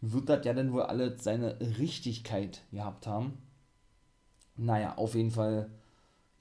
wird 0.01 0.29
das 0.29 0.45
ja 0.45 0.53
dann 0.53 0.71
wohl 0.71 0.83
alle 0.83 1.17
seine 1.17 1.59
Richtigkeit 1.79 2.61
gehabt 2.71 3.07
haben. 3.07 3.37
Naja, 4.55 4.97
auf 4.97 5.15
jeden 5.15 5.31
Fall, 5.31 5.69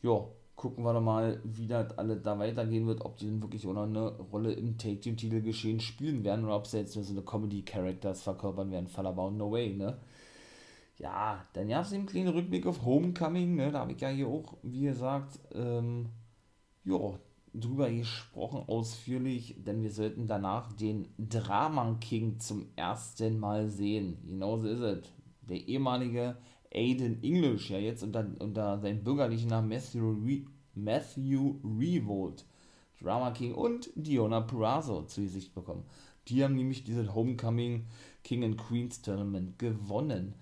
ja, 0.02 0.24
gucken 0.56 0.84
wir 0.84 0.92
doch 0.92 1.00
mal, 1.00 1.40
wie 1.44 1.66
das 1.66 1.98
alles 1.98 2.22
da 2.22 2.38
weitergehen 2.38 2.86
wird, 2.86 3.04
ob 3.04 3.16
die 3.16 3.26
denn 3.26 3.42
wirklich 3.42 3.66
auch 3.66 3.72
noch 3.72 3.84
eine 3.84 4.16
Rolle 4.18 4.52
im 4.52 4.78
Take-Team-Titel 4.78 5.40
geschehen 5.40 5.80
spielen 5.80 6.24
werden 6.24 6.44
oder 6.44 6.56
ob 6.56 6.66
sie 6.66 6.78
jetzt 6.78 6.94
nur 6.94 7.04
so 7.04 7.12
eine 7.12 7.22
Comedy-Characters 7.22 8.22
verkörpern 8.22 8.70
werden. 8.70 8.88
Fall 8.88 9.06
about 9.06 9.30
no 9.30 9.50
way, 9.50 9.74
ne? 9.74 9.98
Ja, 10.96 11.44
dann 11.54 11.68
gab 11.68 11.84
es 11.84 11.92
einen 11.92 12.06
kleinen 12.06 12.28
Rückblick 12.28 12.66
auf 12.66 12.84
Homecoming, 12.84 13.56
ne? 13.56 13.72
Da 13.72 13.80
habe 13.80 13.92
ich 13.92 14.00
ja 14.00 14.08
hier 14.08 14.28
auch, 14.28 14.56
wie 14.62 14.82
gesagt, 14.82 15.40
ähm, 15.52 16.10
ja, 16.84 17.18
drüber 17.52 17.90
gesprochen 17.90 18.64
ausführlich, 18.66 19.56
denn 19.64 19.82
wir 19.82 19.90
sollten 19.90 20.26
danach 20.26 20.72
den 20.72 21.08
Drama 21.18 21.96
King 22.00 22.38
zum 22.38 22.66
ersten 22.76 23.38
Mal 23.38 23.68
sehen. 23.68 24.18
Genauso 24.26 24.68
ist 24.68 24.80
es. 24.80 25.12
Der 25.42 25.56
ehemalige 25.56 26.36
Aiden 26.74 27.22
English, 27.22 27.70
ja 27.70 27.78
jetzt 27.78 28.02
unter, 28.02 28.26
unter 28.40 28.78
seinem 28.78 29.02
bürgerlichen 29.02 29.50
Namen 29.50 29.68
Matthew, 29.68 30.12
Re 30.24 30.44
Matthew 30.74 31.56
Revolt, 31.62 32.44
Drama 33.00 33.30
King 33.30 33.54
und 33.54 33.90
Diona 33.94 34.40
Purrazzo 34.40 35.02
zu 35.02 35.22
Gesicht 35.22 35.54
bekommen. 35.54 35.84
Die 36.28 36.42
haben 36.42 36.56
nämlich 36.56 36.84
dieses 36.84 37.14
Homecoming 37.14 37.86
King 38.22 38.44
and 38.44 38.58
Queens 38.58 39.02
Tournament 39.02 39.58
gewonnen. 39.58 40.34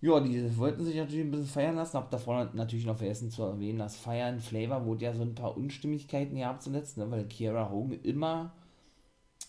Ja, 0.00 0.20
die 0.20 0.58
wollten 0.58 0.84
sich 0.84 0.96
natürlich 0.96 1.24
ein 1.24 1.30
bisschen 1.30 1.46
feiern 1.46 1.76
lassen. 1.76 1.96
Hab 1.96 2.10
davor 2.10 2.50
natürlich 2.52 2.84
noch 2.84 2.98
vergessen 2.98 3.30
zu 3.30 3.42
erwähnen, 3.44 3.78
dass 3.78 3.96
Feiern 3.96 4.40
Flavor 4.40 4.84
wurde 4.84 5.04
ja 5.04 5.14
so 5.14 5.22
ein 5.22 5.34
paar 5.34 5.56
Unstimmigkeiten 5.56 6.36
gehabt 6.36 6.62
zuletzt, 6.62 6.98
ne, 6.98 7.10
weil 7.10 7.26
Kiara 7.26 7.70
Hogan 7.70 8.00
immer 8.02 8.52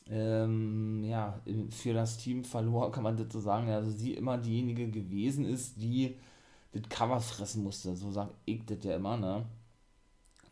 ähm, 0.10 1.04
ja, 1.04 1.40
für 1.70 1.94
das 1.94 2.18
Team 2.18 2.44
verlor, 2.44 2.92
kann 2.92 3.04
man 3.04 3.18
das 3.18 3.32
so 3.32 3.40
sagen. 3.40 3.70
Also 3.70 3.92
sie 3.92 4.14
immer 4.14 4.38
diejenige 4.38 4.90
gewesen 4.90 5.46
ist, 5.46 5.82
die 5.82 6.16
das 6.72 6.84
Cover 6.90 7.20
fressen 7.20 7.64
musste. 7.64 7.96
So 7.96 8.12
sagt 8.12 8.34
ich 8.46 8.66
das 8.66 8.84
ja 8.84 8.96
immer, 8.96 9.18
ne? 9.18 9.46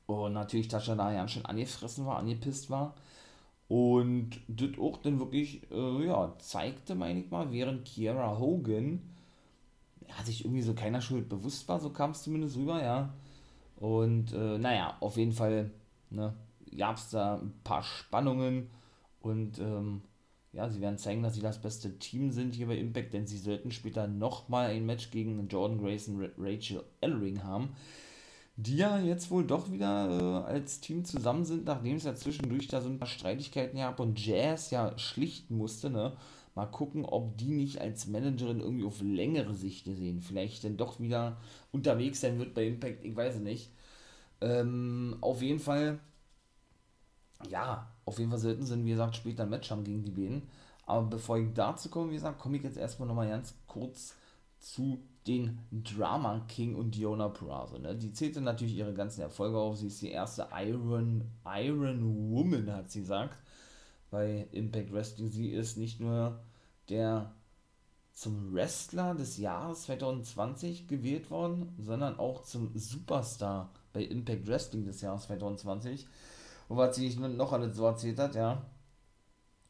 Und 0.07 0.33
natürlich 0.33 0.67
Tascha 0.67 0.95
da 0.95 1.11
ganz 1.11 1.31
schön 1.31 1.45
angefressen 1.45 2.05
war, 2.05 2.17
angepisst 2.17 2.69
war. 2.69 2.95
Und 3.67 4.31
das 4.47 4.77
auch 4.79 4.97
dann 4.97 5.19
wirklich, 5.19 5.69
äh, 5.71 6.05
ja, 6.05 6.33
zeigte, 6.37 6.93
meine 6.93 7.21
ich 7.21 7.31
mal, 7.31 7.51
während 7.51 7.85
Kiara 7.85 8.37
Hogan 8.37 9.01
ja, 10.07 10.23
sich 10.23 10.45
irgendwie 10.45 10.61
so 10.61 10.73
keiner 10.75 11.01
Schuld 11.01 11.29
bewusst 11.29 11.67
war, 11.67 11.79
so 11.79 11.89
kam 11.89 12.11
es 12.11 12.21
zumindest 12.23 12.57
rüber, 12.57 12.83
ja. 12.83 13.13
Und 13.77 14.33
äh, 14.33 14.57
naja, 14.57 14.95
auf 14.99 15.17
jeden 15.17 15.33
Fall 15.33 15.71
ne, 16.11 16.33
gab 16.77 16.97
es 16.97 17.09
da 17.09 17.37
ein 17.37 17.53
paar 17.63 17.83
Spannungen 17.83 18.69
und 19.25 19.57
ähm, 19.57 20.01
ja, 20.53 20.69
sie 20.69 20.81
werden 20.81 20.99
zeigen, 20.99 21.23
dass 21.23 21.33
sie 21.33 21.41
das 21.41 21.59
beste 21.59 21.97
Team 21.97 22.31
sind 22.31 22.53
hier 22.53 22.67
bei 22.67 22.77
Impact, 22.77 23.13
denn 23.13 23.25
sie 23.25 23.39
sollten 23.39 23.71
später 23.71 24.07
nochmal 24.07 24.69
ein 24.69 24.85
Match 24.85 25.09
gegen 25.09 25.47
Jordan 25.47 25.79
Grace 25.79 26.07
und 26.07 26.31
Rachel 26.37 26.83
Ellering 27.01 27.43
haben, 27.43 27.69
die 28.55 28.77
ja 28.77 28.99
jetzt 28.99 29.31
wohl 29.31 29.43
doch 29.43 29.71
wieder 29.71 30.45
äh, 30.47 30.53
als 30.53 30.79
Team 30.79 31.03
zusammen 31.05 31.43
sind, 31.43 31.65
nachdem 31.65 31.97
es 31.97 32.03
ja 32.03 32.13
zwischendurch 32.15 32.67
da 32.67 32.81
so 32.81 32.87
ein 32.87 32.99
paar 32.99 33.07
Streitigkeiten 33.07 33.79
gab 33.79 33.99
und 33.99 34.23
Jazz 34.23 34.69
ja 34.69 34.97
schlichten 34.97 35.57
musste, 35.57 35.89
ne? 35.89 36.13
Mal 36.53 36.67
gucken, 36.67 37.03
ob 37.03 37.37
die 37.37 37.51
nicht 37.51 37.81
als 37.81 38.07
Managerin 38.07 38.61
irgendwie 38.61 38.85
auf 38.85 39.01
längere 39.01 39.53
Sicht 39.55 39.85
sehen. 39.85 40.21
Vielleicht 40.21 40.63
dann 40.63 40.77
doch 40.77 41.01
wieder 41.01 41.37
unterwegs 41.73 42.21
sein 42.21 42.39
wird 42.39 42.53
bei 42.53 42.67
Impact, 42.67 43.03
ich 43.03 43.15
weiß 43.15 43.35
es 43.35 43.41
nicht. 43.41 43.71
Ähm, 44.39 45.17
auf 45.21 45.41
jeden 45.41 45.59
Fall, 45.59 45.99
ja, 47.49 47.87
auf 48.05 48.19
jeden 48.19 48.31
Fall 48.31 48.39
sollten 48.39 48.65
sie, 48.65 48.83
wie 48.85 48.91
gesagt, 48.91 49.15
später 49.15 49.43
ein 49.43 49.49
Match 49.49 49.71
haben 49.71 49.83
gegen 49.83 50.03
die 50.03 50.11
beiden. 50.11 50.43
Aber 50.85 51.07
bevor 51.07 51.37
ich 51.37 51.53
dazu 51.53 51.89
komme, 51.89 52.11
wie 52.11 52.15
gesagt, 52.15 52.39
komme 52.39 52.57
ich 52.57 52.63
jetzt 52.63 52.77
erstmal 52.77 53.07
nochmal 53.07 53.29
ganz 53.29 53.55
kurz 53.67 54.15
zu 54.59 54.99
den 55.27 55.59
Drama 55.71 56.45
King 56.47 56.75
und 56.75 56.95
Diona 56.95 57.29
Purrazzo. 57.29 57.79
Ne? 57.79 57.95
Die 57.95 58.13
zählte 58.13 58.41
natürlich 58.41 58.75
ihre 58.75 58.93
ganzen 58.93 59.21
Erfolge 59.21 59.57
auf. 59.57 59.77
Sie 59.77 59.87
ist 59.87 60.01
die 60.01 60.11
erste 60.11 60.47
Iron, 60.55 61.23
Iron 61.45 62.31
Woman, 62.31 62.71
hat 62.71 62.91
sie 62.91 63.01
gesagt, 63.01 63.37
bei 64.11 64.47
Impact 64.51 64.93
Wrestling. 64.93 65.29
Sie 65.29 65.49
ist 65.49 65.77
nicht 65.77 65.99
nur 65.99 66.39
der 66.89 67.31
zum 68.13 68.53
Wrestler 68.53 69.13
des 69.13 69.37
Jahres 69.37 69.83
2020 69.83 70.87
gewählt 70.87 71.29
worden, 71.29 71.75
sondern 71.77 72.17
auch 72.17 72.43
zum 72.43 72.71
Superstar 72.75 73.71
bei 73.91 74.03
Impact 74.03 74.47
Wrestling 74.47 74.85
des 74.85 75.01
Jahres 75.01 75.23
2020. 75.23 76.07
Und 76.67 76.77
was 76.77 76.95
sie 76.95 77.15
noch 77.15 77.53
alles 77.53 77.75
so 77.75 77.85
erzählt 77.85 78.19
hat, 78.19 78.35
ja. 78.35 78.65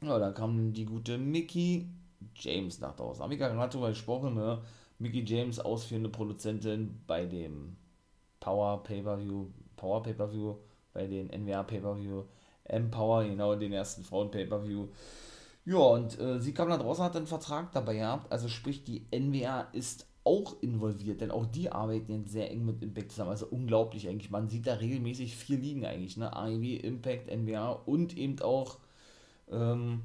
Ja, 0.01 0.19
da 0.19 0.31
kam 0.31 0.73
die 0.73 0.85
gute 0.85 1.17
Mickey 1.17 1.89
James 2.35 2.79
nach 2.79 2.95
draußen. 2.95 3.23
Haben 3.23 3.31
wir 3.31 3.37
gerade 3.37 3.55
darüber 3.55 3.89
gesprochen, 3.89 4.35
ne? 4.35 4.61
Mickey 4.99 5.23
James, 5.25 5.59
ausführende 5.59 6.09
Produzentin 6.09 7.01
bei 7.05 7.25
dem 7.25 7.75
Power 8.39 8.83
Pay-Per-View, 8.83 9.47
Power 9.75 10.03
Pay-Per-View, 10.03 10.55
bei 10.93 11.07
den 11.07 11.27
NWA 11.27 11.63
Pay-Per-View, 11.63 12.23
Empower, 12.63 13.25
genau, 13.25 13.55
den 13.55 13.73
ersten 13.73 14.03
Frauen 14.03 14.31
Pay-Per-View. 14.31 14.87
Ja, 15.65 15.77
und 15.77 16.19
äh, 16.19 16.39
sie 16.39 16.53
kam 16.53 16.69
da 16.69 16.77
draußen, 16.77 17.03
hat 17.03 17.15
einen 17.17 17.27
Vertrag 17.27 17.71
dabei 17.71 17.95
gehabt, 17.95 18.31
also 18.31 18.47
sprich, 18.47 18.83
die 18.83 19.07
NWA 19.11 19.61
ist 19.73 20.07
auch 20.25 20.55
involviert, 20.61 21.21
denn 21.21 21.31
auch 21.31 21.45
die 21.45 21.71
arbeiten 21.71 22.11
jetzt 22.11 22.31
sehr 22.31 22.51
eng 22.51 22.65
mit 22.65 22.81
Impact 22.81 23.11
zusammen. 23.11 23.29
Also 23.29 23.45
unglaublich 23.47 24.09
eigentlich. 24.09 24.31
Man 24.31 24.49
sieht 24.49 24.67
da 24.67 24.73
regelmäßig 24.73 25.35
vier 25.35 25.57
Ligen 25.57 25.85
eigentlich, 25.85 26.17
ne? 26.17 26.35
AEW, 26.35 26.77
Impact, 26.77 27.33
NBA 27.33 27.71
und 27.85 28.17
eben 28.17 28.41
auch 28.41 28.79
ähm, 29.51 30.01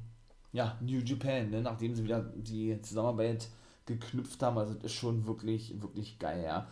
ja, 0.53 0.77
New 0.81 0.99
Japan, 0.99 1.49
ne? 1.49 1.61
nachdem 1.61 1.95
sie 1.95 2.03
wieder 2.03 2.21
die 2.21 2.79
Zusammenarbeit 2.81 3.49
geknüpft 3.85 4.41
haben. 4.43 4.57
Also 4.57 4.75
das 4.75 4.85
ist 4.85 4.93
schon 4.93 5.25
wirklich, 5.25 5.81
wirklich 5.81 6.19
geil, 6.19 6.43
ja. 6.45 6.67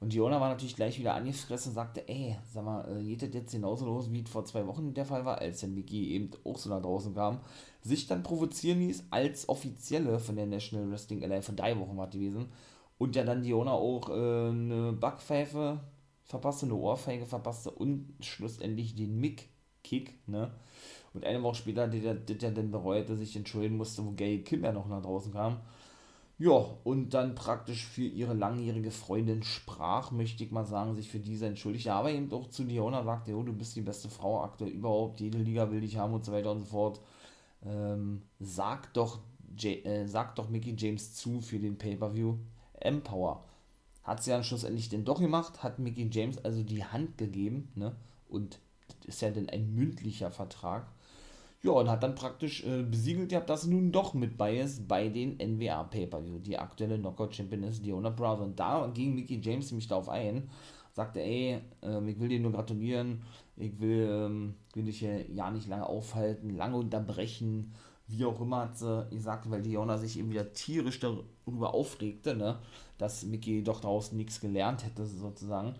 Und 0.00 0.12
Diona 0.12 0.40
war 0.40 0.48
natürlich 0.48 0.74
gleich 0.74 0.98
wieder 0.98 1.14
angefressen 1.14 1.70
und 1.70 1.74
sagte, 1.76 2.08
ey, 2.08 2.36
sag 2.52 2.64
mal, 2.64 2.84
äh, 2.90 3.04
geht 3.04 3.22
das 3.22 3.32
jetzt 3.34 3.52
genauso 3.52 3.86
los, 3.86 4.10
wie 4.10 4.24
vor 4.24 4.44
zwei 4.44 4.66
Wochen 4.66 4.92
der 4.94 5.04
Fall 5.04 5.24
war, 5.24 5.38
als 5.38 5.60
dann 5.60 5.74
Mickey 5.74 6.14
eben 6.14 6.30
auch 6.42 6.58
so 6.58 6.70
nach 6.70 6.82
draußen 6.82 7.14
kam, 7.14 7.38
sich 7.82 8.08
dann 8.08 8.24
provozieren 8.24 8.80
ließ 8.80 9.04
als 9.10 9.48
Offizielle 9.48 10.18
von 10.18 10.34
der 10.34 10.46
National 10.46 10.90
Wrestling 10.90 11.22
Alliance, 11.22 11.46
von 11.46 11.56
drei 11.56 11.78
Wochen 11.78 11.96
war 11.96 12.08
gewesen, 12.08 12.48
und 12.98 13.16
ja 13.16 13.24
dann 13.24 13.42
Diona 13.42 13.72
auch 13.72 14.08
äh, 14.10 14.12
eine 14.12 14.92
Backpfeife 14.92 15.80
verpasste, 16.24 16.66
eine 16.66 16.74
Ohrfeige 16.74 17.26
verpasste 17.26 17.70
und 17.70 18.14
schlussendlich 18.20 18.94
den 18.94 19.20
Mick-Kick, 19.20 20.28
ne? 20.28 20.50
Und 21.14 21.26
eine 21.26 21.42
Woche 21.42 21.56
später, 21.56 21.86
der, 21.88 22.14
der, 22.14 22.36
der 22.36 22.50
dann 22.52 22.70
bereute, 22.70 23.16
sich 23.16 23.36
entschuldigen 23.36 23.76
musste, 23.76 24.04
wo 24.04 24.12
Gay 24.12 24.42
Kim 24.42 24.64
ja 24.64 24.72
noch 24.72 24.88
nach 24.88 25.02
draußen 25.02 25.32
kam. 25.32 25.58
Ja, 26.38 26.64
und 26.84 27.10
dann 27.10 27.34
praktisch 27.34 27.84
für 27.86 28.02
ihre 28.02 28.34
langjährige 28.34 28.90
Freundin 28.90 29.42
sprach, 29.42 30.10
möchte 30.10 30.42
ich 30.42 30.50
mal 30.50 30.64
sagen, 30.64 30.94
sich 30.96 31.08
für 31.08 31.20
diese 31.20 31.46
entschuldigte, 31.46 31.92
aber 31.92 32.10
eben 32.10 32.32
auch 32.32 32.48
zu 32.48 32.64
Diona 32.64 33.04
sagte, 33.04 33.36
oh, 33.36 33.42
du 33.42 33.52
bist 33.52 33.76
die 33.76 33.82
beste 33.82 34.08
Frau 34.08 34.42
aktuell 34.42 34.70
überhaupt, 34.70 35.20
jede 35.20 35.38
Liga 35.38 35.70
will 35.70 35.82
dich 35.82 35.98
haben 35.98 36.14
und 36.14 36.24
so 36.24 36.32
weiter 36.32 36.50
und 36.50 36.60
so 36.60 36.64
fort. 36.64 37.00
Ähm, 37.64 38.22
sag 38.40 38.92
doch, 38.94 39.20
äh, 39.62 40.06
sag 40.06 40.34
doch 40.34 40.48
Mickey 40.48 40.74
James 40.76 41.14
zu 41.14 41.40
für 41.40 41.58
den 41.58 41.78
Pay-Per-View 41.78 42.36
Empower. 42.84 43.44
Hat 44.04 44.22
sie 44.22 44.30
dann 44.30 44.44
schlussendlich 44.44 44.88
denn 44.88 45.04
doch 45.04 45.20
gemacht, 45.20 45.62
hat 45.62 45.78
Mickey 45.78 46.08
James 46.10 46.38
also 46.44 46.62
die 46.62 46.84
Hand 46.84 47.18
gegeben, 47.18 47.70
ne? 47.74 47.94
Und 48.28 48.58
das 49.00 49.14
ist 49.14 49.22
ja 49.22 49.30
dann 49.30 49.48
ein 49.48 49.74
mündlicher 49.74 50.30
Vertrag. 50.30 50.86
Ja, 51.62 51.72
und 51.72 51.88
hat 51.88 52.02
dann 52.02 52.16
praktisch 52.16 52.64
äh, 52.64 52.82
besiegelt 52.82 53.28
gehabt, 53.28 53.48
dass 53.48 53.66
nun 53.66 53.92
doch 53.92 54.14
mit 54.14 54.36
bei 54.36 54.66
bei 54.88 55.08
den 55.08 55.36
NWA 55.36 55.84
Pay-Per-View. 55.84 56.40
Die 56.40 56.58
aktuelle 56.58 56.98
Knockout-Champion 56.98 57.62
ist 57.62 57.84
Diona 57.84 58.10
Brother. 58.10 58.42
Und 58.42 58.58
da 58.58 58.90
ging 58.92 59.14
Mickey 59.14 59.40
James 59.40 59.70
nämlich 59.70 59.86
darauf 59.86 60.08
ein, 60.08 60.50
sagte, 60.92 61.20
ey, 61.20 61.60
äh, 61.82 62.10
ich 62.10 62.18
will 62.18 62.28
dir 62.28 62.40
nur 62.40 62.50
gratulieren, 62.50 63.22
ich 63.56 63.78
will, 63.78 64.08
ähm, 64.10 64.54
will 64.74 64.86
dich 64.86 64.98
hier 64.98 65.30
ja 65.30 65.52
nicht 65.52 65.68
lange 65.68 65.86
aufhalten, 65.86 66.56
lange 66.56 66.76
unterbrechen, 66.76 67.72
wie 68.08 68.24
auch 68.24 68.40
immer 68.40 68.62
hat 68.62 68.76
sie 68.76 69.06
gesagt, 69.10 69.48
weil 69.50 69.62
Diona 69.62 69.98
sich 69.98 70.18
eben 70.18 70.30
wieder 70.30 70.52
tierisch 70.52 70.98
darüber 71.44 71.74
aufregte, 71.74 72.34
ne, 72.34 72.58
dass 72.98 73.24
Mickey 73.24 73.62
doch 73.62 73.80
draußen 73.80 74.16
nichts 74.16 74.40
gelernt 74.40 74.84
hätte, 74.84 75.06
sozusagen. 75.06 75.74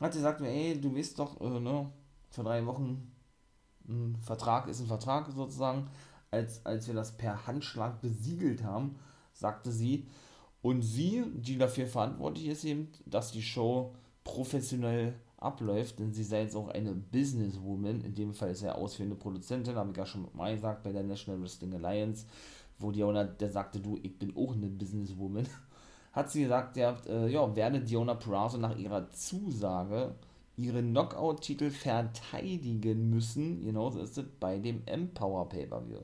Hat 0.00 0.12
sie 0.12 0.18
gesagt, 0.18 0.40
ey, 0.40 0.80
du 0.80 0.94
weißt 0.94 1.18
doch, 1.18 1.40
äh, 1.40 1.60
ne, 1.60 1.90
vor 2.30 2.44
drei 2.44 2.64
Wochen 2.66 3.12
ein 3.88 4.16
Vertrag 4.20 4.68
ist 4.68 4.80
ein 4.80 4.86
Vertrag 4.86 5.30
sozusagen, 5.32 5.88
als, 6.30 6.64
als 6.64 6.86
wir 6.86 6.94
das 6.94 7.16
per 7.16 7.46
Handschlag 7.46 8.00
besiegelt 8.00 8.62
haben, 8.64 8.96
sagte 9.32 9.70
sie. 9.70 10.06
Und 10.62 10.82
sie, 10.82 11.24
die 11.34 11.58
dafür 11.58 11.86
verantwortlich 11.86 12.46
ist, 12.46 12.64
eben, 12.64 12.88
dass 13.06 13.32
die 13.32 13.42
Show 13.42 13.94
professionell 14.24 15.14
abläuft, 15.36 15.98
denn 15.98 16.12
sie 16.12 16.22
sei 16.22 16.42
jetzt 16.42 16.54
auch 16.54 16.68
eine 16.68 16.92
Businesswoman, 16.92 18.00
in 18.02 18.14
dem 18.14 18.32
Fall 18.32 18.50
ist 18.50 18.62
er 18.62 18.78
ausführende 18.78 19.16
Produzentin, 19.16 19.74
habe 19.74 19.90
ich 19.90 19.96
ja 19.96 20.06
schon 20.06 20.28
mal 20.34 20.54
gesagt, 20.54 20.84
bei 20.84 20.92
der 20.92 21.02
National 21.02 21.42
Wrestling 21.42 21.74
Alliance, 21.74 22.26
wo 22.78 22.90
Diona, 22.90 23.24
der 23.24 23.50
sagte, 23.50 23.80
du, 23.80 23.98
ich 24.02 24.18
bin 24.18 24.36
auch 24.36 24.54
eine 24.54 24.68
Businesswoman, 24.68 25.48
hat 26.12 26.30
sie 26.30 26.42
gesagt, 26.42 26.76
ihr 26.76 26.88
habt, 26.88 27.06
äh, 27.06 27.28
ja, 27.28 27.54
werde 27.54 27.80
Diona 27.80 28.14
Purrazzo 28.14 28.58
nach 28.58 28.76
ihrer 28.76 29.10
Zusage 29.10 30.14
ihren 30.56 30.90
Knockout-Titel 30.90 31.70
verteidigen 31.70 33.10
müssen, 33.10 33.64
genauso 33.64 34.00
ist 34.00 34.18
es 34.18 34.24
bei 34.38 34.58
dem 34.58 34.82
Empower 34.86 35.48
Pay-Per-View. 35.48 36.00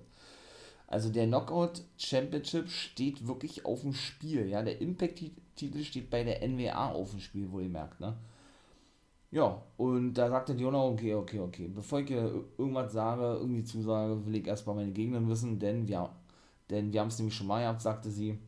Also 0.87 1.11
der 1.11 1.27
Knockout 1.27 1.83
Championship 1.99 2.71
steht 2.71 3.27
wirklich 3.27 3.66
auf 3.66 3.83
dem 3.83 3.93
Spiel, 3.93 4.49
ja, 4.49 4.62
der 4.62 4.81
Impact-Titel 4.81 5.85
steht 5.85 6.09
bei 6.09 6.25
der 6.25 6.47
NWA 6.49 6.93
auf 6.93 7.11
dem 7.11 7.21
Spiel, 7.21 7.53
wo 7.53 7.61
ihr 7.61 7.69
merkt, 7.69 8.01
ne? 8.01 8.16
Ja, 9.31 9.62
und 9.77 10.14
da 10.14 10.31
sagte 10.31 10.55
Diona, 10.55 10.83
okay, 10.83 11.14
okay, 11.14 11.41
okay, 11.41 11.69
bevor 11.69 12.01
ich 12.01 12.11
irgendwas 12.11 12.95
sage, 12.95 13.37
irgendwie 13.39 13.64
zusage, 13.64 14.25
will 14.25 14.37
ich 14.37 14.47
erstmal 14.47 14.77
meine 14.77 14.93
Gegner 14.93 15.27
wissen, 15.29 15.59
denn 15.59 15.87
wir, 15.87 16.09
denn 16.71 16.93
wir 16.93 17.01
haben 17.01 17.09
es 17.09 17.19
nämlich 17.19 17.35
schon 17.35 17.47
mal 17.47 17.62
gehabt, 17.62 17.81
sagte 17.81 18.11
sie, 18.11 18.39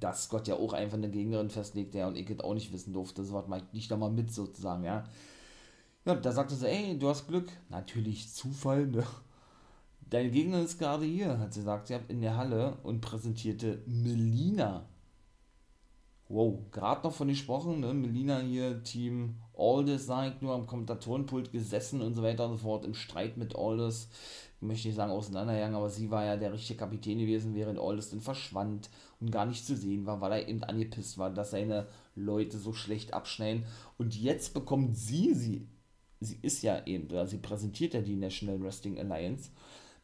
dass 0.00 0.24
Scott 0.24 0.48
ja 0.48 0.56
auch 0.56 0.72
einfach 0.72 0.96
eine 0.96 1.10
Gegnerin 1.10 1.50
festlegt, 1.50 1.94
der 1.94 2.08
und 2.08 2.16
ich 2.16 2.28
es 2.28 2.40
auch 2.40 2.54
nicht 2.54 2.72
wissen 2.72 2.92
durfte. 2.92 3.24
So 3.24 3.34
mache 3.46 3.62
ich 3.68 3.72
nicht 3.72 3.96
mal 3.96 4.10
mit 4.10 4.32
sozusagen, 4.32 4.84
ja. 4.84 5.04
Ja, 6.04 6.14
da 6.16 6.32
sagte 6.32 6.54
sie, 6.54 6.68
ey, 6.68 6.98
du 6.98 7.08
hast 7.08 7.28
Glück. 7.28 7.50
Natürlich 7.68 8.32
Zufall, 8.32 8.86
ne? 8.86 9.04
Deine 10.10 10.30
Gegnerin 10.30 10.64
ist 10.64 10.78
gerade 10.78 11.04
hier, 11.04 11.38
hat 11.38 11.54
sie 11.54 11.60
gesagt, 11.60 11.86
sie 11.86 11.94
hat 11.94 12.10
in 12.10 12.20
der 12.20 12.36
Halle 12.36 12.76
und 12.82 13.00
präsentierte 13.00 13.82
Melina. 13.86 14.86
Wow, 16.28 16.58
gerade 16.70 17.06
noch 17.06 17.14
von 17.14 17.28
gesprochen, 17.28 17.80
ne? 17.80 17.94
Melina 17.94 18.40
hier, 18.40 18.82
Team 18.82 19.36
Aldous, 19.56 20.06
sag 20.06 20.34
ich 20.34 20.40
nur, 20.40 20.54
am 20.54 20.66
Kommentatorenpult 20.66 21.52
gesessen 21.52 22.00
und 22.00 22.14
so 22.14 22.22
weiter 22.22 22.46
und 22.46 22.56
so 22.56 22.64
fort, 22.64 22.84
im 22.84 22.94
Streit 22.94 23.36
mit 23.36 23.54
Aldous 23.54 24.08
möchte 24.62 24.88
ich 24.88 24.94
sagen, 24.94 25.10
auseinandergegangen, 25.10 25.76
aber 25.76 25.90
sie 25.90 26.10
war 26.10 26.24
ja 26.24 26.36
der 26.36 26.52
richtige 26.52 26.78
Kapitän 26.78 27.18
gewesen, 27.18 27.54
während 27.54 27.78
Aldous 27.78 28.14
verschwand 28.20 28.90
und 29.20 29.32
gar 29.32 29.44
nicht 29.44 29.66
zu 29.66 29.76
sehen 29.76 30.06
war, 30.06 30.20
weil 30.20 30.32
er 30.32 30.48
eben 30.48 30.62
angepisst 30.62 31.18
war, 31.18 31.30
dass 31.30 31.50
seine 31.50 31.88
Leute 32.14 32.58
so 32.58 32.72
schlecht 32.72 33.12
abschneiden. 33.12 33.64
Und 33.98 34.16
jetzt 34.16 34.54
bekommt 34.54 34.96
sie, 34.96 35.34
sie, 35.34 35.68
sie 36.20 36.38
ist 36.42 36.62
ja 36.62 36.86
eben, 36.86 37.06
oder 37.06 37.26
sie 37.26 37.38
präsentiert 37.38 37.94
ja 37.94 38.00
die 38.00 38.16
National 38.16 38.62
Wrestling 38.62 38.98
Alliance, 38.98 39.50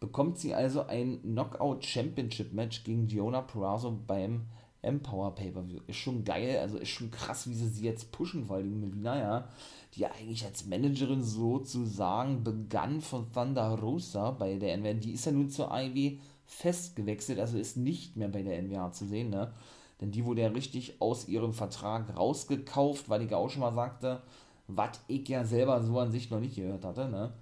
bekommt 0.01 0.39
sie 0.39 0.55
also 0.55 0.87
ein 0.87 1.23
Knockout 1.23 1.85
Championship 1.85 2.53
Match 2.53 2.85
gegen 2.85 3.07
Diona 3.07 3.43
Purrazzo 3.43 3.99
beim 4.07 4.47
Empower 4.83 5.35
Pay-Per-View. 5.35 5.81
Ist 5.87 5.97
schon 5.97 6.25
geil, 6.25 6.59
also 6.59 6.79
ist 6.79 6.91
schon 6.91 7.11
krass, 7.11 7.49
wie 7.49 7.55
sie 7.55 7.69
sie 7.69 7.85
jetzt 7.85 8.13
pushen, 8.13 8.47
vor 8.47 8.57
allem 8.57 8.81
Melina, 8.81 9.19
ja, 9.19 9.49
die 9.95 10.07
eigentlich 10.07 10.45
als 10.45 10.67
Managerin 10.67 11.23
sozusagen 11.23 12.45
begann 12.45 13.01
von 13.01 13.33
Thunder 13.33 13.71
Rosa 13.79 14.31
bei 14.31 14.57
der 14.57 14.77
NWA. 14.77 14.95
Die 14.95 15.13
ist 15.13 15.27
ja 15.27 15.33
nun 15.33 15.51
zur 15.51 15.71
IW 15.73 16.19
festgewechselt, 16.47 17.41
also 17.41 17.59
ist 17.59 17.77
nicht 17.77 18.17
mehr 18.17 18.29
bei 18.29 18.43
der 18.43 18.63
NWA 18.63 18.93
zu 18.93 19.07
sehen, 19.07 19.31
ne? 19.31 19.53
Denn 20.01 20.13
die 20.13 20.25
wurde 20.25 20.43
ja 20.43 20.49
richtig 20.49 21.01
aus 21.03 21.27
ihrem 21.27 21.53
Vertrag 21.53 22.17
rausgekauft, 22.17 23.09
weil 23.09 23.23
ich 23.23 23.33
ja 23.33 23.37
auch 23.37 23.51
schon 23.51 23.63
mal 23.63 23.75
sagte, 23.75 24.23
was 24.69 25.01
ich 25.09 25.29
ja 25.29 25.45
selber 25.45 25.83
so 25.83 25.99
an 25.99 26.13
sich 26.13 26.31
noch 26.31 26.41
nicht 26.41 26.55
gehört 26.55 26.85
hatte, 26.85 27.09
ne? 27.09 27.33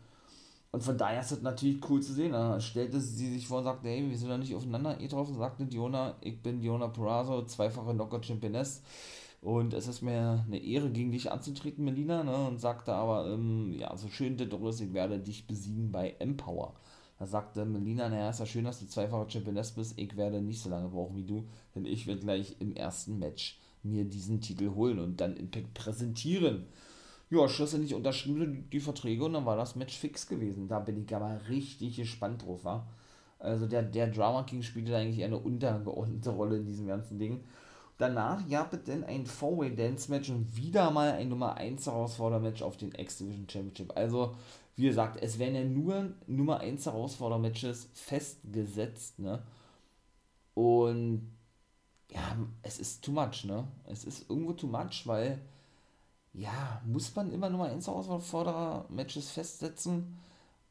Und 0.76 0.82
von 0.82 0.98
daher 0.98 1.22
ist 1.22 1.32
das 1.32 1.40
natürlich 1.40 1.80
cool 1.88 2.02
zu 2.02 2.12
sehen. 2.12 2.32
Dann 2.32 2.60
stellte 2.60 3.00
sie 3.00 3.32
sich 3.32 3.48
vor 3.48 3.58
und 3.60 3.64
sagte, 3.64 3.88
hey, 3.88 4.10
wir 4.10 4.18
sind 4.18 4.28
da 4.28 4.36
nicht 4.36 4.54
aufeinander 4.54 4.94
getroffen, 4.96 5.34
sagte 5.34 5.64
Diona, 5.64 6.16
ich 6.20 6.42
bin 6.42 6.60
Diona 6.60 6.88
Perazzo, 6.88 7.46
zweifache 7.46 7.94
Knockout-Championess. 7.94 8.82
Und 9.40 9.72
es 9.72 9.88
ist 9.88 10.02
mir 10.02 10.44
eine 10.46 10.62
Ehre, 10.62 10.90
gegen 10.90 11.12
dich 11.12 11.32
anzutreten, 11.32 11.82
Melina, 11.82 12.22
ne? 12.24 12.48
Und 12.48 12.60
sagte 12.60 12.92
aber, 12.92 13.26
ähm, 13.26 13.72
ja, 13.72 13.96
so 13.96 14.08
schön 14.08 14.36
das 14.36 14.48
ist, 14.48 14.80
ich 14.82 14.92
werde 14.92 15.18
dich 15.18 15.46
besiegen 15.46 15.92
bei 15.92 16.14
Empower. 16.18 16.74
Da 17.18 17.24
sagte 17.24 17.64
Melina, 17.64 18.10
naja, 18.10 18.28
ist 18.28 18.40
ja 18.40 18.44
schön, 18.44 18.66
dass 18.66 18.80
du 18.80 18.86
zweifache 18.86 19.30
Championess 19.30 19.70
bist, 19.70 19.94
ich 19.96 20.14
werde 20.18 20.42
nicht 20.42 20.60
so 20.60 20.68
lange 20.68 20.90
brauchen 20.90 21.16
wie 21.16 21.24
du, 21.24 21.46
denn 21.74 21.86
ich 21.86 22.06
werde 22.06 22.20
gleich 22.20 22.54
im 22.58 22.76
ersten 22.76 23.18
Match 23.18 23.58
mir 23.82 24.04
diesen 24.04 24.42
Titel 24.42 24.74
holen 24.74 24.98
und 24.98 25.22
dann 25.22 25.38
Impact 25.38 25.72
präsentieren 25.72 26.66
ja, 27.30 27.48
schlussendlich 27.48 27.94
unterschrieben 27.94 28.68
die 28.70 28.80
Verträge 28.80 29.24
und 29.24 29.32
dann 29.32 29.46
war 29.46 29.56
das 29.56 29.76
Match 29.76 29.96
fix 29.96 30.28
gewesen. 30.28 30.68
Da 30.68 30.78
bin 30.78 31.04
ich 31.04 31.14
aber 31.14 31.40
richtig 31.48 31.96
gespannt 31.96 32.44
drauf, 32.44 32.64
war. 32.64 32.86
Also 33.38 33.66
der, 33.66 33.82
der 33.82 34.08
Drama 34.08 34.44
King 34.44 34.62
spielte 34.62 34.96
eigentlich 34.96 35.24
eine 35.24 35.38
untergeordnete 35.38 36.30
Rolle 36.30 36.56
in 36.56 36.66
diesem 36.66 36.86
ganzen 36.86 37.18
Ding. 37.18 37.44
Danach 37.98 38.46
gab 38.48 38.72
es 38.74 38.84
dann 38.84 39.04
ein 39.04 39.26
Four-Way 39.26 39.74
Dance 39.74 40.10
Match 40.10 40.28
und 40.30 40.56
wieder 40.56 40.90
mal 40.90 41.12
ein 41.12 41.28
Nummer 41.28 41.56
1 41.56 41.86
Herausfordermatch 41.86 42.62
auf 42.62 42.76
den 42.76 42.92
X-Division 42.92 43.48
Championship. 43.48 43.96
Also, 43.96 44.34
wie 44.76 44.86
gesagt, 44.86 45.18
es 45.22 45.38
werden 45.38 45.54
ja 45.54 45.64
nur 45.64 46.12
Nummer 46.26 46.60
1 46.60 46.84
Herausfordermatches 46.84 47.88
festgesetzt, 47.94 49.18
ne? 49.18 49.42
Und 50.54 51.32
ja, 52.10 52.36
es 52.62 52.78
ist 52.78 53.02
too 53.02 53.12
much, 53.12 53.44
ne? 53.44 53.66
Es 53.86 54.04
ist 54.04 54.28
irgendwo 54.28 54.52
too 54.52 54.66
much, 54.66 55.06
weil 55.06 55.40
ja, 56.36 56.82
muss 56.84 57.14
man 57.16 57.32
immer 57.32 57.48
Nummer 57.48 57.66
1 57.66 57.86
Herausforderer-Matches 57.86 59.30
festsetzen. 59.30 60.18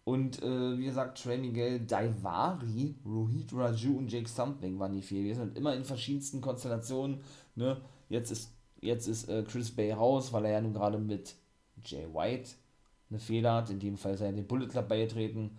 Und 0.04 0.42
äh, 0.44 0.78
wie 0.78 0.86
gesagt, 0.86 1.22
Trey 1.22 1.40
Miguel, 1.40 1.80
Daivari, 1.80 2.96
Rohit 3.04 3.52
Raju 3.52 3.98
und 3.98 4.12
Jake 4.12 4.30
Something 4.30 4.78
waren 4.78 4.94
die 4.94 5.02
vier. 5.02 5.24
Wir 5.24 5.36
sind 5.36 5.58
immer 5.58 5.74
in 5.74 5.84
verschiedensten 5.84 6.42
Konstellationen. 6.42 7.22
Ne? 7.56 7.82
Jetzt 8.10 8.30
ist, 8.30 8.52
jetzt 8.82 9.08
ist 9.08 9.28
äh, 9.28 9.44
Chris 9.44 9.72
Bay 9.72 9.92
raus, 9.92 10.32
weil 10.32 10.46
er 10.46 10.52
ja 10.52 10.62
nun 10.62 10.74
gerade 10.74 11.00
mit 11.00 11.36
Jay 11.84 12.06
White 12.14 12.52
eine 13.10 13.20
Fehler 13.20 13.56
hat. 13.56 13.72
In 13.72 13.80
dem 13.80 13.98
Fall 13.98 14.14
ist 14.14 14.22
er 14.22 14.30
in 14.30 14.36
den 14.36 14.46
Bullet 14.46 14.68
Club 14.68 14.88
beigetreten. 14.88 15.58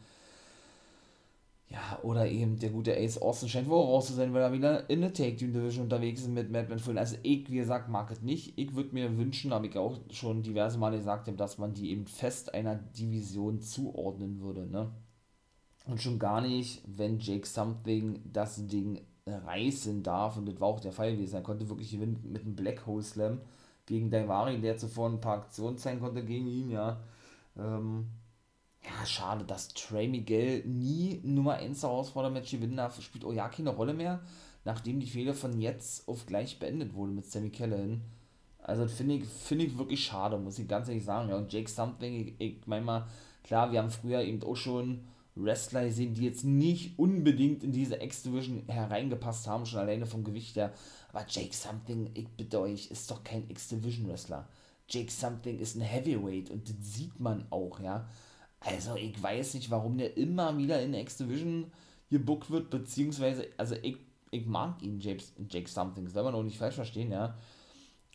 Ja, 1.68 1.98
oder 2.02 2.28
eben 2.28 2.58
der 2.58 2.70
gute 2.70 2.96
Ace 2.96 3.18
Austin 3.18 3.48
scheint 3.48 3.68
wohl 3.68 3.80
raus 3.80 4.06
zu 4.06 4.12
sein, 4.14 4.32
weil 4.32 4.42
er 4.42 4.52
wieder 4.52 4.88
in 4.88 5.00
der 5.00 5.12
Take 5.12 5.34
Team 5.36 5.52
Division 5.52 5.84
unterwegs 5.84 6.20
ist 6.20 6.28
mit 6.28 6.50
Madman 6.50 6.78
Fulton. 6.78 6.98
Also 6.98 7.16
ich, 7.24 7.50
wie 7.50 7.56
gesagt, 7.56 7.88
mag 7.88 8.10
es 8.12 8.22
nicht. 8.22 8.56
Ich 8.56 8.74
würde 8.76 8.94
mir 8.94 9.16
wünschen, 9.18 9.52
habe 9.52 9.66
ich 9.66 9.76
auch 9.76 9.98
schon 10.10 10.42
diverse 10.42 10.78
Male 10.78 10.98
gesagt, 10.98 11.28
dass 11.40 11.58
man 11.58 11.74
die 11.74 11.90
eben 11.90 12.06
fest 12.06 12.54
einer 12.54 12.76
Division 12.76 13.60
zuordnen 13.60 14.40
würde, 14.40 14.66
ne? 14.66 14.92
Und 15.86 16.00
schon 16.00 16.18
gar 16.18 16.40
nicht, 16.40 16.82
wenn 16.86 17.18
Jake 17.20 17.46
Something 17.46 18.20
das 18.32 18.66
Ding 18.66 19.00
reißen 19.26 20.02
darf, 20.02 20.36
und 20.36 20.46
das 20.46 20.60
war 20.60 20.68
auch 20.68 20.80
der 20.80 20.92
Fall 20.92 21.12
gewesen. 21.16 21.34
Er 21.34 21.42
konnte 21.42 21.68
wirklich 21.68 21.90
gewinnen 21.90 22.20
mit 22.24 22.42
einem 22.42 22.56
Black 22.56 22.86
Hole 22.86 23.02
Slam 23.02 23.40
gegen 23.86 24.10
Daivari, 24.10 24.60
der 24.60 24.76
zuvor 24.76 25.08
ein 25.08 25.20
paar 25.20 25.38
Aktionen 25.38 25.78
zeigen 25.78 26.00
konnte 26.00 26.24
gegen 26.24 26.46
ihn, 26.46 26.70
ja. 26.70 27.00
Ähm, 27.56 28.06
ja, 28.87 29.05
schade, 29.07 29.45
dass 29.45 29.68
Trey 29.68 30.09
Miguel 30.09 30.64
nie 30.64 31.20
Nummer 31.24 31.55
1 31.55 31.82
Herausforderer-Match 31.82 32.51
gewinnen 32.51 32.76
darf, 32.76 33.01
spielt 33.03 33.24
auch 33.24 33.32
ja 33.32 33.49
keine 33.49 33.70
Rolle 33.70 33.95
mehr, 33.95 34.20
nachdem 34.64 35.01
die 35.01 35.07
Fehler 35.07 35.34
von 35.34 35.61
jetzt 35.61 36.09
auf 36.09 36.26
gleich 36.26 36.59
beendet 36.59 36.95
wurde 36.95 37.12
mit 37.12 37.26
Sammy 37.26 37.51
Callahan. 37.51 38.03
Also 38.62 38.87
finde 38.89 39.14
ich, 39.14 39.24
find 39.24 39.62
ich 39.62 39.78
wirklich 39.78 40.05
schade, 40.05 40.39
muss 40.39 40.59
ich 40.59 40.68
ganz 40.68 40.89
ehrlich 40.89 41.05
sagen. 41.05 41.28
Ja, 41.28 41.37
und 41.37 41.53
Jake 41.53 41.70
Something, 41.70 42.14
ich, 42.14 42.34
ich 42.39 42.66
meine 42.66 42.84
mal, 42.84 43.07
klar, 43.45 43.70
wir 43.72 43.80
haben 43.80 43.91
früher 43.91 44.22
eben 44.22 44.43
auch 44.43 44.57
schon 44.57 45.05
Wrestler 45.37 45.84
gesehen, 45.84 46.14
die 46.14 46.24
jetzt 46.24 46.45
nicht 46.45 46.99
unbedingt 46.99 47.62
in 47.62 47.72
diese 47.72 48.03
X-Division 48.03 48.64
hereingepasst 48.68 49.47
haben, 49.47 49.66
schon 49.66 49.80
alleine 49.80 50.07
vom 50.07 50.24
Gewicht 50.24 50.57
her. 50.57 50.72
Aber 51.12 51.24
Jake 51.28 51.55
Something, 51.55 52.11
ich 52.14 52.28
bitte 52.28 52.61
euch, 52.61 52.91
ist 52.91 53.11
doch 53.11 53.22
kein 53.22 53.49
X-Division-Wrestler. 53.49 54.49
Jake 54.89 55.11
Something 55.11 55.59
ist 55.59 55.76
ein 55.76 55.82
Heavyweight 55.82 56.51
und 56.51 56.68
das 56.68 56.76
sieht 56.80 57.20
man 57.20 57.47
auch, 57.51 57.80
ja. 57.80 58.09
Also 58.61 58.96
ich 58.96 59.20
weiß 59.22 59.54
nicht, 59.54 59.70
warum 59.70 59.98
der 59.98 60.16
immer 60.16 60.57
wieder 60.59 60.82
in 60.82 60.94
X-Division 60.94 61.70
gebuckt 62.11 62.50
wird, 62.50 62.70
beziehungsweise, 62.70 63.46
also 63.57 63.74
ich, 63.82 63.98
ich 64.30 64.46
mag 64.46 64.82
ihn, 64.82 65.00
Jake, 65.00 65.24
Jake 65.48 65.68
Something, 65.68 66.09
soll 66.09 66.24
man 66.24 66.34
auch 66.34 66.42
nicht 66.42 66.59
falsch 66.59 66.74
verstehen, 66.76 67.12
ja. 67.12 67.36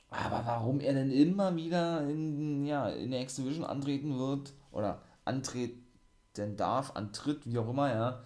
Aber 0.10 0.46
warum 0.46 0.82
er 0.82 0.94
denn 0.94 1.10
immer 1.10 1.56
wieder 1.56 2.08
in, 2.10 2.66
ja, 2.66 2.90
in 2.90 3.12
der 3.12 3.22
X-Division 3.22 3.64
antreten 3.64 4.20
wird 4.20 4.54
oder 4.72 5.02
antreten 5.24 5.82
darf, 6.58 6.96
antritt, 6.96 7.46
wie 7.46 7.58
auch 7.58 7.70
immer, 7.70 7.90
ja, 7.90 8.24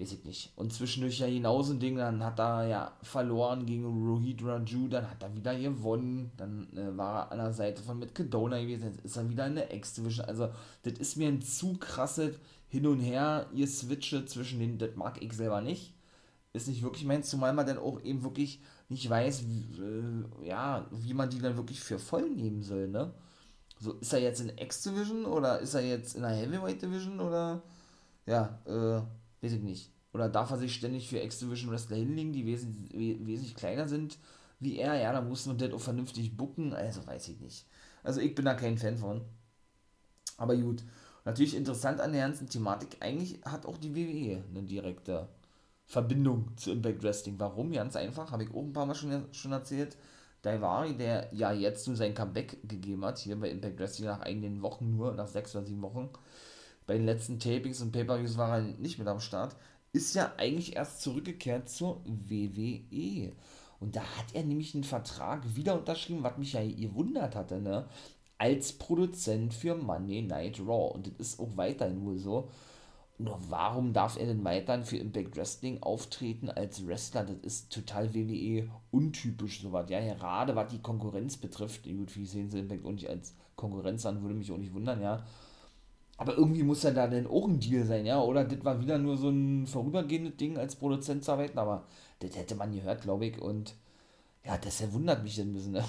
weiß 0.00 0.12
ich 0.12 0.24
nicht. 0.24 0.52
Und 0.56 0.72
zwischendurch 0.72 1.18
ja 1.18 1.28
genauso 1.28 1.74
ein 1.74 1.80
Ding, 1.80 1.96
dann 1.96 2.24
hat 2.24 2.40
er 2.40 2.66
ja 2.66 2.92
verloren 3.02 3.66
gegen 3.66 3.84
Rohit 3.84 4.42
Raju, 4.42 4.88
dann 4.88 5.10
hat 5.10 5.22
er 5.22 5.34
wieder 5.34 5.58
gewonnen, 5.58 6.32
dann 6.36 6.68
äh, 6.76 6.96
war 6.96 7.26
er 7.26 7.32
an 7.32 7.38
der 7.38 7.52
Seite 7.52 7.82
von 7.82 7.98
mit 7.98 8.14
Kedona 8.14 8.60
gewesen, 8.60 8.84
jetzt 8.84 9.04
ist 9.04 9.16
er 9.16 9.28
wieder 9.28 9.46
in 9.46 9.56
der 9.56 9.74
X-Division. 9.74 10.24
Also, 10.24 10.48
das 10.84 10.94
ist 10.94 11.16
mir 11.16 11.28
ein 11.28 11.42
zu 11.42 11.74
krasses 11.74 12.36
Hin 12.68 12.86
und 12.86 13.00
Her, 13.00 13.46
ihr 13.52 13.66
Switche 13.66 14.24
zwischen 14.24 14.60
den, 14.60 14.78
das 14.78 14.96
mag 14.96 15.22
ich 15.22 15.32
selber 15.34 15.60
nicht. 15.60 15.94
Ist 16.52 16.66
nicht 16.66 16.82
wirklich 16.82 17.04
meins, 17.04 17.28
zumal 17.28 17.52
man 17.52 17.66
dann 17.66 17.78
auch 17.78 18.00
eben 18.02 18.24
wirklich 18.24 18.60
nicht 18.88 19.08
weiß, 19.08 19.44
wie, 19.46 19.66
äh, 19.80 20.48
ja, 20.48 20.86
wie 20.90 21.14
man 21.14 21.30
die 21.30 21.38
dann 21.40 21.56
wirklich 21.56 21.80
für 21.80 21.98
voll 21.98 22.28
nehmen 22.28 22.62
soll, 22.62 22.88
ne? 22.88 23.12
So, 23.78 23.92
ist 23.94 24.12
er 24.12 24.20
jetzt 24.20 24.40
in 24.40 24.58
X-Division 24.58 25.24
oder 25.26 25.60
ist 25.60 25.74
er 25.74 25.82
jetzt 25.82 26.14
in 26.14 26.22
der 26.22 26.32
Heavyweight 26.32 26.82
Division 26.82 27.20
oder, 27.20 27.62
ja, 28.26 28.58
äh, 28.66 29.02
weiß 29.42 29.52
ich 29.52 29.62
nicht. 29.62 29.90
Oder 30.12 30.28
darf 30.28 30.50
er 30.50 30.58
sich 30.58 30.74
ständig 30.74 31.08
für 31.08 31.18
X-Division 31.18 31.70
Wrestler 31.70 31.96
hinlegen, 31.96 32.32
die 32.32 32.46
wesentlich, 32.46 33.26
wesentlich 33.26 33.54
kleiner 33.54 33.86
sind 33.88 34.18
wie 34.60 34.78
er? 34.78 34.94
Ja, 34.94 35.12
da 35.12 35.20
muss 35.20 35.46
man 35.46 35.58
das 35.58 35.72
auch 35.72 35.80
vernünftig 35.80 36.36
bucken, 36.36 36.72
also 36.74 37.06
weiß 37.06 37.28
ich 37.28 37.40
nicht. 37.40 37.66
Also 38.02 38.20
ich 38.20 38.34
bin 38.34 38.44
da 38.44 38.54
kein 38.54 38.78
Fan 38.78 38.98
von. 38.98 39.22
Aber 40.36 40.56
gut. 40.56 40.84
Natürlich 41.24 41.54
interessant 41.54 42.00
an 42.00 42.12
der 42.12 42.22
ganzen 42.22 42.48
Thematik, 42.48 42.96
eigentlich 43.00 43.40
hat 43.44 43.66
auch 43.66 43.76
die 43.76 43.94
WWE 43.94 44.42
eine 44.48 44.62
direkte 44.62 45.28
Verbindung 45.86 46.56
zu 46.56 46.70
Impact 46.70 47.02
Wrestling. 47.02 47.34
Warum? 47.38 47.72
Ganz 47.72 47.94
einfach, 47.96 48.30
habe 48.32 48.44
ich 48.44 48.54
auch 48.54 48.62
ein 48.62 48.72
paar 48.72 48.86
Mal 48.86 48.94
schon, 48.94 49.26
schon 49.32 49.52
erzählt. 49.52 49.96
Daivari, 50.42 50.96
der 50.96 51.28
ja 51.34 51.52
jetzt 51.52 51.86
nur 51.86 51.96
sein 51.96 52.14
Comeback 52.14 52.66
gegeben 52.66 53.04
hat, 53.04 53.18
hier 53.18 53.38
bei 53.38 53.50
Impact 53.50 53.78
Wrestling 53.78 54.08
nach 54.08 54.20
einigen 54.20 54.62
Wochen 54.62 54.96
nur, 54.96 55.12
nach 55.12 55.28
sechs 55.28 55.54
oder 55.54 55.66
sieben 55.66 55.82
Wochen, 55.82 56.08
bei 56.90 56.96
den 56.96 57.06
letzten 57.06 57.38
Tapings 57.38 57.80
und 57.82 57.92
Pay-Per-Views 57.92 58.36
war 58.36 58.58
er 58.58 58.62
nicht 58.62 58.98
mit 58.98 59.06
am 59.06 59.20
Start, 59.20 59.54
ist 59.92 60.16
ja 60.16 60.32
eigentlich 60.38 60.74
erst 60.74 61.02
zurückgekehrt 61.02 61.68
zur 61.68 62.00
WWE. 62.04 63.30
Und 63.78 63.94
da 63.94 64.00
hat 64.00 64.34
er 64.34 64.42
nämlich 64.42 64.74
einen 64.74 64.82
Vertrag 64.82 65.54
wieder 65.54 65.78
unterschrieben, 65.78 66.24
was 66.24 66.36
mich 66.36 66.54
ja 66.54 66.66
gewundert 66.66 67.36
hatte, 67.36 67.60
ne? 67.60 67.86
Als 68.38 68.72
Produzent 68.72 69.54
für 69.54 69.76
Monday 69.76 70.22
Night 70.22 70.58
Raw. 70.58 70.92
Und 70.92 71.06
das 71.06 71.12
ist 71.18 71.38
auch 71.38 71.56
weiterhin 71.56 72.04
wohl 72.04 72.18
so. 72.18 72.50
Nur 73.18 73.38
warum 73.48 73.92
darf 73.92 74.18
er 74.18 74.26
denn 74.26 74.42
weiterhin 74.42 74.82
für 74.84 74.96
Impact 74.96 75.36
Wrestling 75.36 75.80
auftreten 75.84 76.50
als 76.50 76.84
Wrestler? 76.88 77.22
Das 77.22 77.36
ist 77.42 77.72
total 77.72 78.12
WWE 78.16 78.68
untypisch 78.90 79.62
sowas. 79.62 79.88
Ja, 79.90 80.00
gerade 80.00 80.56
was 80.56 80.72
die 80.72 80.82
Konkurrenz 80.82 81.36
betrifft. 81.36 81.84
Gut, 81.84 82.16
wie 82.16 82.26
sehen 82.26 82.50
sie 82.50 82.58
Impact 82.58 82.84
auch 82.84 82.90
nicht 82.90 83.08
als 83.08 83.36
Konkurrenz 83.54 84.04
an, 84.06 84.22
würde 84.22 84.34
mich 84.34 84.50
auch 84.50 84.58
nicht 84.58 84.74
wundern, 84.74 85.00
ja. 85.00 85.24
Aber 86.20 86.36
irgendwie 86.36 86.62
muss 86.62 86.82
ja 86.82 86.90
da 86.90 87.06
denn 87.06 87.26
auch 87.26 87.48
ein 87.48 87.60
Deal 87.60 87.82
sein, 87.86 88.04
ja. 88.04 88.20
Oder 88.20 88.44
das 88.44 88.62
war 88.62 88.78
wieder 88.78 88.98
nur 88.98 89.16
so 89.16 89.30
ein 89.30 89.66
vorübergehendes 89.66 90.36
Ding 90.36 90.58
als 90.58 90.76
Produzent 90.76 91.24
zu 91.24 91.32
arbeiten, 91.32 91.58
aber 91.58 91.86
das 92.18 92.36
hätte 92.36 92.56
man 92.56 92.74
gehört, 92.74 93.00
glaube 93.00 93.24
ich. 93.24 93.40
Und 93.40 93.74
ja, 94.44 94.58
das 94.58 94.92
wundert 94.92 95.22
mich 95.22 95.40
ein 95.40 95.54
bisschen, 95.54 95.72
ne? 95.72 95.84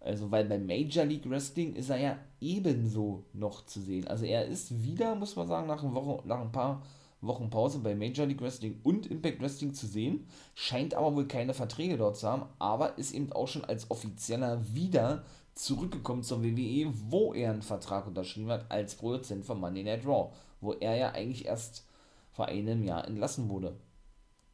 Also, 0.00 0.30
weil 0.30 0.46
bei 0.46 0.58
Major 0.58 1.04
League 1.04 1.28
Wrestling 1.28 1.74
ist 1.74 1.90
er 1.90 1.98
ja 1.98 2.18
ebenso 2.40 3.24
noch 3.34 3.66
zu 3.66 3.82
sehen. 3.82 4.08
Also, 4.08 4.24
er 4.24 4.46
ist 4.46 4.82
wieder, 4.82 5.14
muss 5.14 5.36
man 5.36 5.46
sagen, 5.46 5.66
nach, 5.66 5.82
Woche, 5.82 6.26
nach 6.26 6.40
ein 6.40 6.52
paar 6.52 6.82
Wochen 7.20 7.50
Pause 7.50 7.80
bei 7.80 7.94
Major 7.94 8.24
League 8.24 8.40
Wrestling 8.40 8.80
und 8.82 9.06
Impact 9.08 9.42
Wrestling 9.42 9.74
zu 9.74 9.86
sehen. 9.86 10.26
Scheint 10.54 10.94
aber 10.94 11.14
wohl 11.14 11.28
keine 11.28 11.52
Verträge 11.52 11.98
dort 11.98 12.16
zu 12.16 12.26
haben, 12.26 12.46
aber 12.58 12.96
ist 12.96 13.12
eben 13.12 13.30
auch 13.30 13.48
schon 13.48 13.66
als 13.66 13.90
Offizieller 13.90 14.58
wieder 14.72 15.24
zurückgekommen 15.56 16.22
zur 16.22 16.44
WWE, 16.44 16.92
wo 17.08 17.34
er 17.34 17.50
einen 17.50 17.62
Vertrag 17.62 18.06
unterschrieben 18.06 18.50
hat 18.50 18.70
als 18.70 18.94
Produzent 18.94 19.44
von 19.44 19.58
Monday 19.58 19.82
Night 19.82 20.06
Raw, 20.06 20.32
wo 20.60 20.74
er 20.74 20.96
ja 20.96 21.10
eigentlich 21.10 21.46
erst 21.46 21.84
vor 22.30 22.46
einem 22.46 22.84
Jahr 22.84 23.06
entlassen 23.08 23.48
wurde. 23.48 23.76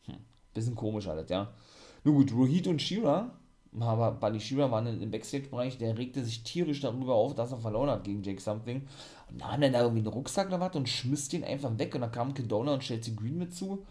Hm, 0.07 0.17
bisschen 0.55 0.75
komisch 0.75 1.09
alles, 1.09 1.29
ja. 1.29 1.53
Nun 2.05 2.15
gut, 2.15 2.33
Rohit 2.33 2.67
und 2.67 2.81
Shira 2.81 3.31
aber 3.81 4.13
Buddy 4.13 4.41
Shira 4.41 4.71
war 4.71 4.87
im 4.87 5.11
Backstage-Bereich, 5.11 5.79
der 5.79 5.97
regte 5.97 6.23
sich 6.25 6.43
tierisch 6.43 6.81
darüber 6.81 7.15
auf, 7.15 7.35
dass 7.35 7.53
er 7.53 7.59
verloren 7.59 7.91
hat 7.91 8.05
gegen 8.05 8.23
Jake 8.23 8.41
Something. 8.41 8.87
Und 9.31 9.41
dann 9.41 9.61
da 9.61 9.81
irgendwie 9.81 10.01
einen 10.01 10.07
Rucksack 10.09 10.49
oder 10.49 10.61
was 10.61 10.77
und 10.77 10.89
schmiss 10.89 11.29
den 11.29 11.43
einfach 11.43 11.79
weg. 11.79 11.95
Und 11.95 12.03
dann 12.03 12.13
kamen 12.13 12.35
Kedona 12.35 12.75
und 12.75 12.83
Chelsea 12.83 13.15
Green 13.15 13.39
mit 13.39 13.55
zu. 13.55 13.87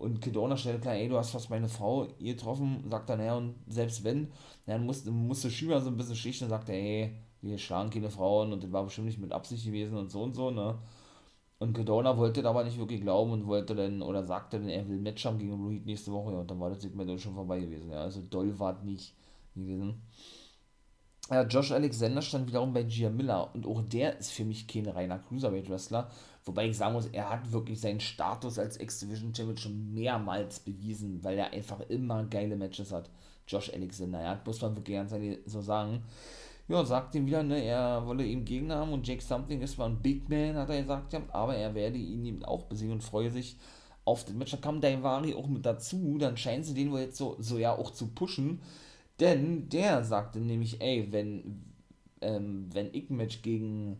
Und 0.00 0.20
Kedona 0.22 0.56
stellte 0.56 0.80
klar, 0.80 0.94
ey, 0.94 1.08
du 1.08 1.18
hast 1.18 1.32
fast 1.32 1.50
meine 1.50 1.68
Frau 1.68 2.08
getroffen, 2.18 2.84
sagt 2.90 3.10
dann, 3.10 3.20
ja, 3.20 3.36
und 3.36 3.54
selbst 3.68 4.02
wenn, 4.02 4.32
dann 4.66 4.86
musste, 4.86 5.10
musste 5.10 5.50
Shira 5.50 5.78
so 5.80 5.90
ein 5.90 5.96
bisschen 5.98 6.16
schlichten 6.16 6.44
und 6.44 6.50
sagte, 6.50 6.72
ey, 6.72 7.14
wir 7.42 7.58
schlagen 7.58 7.90
keine 7.90 8.10
Frauen 8.10 8.52
und 8.52 8.62
das 8.64 8.72
war 8.72 8.84
bestimmt 8.84 9.08
nicht 9.08 9.18
mit 9.20 9.32
Absicht 9.32 9.64
gewesen 9.66 9.96
und 9.98 10.10
so 10.10 10.22
und 10.22 10.34
so, 10.34 10.50
ne. 10.50 10.78
Und 11.58 11.74
Kedona 11.74 12.16
wollte 12.16 12.48
aber 12.48 12.64
nicht 12.64 12.78
wirklich 12.78 13.02
glauben 13.02 13.32
und 13.32 13.46
wollte 13.46 13.74
dann, 13.74 14.02
oder 14.02 14.24
sagte 14.24 14.58
dann, 14.58 14.68
er 14.70 14.88
will 14.88 14.96
ein 14.98 15.02
Match 15.02 15.24
haben 15.26 15.38
gegen 15.38 15.52
Rohit 15.52 15.84
nächste 15.86 16.12
Woche, 16.12 16.32
ja, 16.32 16.40
und 16.40 16.50
dann 16.50 16.60
war 16.60 16.70
das 16.70 16.82
Segment 16.82 17.20
schon 17.20 17.34
vorbei 17.34 17.60
gewesen, 17.60 17.90
ja. 17.90 18.02
Also 18.02 18.22
doll 18.22 18.58
war 18.58 18.72
es 18.78 18.82
nicht 18.82 19.14
gewesen. 19.54 20.00
Ja, 21.30 21.42
Josh 21.44 21.70
Alexander 21.72 22.22
stand 22.22 22.48
wiederum 22.48 22.72
bei 22.72 22.82
Gia 22.82 23.08
Miller 23.10 23.54
und 23.54 23.66
auch 23.66 23.82
der 23.82 24.18
ist 24.18 24.32
für 24.32 24.44
mich 24.44 24.66
kein 24.66 24.86
reiner 24.88 25.18
Cruiserweight-Wrestler. 25.20 26.10
Wobei 26.44 26.68
ich 26.68 26.76
sagen 26.76 26.94
muss, 26.94 27.06
er 27.06 27.28
hat 27.28 27.52
wirklich 27.52 27.80
seinen 27.80 28.00
Status 28.00 28.58
als 28.58 28.80
X-Division 28.80 29.34
Champion 29.34 29.56
schon 29.56 29.94
mehrmals 29.94 30.60
bewiesen, 30.60 31.22
weil 31.22 31.38
er 31.38 31.52
einfach 31.52 31.80
immer 31.88 32.24
geile 32.24 32.56
Matches 32.56 32.92
hat. 32.92 33.10
Josh 33.46 33.72
Alexander, 33.72 34.22
ja, 34.22 34.40
muss 34.44 34.60
man 34.62 34.76
wirklich 34.76 34.96
ganz 34.96 35.12
so 35.46 35.60
sagen. 35.60 36.02
Ja, 36.68 36.84
sagt 36.84 37.14
ihm 37.14 37.26
wieder, 37.26 37.42
ne, 37.42 37.62
er 37.64 38.06
wolle 38.06 38.24
ihm 38.24 38.44
Gegner 38.44 38.76
haben 38.76 38.92
und 38.92 39.06
Jake 39.06 39.22
Something 39.22 39.60
ist 39.60 39.74
zwar 39.74 39.88
ein 39.88 40.00
Big 40.00 40.28
Man, 40.28 40.54
hat 40.54 40.70
er 40.70 40.82
gesagt, 40.82 41.14
aber 41.32 41.56
er 41.56 41.74
werde 41.74 41.98
ihn 41.98 42.24
eben 42.24 42.44
auch 42.44 42.64
besiegen 42.64 42.92
und 42.92 43.02
freue 43.02 43.30
sich 43.30 43.56
auf 44.04 44.24
den 44.24 44.38
Match. 44.38 44.52
Da 44.52 44.56
kam 44.56 44.80
Daivari 44.80 45.34
auch 45.34 45.48
mit 45.48 45.66
dazu, 45.66 46.16
dann 46.18 46.36
scheinen 46.36 46.62
sie 46.62 46.74
den 46.74 46.92
wohl 46.92 47.00
jetzt 47.00 47.16
so, 47.16 47.36
so 47.40 47.58
ja 47.58 47.76
auch 47.76 47.90
zu 47.90 48.06
pushen 48.08 48.60
denn 49.20 49.68
der 49.68 50.02
sagte 50.02 50.40
nämlich, 50.40 50.80
ey, 50.80 51.08
wenn, 51.10 51.62
ähm, 52.22 52.68
wenn 52.72 52.88
ich 52.92 53.10
ein 53.10 53.16
Match 53.16 53.42
gegen 53.42 53.98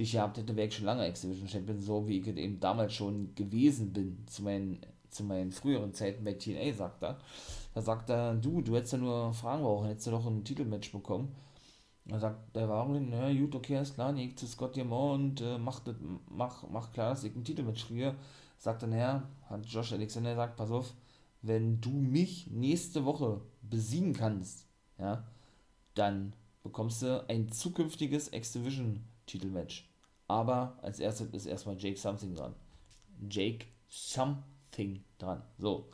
dich 0.00 0.12
gehabt 0.12 0.38
hätte, 0.38 0.56
wäre 0.56 0.68
ich 0.68 0.74
schon 0.74 0.86
lange 0.86 1.04
Exhibition 1.04 1.48
Champion, 1.48 1.80
so 1.80 2.08
wie 2.08 2.18
ich 2.18 2.26
eben 2.26 2.58
damals 2.60 2.94
schon 2.94 3.34
gewesen 3.34 3.92
bin, 3.92 4.26
zu 4.26 4.42
meinen, 4.42 4.80
zu 5.10 5.24
meinen 5.24 5.52
früheren 5.52 5.94
Zeiten 5.94 6.24
bei 6.24 6.34
TNA, 6.34 6.72
sagt 6.72 7.02
er. 7.02 7.18
Da 7.74 7.80
sagt 7.80 8.10
er, 8.10 8.34
du, 8.34 8.62
du 8.62 8.74
hättest 8.76 8.94
ja 8.94 8.98
nur 8.98 9.32
Fragen 9.32 9.62
brauchen, 9.62 9.88
hättest 9.88 10.08
du 10.08 10.10
doch 10.10 10.26
ein 10.26 10.44
Titelmatch 10.44 10.90
bekommen. 10.90 11.34
Da 12.06 12.18
sagt 12.18 12.56
der 12.56 12.68
Warum, 12.68 13.10
na 13.10 13.32
gut, 13.32 13.54
okay, 13.54 13.80
ist 13.80 13.94
klar, 13.94 14.16
ich 14.16 14.36
zu 14.36 14.46
Scott 14.46 14.74
Diamond 14.74 15.40
und 15.40 15.46
äh, 15.46 15.58
mach, 15.58 15.80
mach, 16.28 16.68
mach 16.68 16.92
klar, 16.92 17.10
dass 17.10 17.22
ich 17.22 17.36
ein 17.36 17.44
Titelmatch 17.44 17.86
kriege. 17.86 18.16
Sagt 18.58 18.82
dann, 18.82 18.92
ja, 18.92 19.28
hat 19.48 19.64
Josh 19.66 19.92
Alexander 19.92 20.30
gesagt, 20.30 20.56
pass 20.56 20.70
auf, 20.70 20.92
wenn 21.42 21.80
du 21.80 21.90
mich 21.90 22.48
nächste 22.50 23.04
Woche 23.04 23.40
besiegen 23.62 24.12
kannst, 24.12 24.66
ja, 24.98 25.24
dann 25.94 26.34
bekommst 26.62 27.02
du 27.02 27.24
ein 27.28 27.50
zukünftiges 27.50 28.32
X-Division-Titelmatch. 28.32 29.89
Aber 30.30 30.78
als 30.80 31.00
erstes 31.00 31.28
ist 31.30 31.46
erstmal 31.46 31.76
Jake 31.76 31.98
Something 31.98 32.36
dran. 32.36 32.54
Jake 33.28 33.66
Something 33.88 35.02
dran. 35.18 35.42
So. 35.58 35.90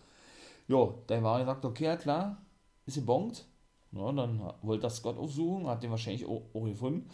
Jo, 0.68 1.02
der 1.08 1.22
war 1.22 1.38
gesagt, 1.38 1.64
okay, 1.64 1.96
klar, 1.96 2.44
ist 2.84 2.96
gebongt. 2.96 3.46
Ja, 3.92 4.12
dann 4.12 4.52
wollte 4.60 4.82
das 4.82 4.96
Scott 4.96 5.16
aufsuchen, 5.16 5.66
hat 5.66 5.82
den 5.82 5.90
wahrscheinlich 5.90 6.26
auch, 6.26 6.42
auch, 6.52 6.64
gefunden. 6.66 7.08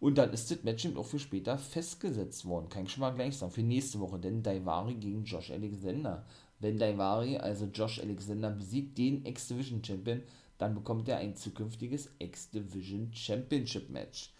Und 0.00 0.18
dann 0.18 0.34
ist 0.34 0.50
das 0.50 0.64
Match 0.64 0.86
auch 0.94 1.06
für 1.06 1.18
später 1.18 1.56
festgesetzt 1.56 2.44
worden. 2.44 2.68
Kann 2.68 2.84
ich 2.84 2.92
schon 2.92 3.00
mal 3.00 3.14
gleich 3.14 3.38
sagen. 3.38 3.52
Für 3.52 3.62
nächste 3.62 3.98
Woche. 3.98 4.18
Denn 4.18 4.42
Daivari 4.42 4.96
gegen 4.96 5.24
Josh 5.24 5.50
Alexander. 5.50 6.26
Wenn 6.58 6.76
Daivari, 6.76 7.38
also 7.38 7.64
Josh 7.72 8.00
Alexander, 8.00 8.50
besiegt 8.50 8.98
den 8.98 9.24
X-Division 9.24 9.82
Champion, 9.82 10.22
dann 10.58 10.74
bekommt 10.74 11.08
er 11.08 11.16
ein 11.16 11.36
zukünftiges 11.36 12.10
X-Division 12.18 13.14
Championship 13.14 13.88
Match. 13.88 14.35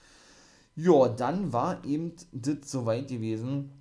Ja, 0.78 1.08
dann 1.08 1.54
war 1.54 1.82
eben 1.86 2.12
das 2.32 2.70
soweit 2.70 3.08
gewesen, 3.08 3.72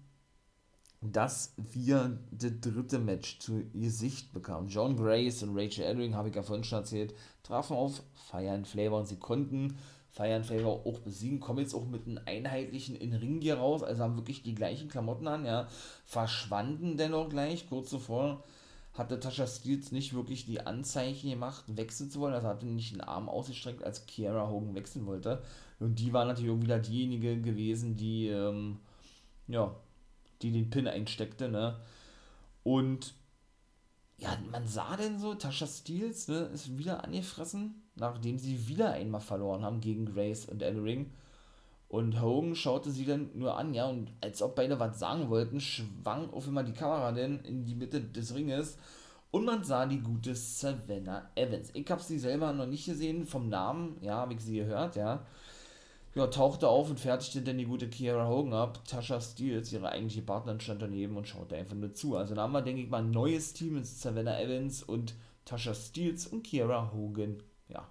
dass 1.01 1.53
wir 1.57 2.17
das 2.31 2.53
dritte 2.61 2.99
Match 2.99 3.39
zu 3.39 3.65
Gesicht 3.73 4.31
bekamen. 4.31 4.69
John 4.69 4.95
Grace 4.95 5.43
und 5.43 5.57
Rachel 5.57 5.83
Ellering, 5.83 6.15
habe 6.15 6.29
ich 6.29 6.35
ja 6.35 6.41
vorhin 6.41 6.63
schon 6.63 6.79
erzählt, 6.79 7.13
trafen 7.43 7.75
auf 7.75 8.01
Fire 8.13 8.49
and 8.49 8.65
Flavor 8.65 8.99
und 8.99 9.07
sie 9.07 9.19
konnten 9.19 9.77
Fire 10.09 10.33
and 10.33 10.45
Flavor 10.45 10.85
auch 10.85 10.99
besiegen, 10.99 11.41
kommen 11.41 11.59
jetzt 11.59 11.75
auch 11.75 11.85
mit 11.85 12.07
einem 12.07 12.21
einheitlichen 12.25 12.95
in 12.95 13.13
Ring 13.13 13.41
hier 13.41 13.57
raus, 13.57 13.83
also 13.83 14.01
haben 14.01 14.15
wirklich 14.15 14.41
die 14.43 14.55
gleichen 14.55 14.87
Klamotten 14.87 15.27
an, 15.27 15.43
ja, 15.43 15.67
verschwanden 16.05 16.95
dennoch 16.95 17.27
gleich, 17.27 17.67
kurz 17.67 17.89
zuvor 17.89 18.41
hatte 18.93 19.19
Tasha 19.19 19.45
Steels 19.45 19.91
nicht 19.91 20.13
wirklich 20.13 20.45
die 20.45 20.61
Anzeichen 20.61 21.29
gemacht, 21.29 21.65
wechseln 21.67 22.09
zu 22.09 22.21
wollen, 22.21 22.33
also 22.33 22.47
hatte 22.47 22.65
nicht 22.65 22.93
den 22.93 23.01
Arm 23.01 23.27
ausgestreckt, 23.27 23.83
als 23.83 24.05
Kiara 24.05 24.49
Hogan 24.49 24.75
wechseln 24.75 25.05
wollte 25.05 25.43
und 25.79 25.99
die 25.99 26.13
war 26.13 26.25
natürlich 26.25 26.51
auch 26.51 26.61
wieder 26.61 26.79
diejenige 26.79 27.41
gewesen, 27.41 27.95
die, 27.95 28.27
ähm, 28.27 28.79
ja, 29.47 29.75
die 30.41 30.51
den 30.51 30.69
Pin 30.69 30.87
einsteckte, 30.87 31.49
ne, 31.49 31.77
und 32.63 33.13
ja, 34.17 34.35
man 34.51 34.65
sah 34.65 34.95
denn 34.95 35.19
so, 35.19 35.35
Tasha 35.35 35.67
Steels 35.67 36.27
ne, 36.27 36.49
ist 36.53 36.77
wieder 36.77 37.03
angefressen, 37.03 37.83
nachdem 37.95 38.39
sie 38.39 38.67
wieder 38.67 38.91
einmal 38.93 39.21
verloren 39.21 39.63
haben 39.63 39.81
gegen 39.81 40.05
Grace 40.05 40.45
und 40.45 40.61
Ellering. 40.61 41.11
Und 41.89 42.19
Hogan 42.19 42.55
schaute 42.55 42.89
sie 42.91 43.05
dann 43.05 43.29
nur 43.35 43.57
an, 43.57 43.73
ja, 43.73 43.85
und 43.85 44.11
als 44.21 44.41
ob 44.41 44.55
beide 44.55 44.79
was 44.79 44.97
sagen 44.99 45.29
wollten, 45.29 45.61
schwang 45.61 46.29
auf 46.31 46.47
einmal 46.47 46.65
die 46.65 46.73
Kamera 46.73 47.11
denn 47.11 47.39
in 47.41 47.65
die 47.65 47.75
Mitte 47.75 48.01
des 48.01 48.33
Ringes 48.33 48.77
und 49.31 49.45
man 49.45 49.63
sah 49.63 49.85
die 49.85 49.99
gute 49.99 50.33
Savannah 50.33 51.29
Evans. 51.35 51.69
Ich 51.73 51.89
habe 51.91 52.01
sie 52.01 52.17
selber 52.17 52.53
noch 52.53 52.65
nicht 52.65 52.85
gesehen, 52.85 53.25
vom 53.25 53.49
Namen, 53.49 53.97
ja, 54.01 54.15
habe 54.15 54.33
ich 54.33 54.39
sie 54.39 54.55
gehört, 54.55 54.95
ja 54.95 55.25
ja, 56.15 56.27
tauchte 56.27 56.69
auf 56.69 56.89
und 56.89 56.99
fertigte 56.99 57.41
dann 57.41 57.57
die 57.57 57.65
gute 57.65 57.89
Kiara 57.89 58.27
Hogan 58.27 58.53
ab. 58.53 58.79
Tasha 58.87 59.19
Steels, 59.19 59.73
ihre 59.73 59.89
eigentliche 59.89 60.21
Partnerin, 60.21 60.61
stand 60.61 60.81
daneben 60.81 61.17
und 61.17 61.27
schaute 61.27 61.57
einfach 61.57 61.75
nur 61.75 61.93
zu. 61.93 62.15
Also 62.15 62.33
da 62.35 62.43
haben 62.43 62.53
wir, 62.53 62.61
denke 62.61 62.81
ich 62.81 62.89
mal, 62.89 63.03
ein 63.03 63.11
neues 63.11 63.51
Team 63.53 63.73
mit 63.75 63.85
Savannah 63.85 64.39
Evans 64.39 64.81
und 64.81 65.13
Tasha 65.43 65.73
Steels 65.73 66.25
und 66.25 66.43
Kiara 66.43 66.91
Hogan. 66.93 67.43
Ja, 67.67 67.85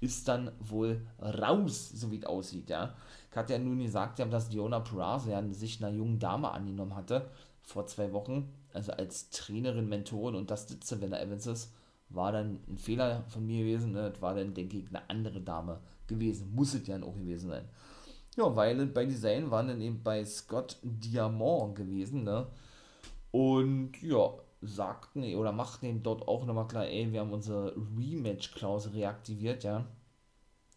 ist 0.00 0.28
dann 0.28 0.50
wohl 0.60 1.06
raus, 1.20 1.90
so 1.90 2.10
wie 2.10 2.18
es 2.18 2.24
aussieht, 2.24 2.70
ja. 2.70 2.94
Ich 3.30 3.36
hatte 3.36 3.52
ja 3.52 3.58
nun 3.58 3.78
gesagt, 3.78 4.18
dass 4.18 4.48
Diona 4.48 4.80
Purrazzo 4.80 5.28
ja 5.28 5.42
sich 5.52 5.84
einer 5.84 5.94
jungen 5.94 6.18
Dame 6.18 6.50
angenommen 6.50 6.96
hatte, 6.96 7.28
vor 7.62 7.86
zwei 7.86 8.12
Wochen, 8.14 8.50
also 8.72 8.92
als 8.92 9.28
Trainerin, 9.28 9.90
Mentorin 9.90 10.34
und 10.36 10.50
das 10.50 10.66
Savannah 10.82 11.20
Evans 11.20 11.46
ist, 11.46 11.74
war 12.08 12.32
dann 12.32 12.60
ein 12.66 12.78
Fehler 12.78 13.24
von 13.28 13.46
mir 13.46 13.64
gewesen, 13.64 13.92
ne? 13.92 14.10
das 14.10 14.22
war 14.22 14.34
dann, 14.34 14.54
denke 14.54 14.78
ich, 14.78 14.88
eine 14.88 15.10
andere 15.10 15.42
Dame, 15.42 15.80
gewesen. 16.08 16.52
Muss 16.54 16.74
es 16.74 16.86
ja 16.86 17.00
auch 17.02 17.14
gewesen 17.14 17.50
sein. 17.50 17.68
Ja, 18.38 18.54
weil 18.54 18.86
bei 18.86 19.04
Design 19.04 19.50
waren 19.50 19.66
dann 19.68 19.80
eben 19.80 20.02
bei 20.02 20.24
Scott 20.24 20.76
Diamond 20.82 21.74
gewesen, 21.74 22.22
ne? 22.22 22.46
Und 23.32 24.00
ja, 24.00 24.30
sagten 24.62 25.34
oder 25.34 25.50
machten 25.50 25.86
eben 25.86 26.02
dort 26.04 26.26
auch 26.28 26.44
nochmal 26.46 26.68
klar, 26.68 26.86
ey, 26.86 27.12
wir 27.12 27.20
haben 27.20 27.32
unsere 27.32 27.74
Rematch-Klausel 27.76 28.92
reaktiviert, 28.92 29.64
ja. 29.64 29.86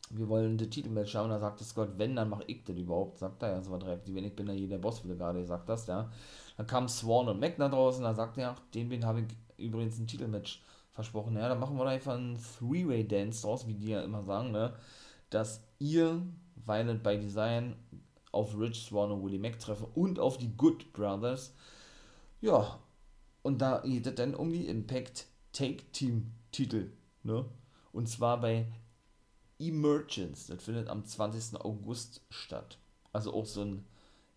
Wir 0.10 0.28
wollen 0.28 0.58
das 0.58 0.70
Titelmatch 0.70 1.16
haben. 1.16 1.30
Da 1.30 1.40
sagte 1.40 1.64
Scott, 1.64 1.92
wenn, 1.98 2.16
dann 2.16 2.30
mach 2.30 2.42
ich 2.48 2.64
das 2.66 2.76
überhaupt. 2.76 3.20
Sagt 3.20 3.44
er 3.44 3.52
ja, 3.52 3.62
so 3.62 3.72
was 3.72 3.86
reaktivieren. 3.86 4.28
Ich 4.28 4.36
bin 4.36 4.48
ja 4.48 4.54
hier 4.54 4.68
der 4.68 4.80
Boss, 4.80 5.04
wie 5.04 5.08
du 5.08 5.16
gerade 5.16 5.40
gesagt 5.40 5.70
hast, 5.70 5.88
ja. 5.88 6.12
Dann 6.58 6.68
kam 6.68 6.90
Swan 6.90 7.30
und 7.30 7.40
Mac 7.40 7.58
da 7.58 7.70
draußen, 7.70 8.04
da 8.04 8.14
sagte 8.14 8.42
er, 8.42 8.52
ach, 8.52 8.62
den 8.74 9.06
habe 9.06 9.22
ich 9.22 9.66
übrigens 9.66 10.00
ein 10.00 10.08
Titelmatch 10.08 10.64
versprochen. 10.90 11.38
Ja, 11.38 11.48
dann 11.48 11.60
machen 11.60 11.78
wir 11.78 11.86
da 11.86 11.92
einfach 11.92 12.16
einen 12.16 12.40
Three-Way-Dance 12.58 13.44
draus, 13.44 13.68
wie 13.68 13.76
die 13.76 13.90
ja 13.90 14.02
immer 14.02 14.24
sagen, 14.24 14.52
ne 14.52 14.74
dass 15.32 15.64
ihr 15.80 16.22
Violent 16.56 17.02
by 17.02 17.18
Design 17.18 17.76
auf 18.32 18.58
Rich 18.58 18.86
Swan 18.86 19.12
und 19.12 19.24
Willie 19.24 19.40
Mac 19.40 19.60
treffen 19.60 19.88
und 19.96 20.20
auf 20.20 20.38
die 20.38 20.56
Good 20.56 20.94
Brothers. 20.94 21.54
Ja, 22.40 22.80
und 23.42 23.62
da 23.62 23.80
geht 23.80 24.06
es 24.08 24.16
dann 24.16 24.36
um 24.36 24.52
die 24.52 24.68
Impact 24.68 25.26
Take 25.52 25.92
Team 25.92 26.32
Titel, 26.52 26.92
ne? 27.24 27.46
Und 27.92 28.08
zwar 28.08 28.40
bei 28.40 28.68
Emergence. 29.60 30.48
Das 30.48 30.64
findet 30.64 30.88
am 30.88 31.04
20. 31.06 31.60
August 31.60 32.22
statt. 32.30 32.78
Also 33.12 33.34
auch 33.34 33.46
so 33.46 33.64
ein, 33.64 33.86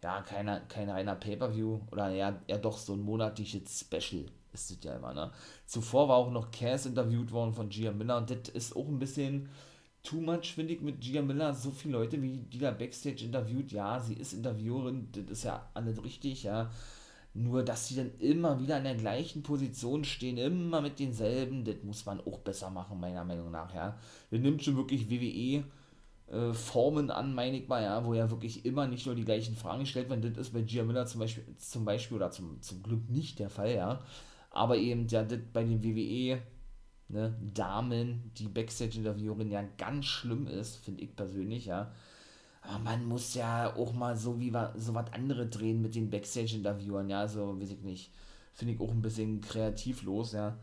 ja, 0.02 0.22
keiner, 0.22 0.60
kein 0.60 0.90
reiner 0.90 1.14
Pay-Per-View 1.14 1.80
oder 1.92 2.10
ja, 2.10 2.40
ja 2.48 2.58
doch 2.58 2.78
so 2.78 2.94
ein 2.94 3.00
monatliches 3.00 3.80
Special 3.80 4.26
ist 4.54 4.70
das 4.70 4.78
ja 4.82 4.96
immer, 4.96 5.12
ne? 5.12 5.32
Zuvor 5.66 6.08
war 6.08 6.16
auch 6.16 6.30
noch 6.30 6.50
Cass 6.50 6.86
interviewt 6.86 7.32
worden 7.32 7.52
von 7.52 7.68
Gia 7.68 7.92
Miller 7.92 8.16
und 8.16 8.30
das 8.30 8.48
ist 8.50 8.76
auch 8.76 8.86
ein 8.86 8.98
bisschen, 8.98 9.48
too 10.04 10.20
much, 10.20 10.54
finde 10.54 10.74
ich, 10.74 10.80
mit 10.80 11.00
Gia 11.00 11.22
Miller. 11.22 11.52
So 11.54 11.70
viele 11.70 11.94
Leute, 11.94 12.22
wie 12.22 12.38
die 12.38 12.58
da 12.58 12.70
Backstage 12.70 13.24
interviewt. 13.24 13.72
Ja, 13.72 13.98
sie 13.98 14.14
ist 14.14 14.34
Interviewerin, 14.34 15.08
das 15.12 15.24
ist 15.30 15.44
ja 15.44 15.68
alles 15.74 16.02
richtig, 16.04 16.44
ja. 16.44 16.70
Nur, 17.34 17.64
dass 17.64 17.88
sie 17.88 17.96
dann 17.96 18.12
immer 18.20 18.60
wieder 18.60 18.78
in 18.78 18.84
der 18.84 18.94
gleichen 18.94 19.42
Position 19.42 20.04
stehen, 20.04 20.38
immer 20.38 20.80
mit 20.80 21.00
denselben, 21.00 21.64
das 21.64 21.82
muss 21.82 22.06
man 22.06 22.20
auch 22.20 22.38
besser 22.38 22.70
machen, 22.70 23.00
meiner 23.00 23.24
Meinung 23.24 23.50
nach, 23.50 23.74
ja. 23.74 23.98
Das 24.30 24.40
nimmt 24.40 24.62
schon 24.62 24.76
wirklich 24.76 25.10
WWE 25.10 25.64
äh, 26.28 26.52
Formen 26.52 27.10
an, 27.10 27.34
meine 27.34 27.58
ich 27.58 27.68
mal, 27.68 27.82
ja, 27.82 28.04
wo 28.04 28.14
ja 28.14 28.30
wirklich 28.30 28.64
immer 28.64 28.86
nicht 28.86 29.06
nur 29.06 29.14
die 29.16 29.24
gleichen 29.24 29.56
Fragen 29.56 29.80
gestellt 29.80 30.10
werden. 30.10 30.22
Das 30.34 30.48
ist 30.48 30.52
bei 30.52 30.62
Gia 30.62 30.84
Miller 30.84 31.06
zum 31.06 31.20
Beispiel, 31.20 31.44
zum 31.58 31.84
Beispiel 31.84 32.16
oder 32.16 32.30
zum, 32.30 32.60
zum 32.62 32.82
Glück 32.82 33.10
nicht 33.10 33.38
der 33.38 33.50
Fall, 33.50 33.74
ja. 33.74 34.00
Aber 34.50 34.76
eben, 34.76 35.08
ja, 35.08 35.24
das 35.24 35.40
bei 35.52 35.64
den 35.64 35.82
WWE 35.82 36.40
ne, 37.08 37.36
Damen, 37.54 38.30
die 38.38 38.48
Backstage-Interviewerin 38.48 39.50
ja 39.50 39.64
ganz 39.78 40.06
schlimm 40.06 40.46
ist, 40.46 40.76
finde 40.76 41.02
ich 41.02 41.14
persönlich, 41.14 41.66
ja. 41.66 41.92
Aber 42.62 42.78
man 42.78 43.04
muss 43.06 43.34
ja 43.34 43.74
auch 43.76 43.92
mal 43.92 44.16
so 44.16 44.40
wie 44.40 44.52
so 44.76 44.94
was 44.94 45.12
andere 45.12 45.46
drehen 45.46 45.82
mit 45.82 45.94
den 45.94 46.10
Backstage-Interviewern, 46.10 47.08
ja, 47.08 47.28
so 47.28 47.60
weiß 47.60 47.70
ich 47.70 47.82
nicht. 47.82 48.10
Finde 48.54 48.74
ich 48.74 48.80
auch 48.80 48.90
ein 48.90 49.02
bisschen 49.02 49.40
kreativlos, 49.40 50.32
ja 50.32 50.56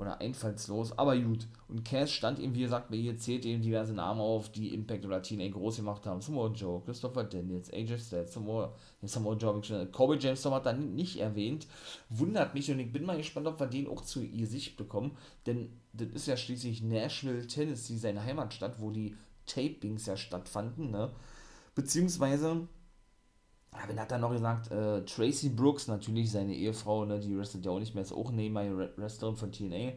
oder 0.00 0.20
einfallslos, 0.20 0.96
aber 0.98 1.16
gut. 1.18 1.46
Und 1.68 1.84
Cass 1.84 2.10
stand 2.10 2.38
eben, 2.38 2.54
wie 2.54 2.62
gesagt, 2.62 2.90
bei 2.90 2.96
ihr 2.96 3.16
zählt 3.18 3.44
eben 3.44 3.62
diverse 3.62 3.92
Namen 3.92 4.20
auf, 4.20 4.50
die 4.50 4.74
Impact 4.74 5.04
oder 5.04 5.22
TNA 5.22 5.48
groß 5.48 5.76
gemacht 5.76 6.06
haben. 6.06 6.20
Samoa 6.20 6.48
Joe, 6.48 6.82
Christopher 6.84 7.24
Daniels, 7.24 7.72
AJ 7.72 7.98
Styles, 7.98 8.32
Samoa, 8.32 8.74
Samoa 9.02 9.36
Joe, 9.36 9.58
ich 9.60 9.66
schon, 9.66 9.92
Kobe 9.92 10.16
James 10.18 10.44
hat 10.44 10.66
dann 10.66 10.94
nicht 10.94 11.18
erwähnt. 11.18 11.66
Wundert 12.08 12.54
mich 12.54 12.70
und 12.70 12.78
ich 12.78 12.92
bin 12.92 13.04
mal 13.04 13.18
gespannt, 13.18 13.46
ob 13.46 13.60
wir 13.60 13.66
den 13.66 13.86
auch 13.88 14.00
zu 14.00 14.22
ihr 14.22 14.46
Sicht 14.46 14.76
bekommen, 14.76 15.16
denn 15.46 15.70
das 15.92 16.08
ist 16.08 16.26
ja 16.26 16.36
schließlich 16.36 16.82
Nashville, 16.82 17.46
Tennessee, 17.46 17.96
seine 17.96 18.24
Heimatstadt, 18.24 18.80
wo 18.80 18.90
die 18.90 19.16
Tapings 19.46 20.06
ja 20.06 20.16
stattfanden, 20.16 20.90
ne? 20.90 21.10
Beziehungsweise 21.74 22.68
aber 23.72 23.88
dann 23.88 24.00
hat 24.00 24.12
er 24.12 24.18
noch 24.18 24.32
gesagt, 24.32 24.70
äh, 24.70 25.04
Tracy 25.04 25.48
Brooks, 25.48 25.86
natürlich 25.86 26.30
seine 26.30 26.54
Ehefrau, 26.54 27.04
ne, 27.04 27.20
die 27.20 27.36
wrestelt 27.36 27.64
ja 27.64 27.70
auch 27.70 27.78
nicht 27.78 27.94
mehr, 27.94 28.02
ist 28.02 28.12
auch 28.12 28.32
nebenbei 28.32 28.70
Wrestlerin 28.96 29.36
von 29.36 29.52
TNA. 29.52 29.92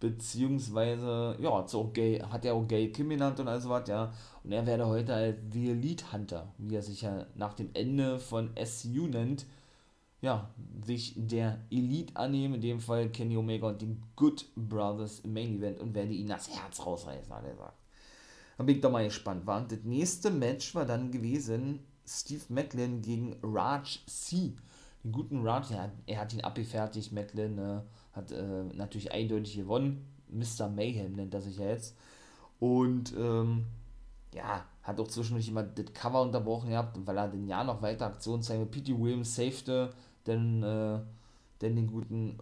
Beziehungsweise, 0.00 1.36
ja, 1.40 1.48
auch 1.50 1.92
Gay, 1.92 2.20
hat 2.20 2.44
er 2.44 2.54
auch 2.54 2.68
Gay 2.68 2.92
Kim 2.92 3.08
genannt 3.08 3.40
und 3.40 3.48
all 3.48 3.60
so 3.60 3.70
was, 3.70 3.88
ja. 3.88 4.12
Und 4.44 4.52
er 4.52 4.64
werde 4.66 4.86
heute 4.86 5.14
halt 5.14 5.38
The 5.52 5.70
Elite 5.70 6.12
Hunter, 6.12 6.52
wie 6.58 6.76
er 6.76 6.82
sich 6.82 7.02
ja 7.02 7.26
nach 7.34 7.54
dem 7.54 7.70
Ende 7.74 8.20
von 8.20 8.50
SU 8.64 9.08
nennt, 9.08 9.46
ja, 10.20 10.50
sich 10.84 11.14
der 11.16 11.58
Elite 11.70 12.14
annehmen, 12.14 12.54
in 12.54 12.60
dem 12.60 12.80
Fall 12.80 13.08
Kenny 13.08 13.36
Omega 13.36 13.68
und 13.68 13.82
den 13.82 14.02
Good 14.14 14.46
Brothers 14.54 15.20
im 15.20 15.32
Main 15.32 15.56
Event 15.56 15.80
und 15.80 15.94
werde 15.94 16.12
ihn 16.12 16.28
das 16.28 16.48
Herz 16.48 16.84
rausreißen, 16.84 17.32
hat 17.32 17.44
er 17.44 17.52
gesagt. 17.52 17.78
Dann 18.56 18.66
bin 18.66 18.76
ich 18.76 18.82
doch 18.82 18.90
mal 18.90 19.04
gespannt. 19.04 19.46
War. 19.46 19.60
das 19.66 19.78
nächste 19.84 20.30
Match 20.30 20.74
war 20.74 20.84
dann 20.84 21.10
gewesen 21.10 21.80
Steve 22.08 22.42
Macklin 22.48 23.02
gegen 23.02 23.36
Raj 23.42 24.00
C. 24.06 24.54
Den 25.04 25.12
guten 25.12 25.46
Raj, 25.46 25.70
ja, 25.70 25.90
er 26.06 26.20
hat 26.20 26.32
ihn 26.32 26.40
abgefertigt. 26.40 27.12
Macklin 27.12 27.58
äh, 27.58 27.80
hat 28.12 28.32
äh, 28.32 28.64
natürlich 28.74 29.12
eindeutig 29.12 29.56
gewonnen. 29.56 30.06
Mr. 30.28 30.68
Mayhem 30.68 31.12
nennt 31.12 31.34
er 31.34 31.40
sich 31.40 31.58
ja 31.58 31.66
jetzt. 31.66 31.96
Und 32.58 33.14
ähm, 33.16 33.66
ja, 34.34 34.64
hat 34.82 35.00
auch 35.00 35.08
zwischendurch 35.08 35.48
immer 35.48 35.62
das 35.62 35.92
Cover 35.92 36.22
unterbrochen 36.22 36.70
gehabt, 36.70 36.98
weil 37.06 37.16
er 37.16 37.28
den 37.28 37.46
Jahr 37.46 37.64
noch 37.64 37.82
weiter 37.82 38.06
Aktionen 38.06 38.42
zeigte. 38.42 38.66
P.T. 38.66 38.98
Williams 38.98 39.34
safete 39.34 39.92
denn, 40.26 40.62
äh, 40.62 41.00
denn 41.60 41.76
den 41.76 41.86
guten 41.86 42.38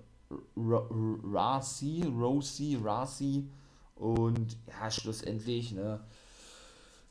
Rasi, 0.56 2.04
Rosie, 2.06 2.78
Rasi. 2.82 3.48
Und 3.94 4.58
ja, 4.68 4.90
schlussendlich, 4.90 5.72
ne, 5.72 6.00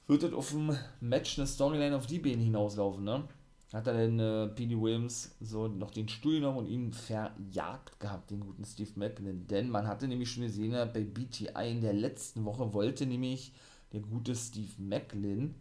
wird 0.08 0.24
das 0.24 0.34
auf 0.34 0.52
dem 0.52 0.78
Match 1.00 1.38
eine 1.38 1.48
Storyline 1.48 1.96
auf 1.96 2.08
die 2.08 2.20
Beine 2.20 2.44
hinauslaufen, 2.44 3.04
ne? 3.04 3.24
Hat 3.74 3.88
er 3.88 3.94
denn 3.94 4.20
äh, 4.20 4.48
P.D. 4.48 4.80
Williams 4.80 5.36
so 5.42 5.68
noch 5.68 5.92
den 5.92 6.08
Stuhl 6.08 6.36
genommen 6.36 6.60
und 6.60 6.68
ihn 6.68 6.94
verjagt 6.94 8.00
gehabt, 8.00 8.32
den 8.32 8.40
guten 8.40 8.64
Steve 8.64 8.92
Macklin. 8.96 9.48
Denn 9.48 9.70
man 9.70 9.88
hatte 9.88 10.08
nämlich 10.08 10.32
schon 10.32 10.44
gesehen, 10.44 10.72
bei 10.72 11.04
BTI 11.04 11.72
in 11.72 11.82
der 11.82 11.94
letzten 11.94 12.46
Woche 12.46 12.74
wollte 12.74 13.06
nämlich 13.06 13.52
der 13.92 14.02
gute 14.02 14.36
Steve 14.36 14.72
Macklin 14.78 15.56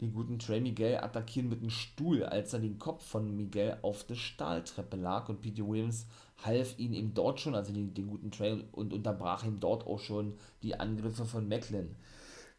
den 0.00 0.12
guten 0.12 0.38
Trey 0.38 0.60
Miguel 0.60 0.98
attackieren 0.98 1.48
mit 1.48 1.60
einem 1.60 1.70
Stuhl, 1.70 2.22
als 2.22 2.52
er 2.52 2.60
den 2.60 2.78
Kopf 2.78 3.04
von 3.04 3.34
Miguel 3.36 3.78
auf 3.82 4.04
der 4.04 4.14
Stahltreppe 4.14 4.96
lag 4.96 5.28
und 5.28 5.40
Pete 5.40 5.66
Williams 5.66 6.06
half 6.44 6.78
ihn 6.78 6.94
eben 6.94 7.14
dort 7.14 7.40
schon, 7.40 7.56
also 7.56 7.72
den, 7.72 7.94
den 7.94 8.06
guten 8.06 8.30
Trey, 8.30 8.62
und 8.72 8.92
unterbrach 8.92 9.44
ihm 9.44 9.58
dort 9.58 9.86
auch 9.86 9.98
schon 9.98 10.34
die 10.62 10.78
Angriffe 10.78 11.24
von 11.24 11.48
Macklin. 11.48 11.96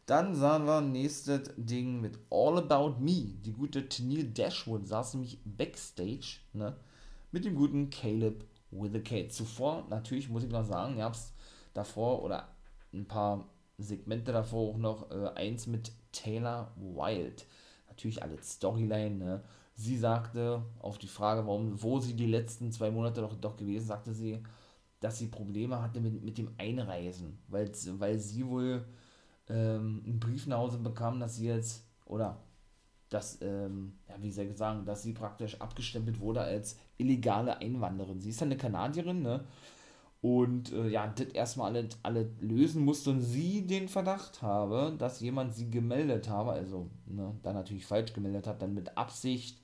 Dann 0.06 0.34
sahen 0.34 0.66
wir 0.66 0.80
nächstes 0.80 1.52
Ding 1.56 2.00
mit 2.00 2.18
All 2.30 2.58
About 2.58 3.00
Me. 3.00 3.34
Die 3.44 3.52
gute 3.52 3.88
Tennille 3.88 4.24
Dashwood 4.24 4.88
saß 4.88 5.14
nämlich 5.14 5.38
backstage 5.44 6.40
ne, 6.52 6.76
mit 7.30 7.44
dem 7.44 7.54
guten 7.54 7.90
Caleb 7.90 8.44
with 8.70 8.94
a 8.94 8.98
K. 8.98 9.28
Zuvor, 9.28 9.86
natürlich 9.88 10.28
muss 10.28 10.44
ich 10.44 10.50
noch 10.50 10.64
sagen, 10.64 10.96
ihr 10.96 11.04
habt 11.04 11.18
davor 11.74 12.22
oder 12.22 12.48
ein 12.92 13.06
paar 13.06 13.48
Segmente 13.78 14.32
davor 14.32 14.74
auch 14.74 14.78
noch 14.78 15.10
äh, 15.10 15.28
eins 15.34 15.66
mit 15.66 15.92
Taylor 16.12 16.72
Wilde. 16.76 17.42
Natürlich 17.88 18.22
alles 18.22 18.52
Storyline, 18.52 19.16
ne? 19.16 19.44
Sie 19.74 19.96
sagte 19.96 20.62
auf 20.80 20.98
die 20.98 21.08
Frage, 21.08 21.46
warum, 21.46 21.82
wo 21.82 22.00
sie 22.00 22.14
die 22.14 22.26
letzten 22.26 22.70
zwei 22.70 22.90
Monate 22.90 23.22
doch, 23.22 23.34
doch 23.36 23.56
gewesen, 23.56 23.86
sagte 23.86 24.12
sie, 24.12 24.42
dass 25.00 25.18
sie 25.18 25.28
Probleme 25.28 25.80
hatte 25.80 26.00
mit, 26.00 26.22
mit 26.22 26.36
dem 26.36 26.52
Einreisen, 26.58 27.38
weil 27.48 27.72
sie 28.18 28.46
wohl 28.46 28.84
ähm, 29.50 30.02
einen 30.06 30.20
Brief 30.20 30.46
nach 30.46 30.58
Hause 30.58 30.78
bekam, 30.78 31.20
dass 31.20 31.36
sie 31.36 31.46
jetzt, 31.46 31.84
oder 32.06 32.38
dass, 33.08 33.38
ähm, 33.42 33.98
ja, 34.08 34.14
wie 34.20 34.30
soll 34.30 34.46
ich 34.46 34.56
sagen, 34.56 34.84
dass 34.84 35.02
sie 35.02 35.12
praktisch 35.12 35.60
abgestempelt 35.60 36.20
wurde 36.20 36.42
als 36.42 36.78
illegale 36.96 37.58
Einwanderin. 37.58 38.20
Sie 38.20 38.30
ist 38.30 38.40
ja 38.40 38.46
eine 38.46 38.56
Kanadierin, 38.56 39.22
ne? 39.22 39.44
und 40.22 40.72
äh, 40.72 40.88
ja, 40.88 41.06
das 41.06 41.28
erstmal 41.28 41.74
alle, 41.74 41.88
alle 42.02 42.30
lösen 42.40 42.84
musste 42.84 43.10
und 43.10 43.22
sie 43.22 43.66
den 43.66 43.88
Verdacht 43.88 44.42
habe, 44.42 44.94
dass 44.98 45.20
jemand 45.20 45.54
sie 45.54 45.70
gemeldet 45.70 46.28
habe, 46.28 46.52
also 46.52 46.90
ne, 47.06 47.34
dann 47.42 47.54
natürlich 47.54 47.86
falsch 47.86 48.12
gemeldet 48.12 48.46
hat, 48.46 48.60
dann 48.60 48.74
mit 48.74 48.98
Absicht 48.98 49.58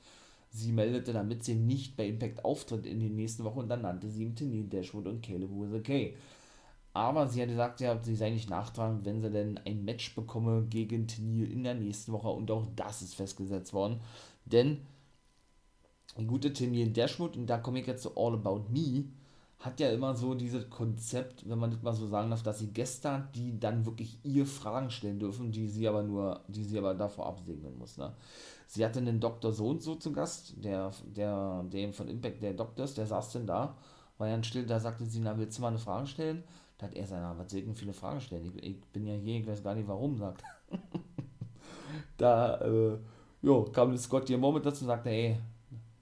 sie 0.48 0.72
meldete, 0.72 1.12
damit 1.12 1.44
sie 1.44 1.56
nicht 1.56 1.96
bei 1.96 2.06
Impact 2.08 2.44
auftritt 2.44 2.86
in 2.86 3.00
den 3.00 3.16
nächsten 3.16 3.44
Wochen 3.44 3.60
und 3.60 3.68
dann 3.68 3.82
nannte 3.82 4.08
sie 4.08 4.22
ihm 4.22 4.34
Tini 4.34 4.66
Dashwood 4.66 5.06
und 5.06 5.22
Caleb 5.22 5.50
was 5.52 5.74
okay. 5.74 6.16
Aber 6.96 7.28
sie 7.28 7.42
hat 7.42 7.50
gesagt, 7.50 7.80
ja, 7.82 8.02
sie 8.02 8.16
sei 8.16 8.30
nicht 8.30 8.48
nachtragend, 8.48 9.04
wenn 9.04 9.20
sie 9.20 9.28
denn 9.28 9.60
ein 9.66 9.84
Match 9.84 10.14
bekomme 10.14 10.64
gegen 10.70 11.06
Tenil 11.06 11.52
in 11.52 11.62
der 11.62 11.74
nächsten 11.74 12.10
Woche 12.10 12.30
und 12.30 12.50
auch 12.50 12.66
das 12.74 13.02
ist 13.02 13.16
festgesetzt 13.16 13.74
worden. 13.74 14.00
Denn 14.46 14.80
die 16.16 16.24
gute 16.24 16.54
Tenil 16.54 16.90
Dashwood, 16.90 17.36
und 17.36 17.48
da 17.48 17.58
komme 17.58 17.80
ich 17.80 17.86
jetzt 17.86 18.04
zu 18.04 18.16
All 18.16 18.32
About 18.32 18.70
Me, 18.70 19.04
hat 19.58 19.78
ja 19.78 19.90
immer 19.90 20.14
so 20.14 20.34
dieses 20.34 20.70
Konzept, 20.70 21.46
wenn 21.46 21.58
man 21.58 21.70
das 21.70 21.82
mal 21.82 21.92
so 21.92 22.06
sagen 22.06 22.30
darf, 22.30 22.42
dass 22.42 22.60
sie 22.60 22.72
Gäste 22.72 23.28
die 23.34 23.60
dann 23.60 23.84
wirklich 23.84 24.18
ihr 24.22 24.46
Fragen 24.46 24.88
stellen 24.88 25.18
dürfen, 25.18 25.52
die 25.52 25.68
sie 25.68 25.86
aber 25.86 26.02
nur, 26.02 26.40
die 26.48 26.64
sie 26.64 26.78
aber 26.78 26.94
davor 26.94 27.26
absegnen 27.26 27.76
muss. 27.76 27.98
Ne? 27.98 28.14
Sie 28.68 28.82
hatte 28.82 29.00
einen 29.00 29.20
Dr. 29.20 29.52
So 29.52 29.68
und 29.68 29.82
so 29.82 29.96
zu 29.96 30.12
Gast, 30.12 30.54
der, 30.64 30.92
der, 31.14 31.62
der 31.64 31.92
von 31.92 32.08
Impact, 32.08 32.42
der 32.42 32.54
Doktor 32.54 32.86
ist, 32.86 32.96
der 32.96 33.06
saß 33.06 33.32
denn 33.32 33.46
da, 33.46 33.76
war 34.16 34.28
ja 34.28 34.42
still, 34.42 34.64
da 34.64 34.80
sagte 34.80 35.04
sie, 35.04 35.20
na, 35.20 35.36
willst 35.36 35.58
du 35.58 35.62
mal 35.62 35.68
eine 35.68 35.78
Frage 35.78 36.06
stellen? 36.06 36.42
Da 36.78 36.86
hat 36.86 36.94
er 36.94 37.06
na, 37.10 37.38
was 37.38 37.50
soll 37.50 37.64
viele 37.74 37.92
Fragen 37.92 38.20
stellen? 38.20 38.44
Ich, 38.44 38.62
ich, 38.62 38.80
bin 38.92 39.06
ja 39.06 39.14
hier, 39.14 39.40
ich 39.40 39.46
weiß 39.46 39.62
gar 39.62 39.74
nicht 39.74 39.88
warum, 39.88 40.16
sagt. 40.16 40.42
da, 42.18 42.60
äh, 42.60 42.98
jo, 43.42 43.64
kam 43.64 43.96
Scott 43.96 44.28
hier 44.28 44.38
Moment 44.38 44.66
dazu 44.66 44.84
und 44.84 44.88
sagte, 44.88 45.08
ey, 45.08 45.38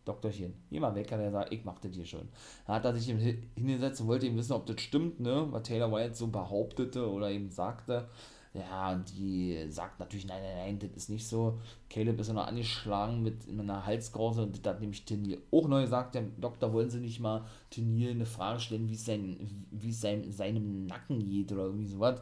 Doktorchen, 0.04 0.52
geh 0.70 0.80
mal 0.80 0.94
weg, 0.94 1.10
hat 1.12 1.20
er 1.20 1.26
gesagt, 1.26 1.52
ich 1.52 1.64
mach 1.64 1.78
das 1.78 1.94
hier 1.94 2.04
schon. 2.04 2.28
Da 2.66 2.74
hat 2.74 2.84
er 2.84 2.94
sich 2.94 3.06
hingesetzt 3.06 4.00
und 4.00 4.08
wollte 4.08 4.26
eben 4.26 4.36
wissen, 4.36 4.52
ob 4.52 4.66
das 4.66 4.80
stimmt, 4.80 5.20
ne, 5.20 5.46
was 5.50 5.62
Taylor 5.62 5.90
White 5.92 6.14
so 6.14 6.26
behauptete 6.26 7.10
oder 7.10 7.30
eben 7.30 7.50
sagte. 7.50 8.08
Ja, 8.54 8.92
und 8.92 9.12
die 9.16 9.66
sagt 9.68 9.98
natürlich, 9.98 10.26
nein, 10.26 10.40
nein, 10.40 10.56
nein, 10.56 10.78
das 10.78 10.96
ist 10.96 11.10
nicht 11.10 11.26
so. 11.26 11.58
Caleb 11.90 12.20
ist 12.20 12.28
ja 12.28 12.34
noch 12.34 12.46
angeschlagen 12.46 13.20
mit 13.20 13.48
einer 13.48 13.84
Halskrause 13.84 14.42
und 14.44 14.64
das 14.64 14.74
hat 14.74 14.80
nämlich 14.80 15.04
Tenier 15.04 15.38
auch 15.50 15.66
neu 15.66 15.82
gesagt. 15.82 16.14
Der 16.14 16.22
Doktor 16.22 16.72
wollen 16.72 16.88
sie 16.88 17.00
nicht 17.00 17.18
mal 17.18 17.44
Tenier 17.70 18.10
eine 18.12 18.26
Frage 18.26 18.60
stellen, 18.60 18.88
wie 18.88 18.94
es 18.94 19.04
sein, 19.04 19.66
es 19.88 20.00
sein, 20.00 20.30
seinem 20.30 20.86
Nacken 20.86 21.18
geht 21.28 21.50
oder 21.50 21.64
irgendwie 21.64 21.88
sowas. 21.88 22.20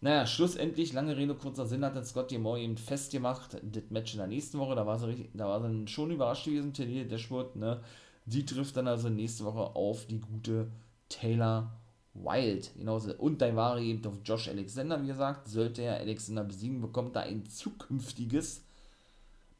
Naja, 0.00 0.26
schlussendlich, 0.26 0.92
lange 0.92 1.16
Rede, 1.16 1.36
kurzer 1.36 1.66
Sinn, 1.66 1.84
hat 1.84 1.94
dann 1.94 2.04
Scott 2.04 2.36
Moore 2.36 2.60
eben 2.60 2.76
festgemacht, 2.76 3.54
das 3.62 3.84
Match 3.90 4.14
in 4.14 4.18
der 4.18 4.26
nächsten 4.26 4.58
Woche, 4.58 4.74
da 4.74 4.84
war 4.84 4.98
sie, 4.98 5.30
da 5.34 5.46
war 5.46 5.62
sie 5.62 5.86
schon 5.86 6.10
überrascht 6.10 6.46
gewesen, 6.46 6.74
Tenier 6.74 7.06
Dashwood, 7.06 7.54
ne. 7.54 7.80
Die 8.26 8.44
trifft 8.44 8.76
dann 8.76 8.88
also 8.88 9.08
nächste 9.08 9.44
Woche 9.44 9.76
auf 9.76 10.06
die 10.06 10.20
gute 10.20 10.70
Taylor 11.08 11.72
Wild. 12.14 12.72
Genauso. 12.76 13.14
Und 13.14 13.40
Daivari 13.40 13.90
eben 13.90 14.06
auf 14.06 14.20
Josh 14.24 14.48
Alexander, 14.48 15.02
wie 15.02 15.08
gesagt. 15.08 15.48
Sollte 15.48 15.82
er 15.82 15.98
Alexander 15.98 16.44
besiegen, 16.44 16.80
bekommt 16.80 17.16
er 17.16 17.22
ein 17.22 17.44
zukünftiges 17.46 18.62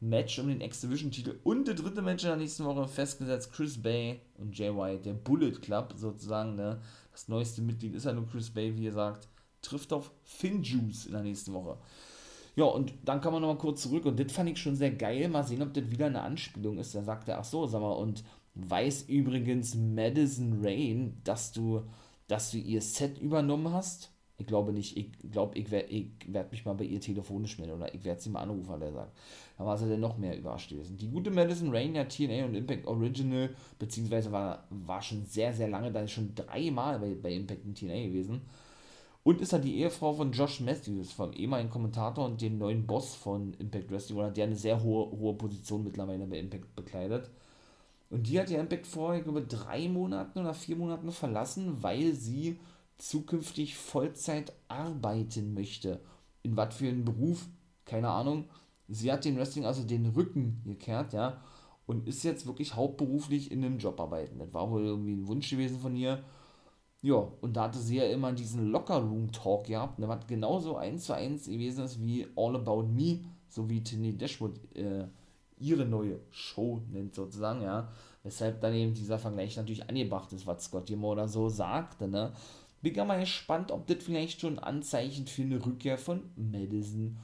Match 0.01 0.39
um 0.39 0.49
den 0.49 0.61
X-Division-Titel. 0.61 1.39
Und 1.45 1.67
der 1.67 1.75
dritte 1.75 2.03
Match 2.03 2.25
in 2.25 2.31
der 2.31 2.37
nächsten 2.37 2.65
Woche 2.65 2.87
festgesetzt: 2.87 3.53
Chris 3.53 3.81
Bay 3.81 4.21
und 4.39 4.57
Jay 4.57 4.75
White, 4.75 5.03
der 5.03 5.15
Bullet 5.15 5.53
Club 5.53 5.95
sozusagen. 5.97 6.55
Ne? 6.55 6.81
Das 7.13 7.29
neueste 7.29 7.63
Mitglied 7.63 7.95
ist 7.95 8.05
ja 8.05 8.13
nur 8.13 8.27
Chris 8.29 8.51
Bay, 8.51 8.77
wie 8.77 8.85
gesagt. 8.85 9.29
Trifft 9.63 9.93
auf 9.93 10.11
Finn 10.23 10.63
Juice 10.63 11.07
in 11.07 11.13
der 11.13 11.23
nächsten 11.23 11.55
Woche. 11.55 11.79
Ja, 12.57 12.65
und 12.67 12.93
dann 13.05 13.21
kann 13.21 13.33
man 13.33 13.43
nochmal 13.43 13.59
kurz 13.59 13.83
zurück. 13.83 14.05
Und 14.05 14.21
das 14.21 14.31
fand 14.31 14.51
ich 14.51 14.59
schon 14.59 14.77
sehr 14.77 14.93
geil. 14.93 15.29
Mal 15.29 15.43
sehen, 15.43 15.63
ob 15.63 15.73
das 15.75 15.91
wieder 15.91 16.07
eine 16.07 16.23
Anspielung 16.23 16.79
ist. 16.79 16.95
Da 16.95 17.03
sagt 17.03 17.29
er: 17.29 17.39
Ach 17.39 17.45
so, 17.45 17.67
sag 17.67 17.81
mal, 17.81 17.93
und 17.93 18.23
weiß 18.55 19.03
übrigens 19.09 19.75
Madison 19.75 20.61
Rain, 20.63 21.21
dass 21.25 21.51
du 21.51 21.83
dass 22.27 22.51
du 22.51 22.59
ihr 22.59 22.81
Set 22.81 23.19
übernommen 23.19 23.73
hast. 23.73 24.11
Ich 24.37 24.47
glaube 24.47 24.73
nicht, 24.73 24.97
ich 24.97 25.13
glaube, 25.31 25.57
ich 25.57 25.71
werde 25.71 26.11
werd 26.27 26.51
mich 26.51 26.65
mal 26.65 26.75
bei 26.75 26.85
ihr 26.85 27.01
telefonisch 27.01 27.59
melden 27.59 27.75
oder 27.75 27.95
ich 27.95 28.05
werde 28.05 28.21
sie 28.21 28.31
mal 28.31 28.41
anrufen, 28.41 28.69
hat 28.69 28.83
er 28.83 28.93
sagt. 28.93 29.17
Da 29.57 29.65
war 29.65 29.79
sie 29.79 29.89
dann 29.89 30.01
noch 30.01 30.19
mehr 30.19 30.37
überrascht 30.37 30.71
gewesen. 30.71 30.97
Die 30.97 31.09
gute 31.09 31.31
Madison 31.31 31.71
Rain, 31.71 31.95
ja 31.95 32.05
TNA 32.05 32.47
und 32.47 32.55
Impact 32.57 32.87
Original, 32.87 33.51
beziehungsweise 33.79 34.33
war, 34.33 34.67
war 34.71 35.01
schon 35.03 35.25
sehr, 35.25 35.53
sehr 35.53 35.69
lange, 35.69 35.93
da 35.93 36.01
ist 36.01 36.11
schon 36.11 36.35
dreimal 36.35 36.99
bei, 36.99 37.15
bei 37.15 37.33
Impact 37.33 37.65
und 37.65 37.79
TNA 37.79 38.07
gewesen. 38.07 38.41
Und 39.23 39.41
ist 39.41 39.53
halt 39.53 39.65
die 39.65 39.79
Ehefrau 39.79 40.13
von 40.13 40.33
Josh 40.33 40.61
Matthews, 40.61 41.13
vom 41.13 41.33
ehemaligen 41.33 41.71
Kommentator 41.71 42.27
und 42.27 42.43
dem 42.43 42.59
neuen 42.59 42.87
Boss 42.87 43.15
von 43.15 43.55
Impact 43.55 43.91
Wrestling, 43.91 44.19
oder 44.19 44.31
der 44.31 44.45
eine 44.47 44.57
sehr 44.57 44.83
hohe, 44.83 45.11
hohe 45.19 45.35
Position 45.35 45.85
mittlerweile 45.85 46.27
bei 46.27 46.39
Impact 46.39 46.75
bekleidet. 46.75 47.31
Und 48.15 48.29
die 48.29 48.39
hat 48.39 48.49
ja 48.49 48.61
Impact 48.61 48.87
vor, 48.87 49.17
ich 49.17 49.25
glaube, 49.25 49.43
drei 49.43 49.89
Monaten 49.89 50.39
oder 50.39 50.55
vier 50.55 50.77
Monaten 50.77 51.11
verlassen, 51.11 51.83
weil 51.83 52.13
sie 52.13 52.61
zukünftig 52.97 53.75
Vollzeit 53.77 54.53
arbeiten 54.69 55.53
möchte. 55.53 55.99
In 56.45 56.57
was 56.57 56.77
für 56.77 56.87
einen 56.87 57.05
Beruf? 57.05 57.49
Keine 57.85 58.11
Ahnung. 58.11 58.45
Sie 58.87 59.11
hat 59.11 59.25
den 59.25 59.37
Wrestling 59.37 59.65
also 59.65 59.83
den 59.83 60.07
Rücken 60.07 60.63
gekehrt, 60.65 61.13
ja, 61.13 61.43
und 61.87 62.07
ist 62.07 62.23
jetzt 62.23 62.47
wirklich 62.47 62.77
hauptberuflich 62.77 63.51
in 63.51 63.65
einem 63.65 63.79
Job 63.79 63.99
arbeiten. 63.99 64.39
Das 64.39 64.55
war 64.55 64.71
wohl 64.71 64.85
irgendwie 64.85 65.15
ein 65.15 65.27
Wunsch 65.27 65.51
gewesen 65.51 65.81
von 65.81 65.97
ihr. 65.97 66.23
Ja, 67.03 67.17
und 67.41 67.57
da 67.57 67.65
hatte 67.65 67.81
sie 67.81 67.97
ja 67.97 68.05
immer 68.05 68.31
diesen 68.33 68.71
Locker-Room-Talk 68.71 69.67
gehabt, 69.67 69.99
ne, 69.99 70.07
was 70.07 70.25
genauso 70.29 70.77
eins 70.77 71.07
zu 71.07 71.15
eins 71.15 71.47
gewesen 71.47 71.85
ist 71.85 72.01
wie 72.01 72.29
All 72.37 72.55
About 72.55 72.85
Me, 72.85 73.25
so 73.49 73.69
wie 73.69 73.83
Tinny 73.83 74.17
Dashwood 74.17 74.61
äh, 74.77 75.09
ihre 75.59 75.85
neue 75.85 76.21
Show 76.31 76.83
nennt, 76.91 77.15
sozusagen, 77.15 77.63
ja. 77.63 77.91
Weshalb 78.23 78.61
dann 78.61 78.75
eben 78.75 78.95
dieser 78.95 79.19
Vergleich 79.19 79.57
natürlich 79.57 79.89
angebracht 79.89 80.33
ist, 80.33 80.47
was 80.47 80.65
Scott 80.65 80.87
Gilmore 80.87 81.13
oder 81.13 81.29
so 81.29 81.49
sagte, 81.49 82.09
ne. 82.09 82.33
Bin 82.83 82.95
ja 82.95 83.05
mal 83.05 83.21
gespannt, 83.21 83.71
ob 83.71 83.87
das 83.87 84.05
vielleicht 84.05 84.41
schon 84.41 84.59
ein 84.59 84.65
Anzeichen 84.65 85.27
für 85.27 85.43
eine 85.43 85.65
Rückkehr 85.65 85.97
von 85.97 86.23
Madison 86.37 87.17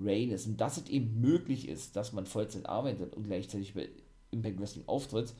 Rain 0.00 0.30
ist. 0.30 0.46
Und 0.46 0.60
dass 0.60 0.76
es 0.76 0.88
eben 0.88 1.20
möglich 1.20 1.68
ist, 1.68 1.96
dass 1.96 2.12
man 2.12 2.26
Vollzeit 2.26 2.66
arbeitet 2.66 3.14
und 3.14 3.24
gleichzeitig 3.24 3.74
bei 3.74 3.88
Impact 4.30 4.60
Wrestling 4.60 4.84
auftritt, 4.86 5.34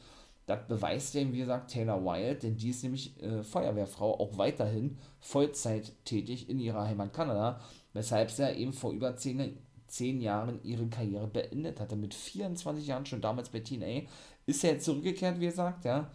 das 0.46 0.66
beweist 0.66 1.14
ja, 1.14 1.30
wie 1.30 1.38
gesagt, 1.38 1.70
Taylor 1.70 2.02
Wilde, 2.02 2.36
denn 2.36 2.56
die 2.56 2.70
ist 2.70 2.82
nämlich 2.82 3.22
äh, 3.22 3.42
Feuerwehrfrau, 3.42 4.18
auch 4.18 4.38
weiterhin 4.38 4.96
Vollzeit 5.20 5.92
tätig 6.06 6.48
in 6.48 6.58
ihrer 6.58 6.86
Heimat 6.86 7.12
Kanada, 7.12 7.60
weshalb 7.92 8.30
sie 8.30 8.42
ja 8.42 8.52
eben 8.52 8.72
vor 8.72 8.92
über 8.92 9.14
zehn, 9.14 9.58
zehn 9.88 10.20
Jahren 10.20 10.60
ihre 10.62 10.86
Karriere 10.86 11.26
beendet 11.26 11.80
hatte. 11.80 11.96
Mit 11.96 12.14
24 12.14 12.86
Jahren 12.86 13.06
schon 13.06 13.20
damals 13.20 13.48
bei 13.48 13.60
TNA. 13.60 14.02
Ist 14.46 14.62
ja 14.62 14.70
jetzt 14.70 14.84
zurückgekehrt, 14.84 15.40
wie 15.40 15.46
gesagt, 15.46 15.84
ja. 15.84 16.10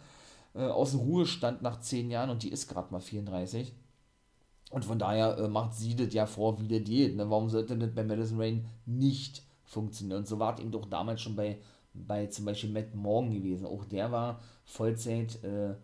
Äh, 0.54 0.64
aus 0.64 0.92
dem 0.92 1.00
Ruhestand 1.00 1.62
nach 1.62 1.80
zehn 1.80 2.10
Jahren 2.10 2.30
und 2.30 2.42
die 2.42 2.50
ist 2.50 2.68
gerade 2.68 2.92
mal 2.92 3.00
34. 3.00 3.72
Und 4.70 4.84
von 4.84 4.98
daher 4.98 5.38
äh, 5.38 5.48
macht 5.48 5.74
sie 5.74 5.94
das 5.94 6.12
ja 6.14 6.26
vor, 6.26 6.60
wie 6.60 6.68
der 6.68 6.80
geht. 6.80 7.16
Ne? 7.16 7.28
Warum 7.30 7.50
sollte 7.50 7.76
das 7.76 7.94
bei 7.94 8.04
Madison 8.04 8.40
Rain 8.40 8.66
nicht 8.86 9.42
funktionieren? 9.64 10.18
Und 10.18 10.28
so 10.28 10.38
war 10.38 10.54
es 10.54 10.60
eben 10.60 10.72
doch 10.72 10.86
damals 10.86 11.20
schon 11.20 11.36
bei, 11.36 11.58
bei 11.92 12.26
zum 12.26 12.44
Beispiel 12.44 12.70
Matt 12.70 12.94
Morgan 12.94 13.32
gewesen. 13.32 13.66
Auch 13.66 13.84
der 13.84 14.10
war 14.10 14.40
Vollzeit 14.64 15.42
äh, 15.44 15.74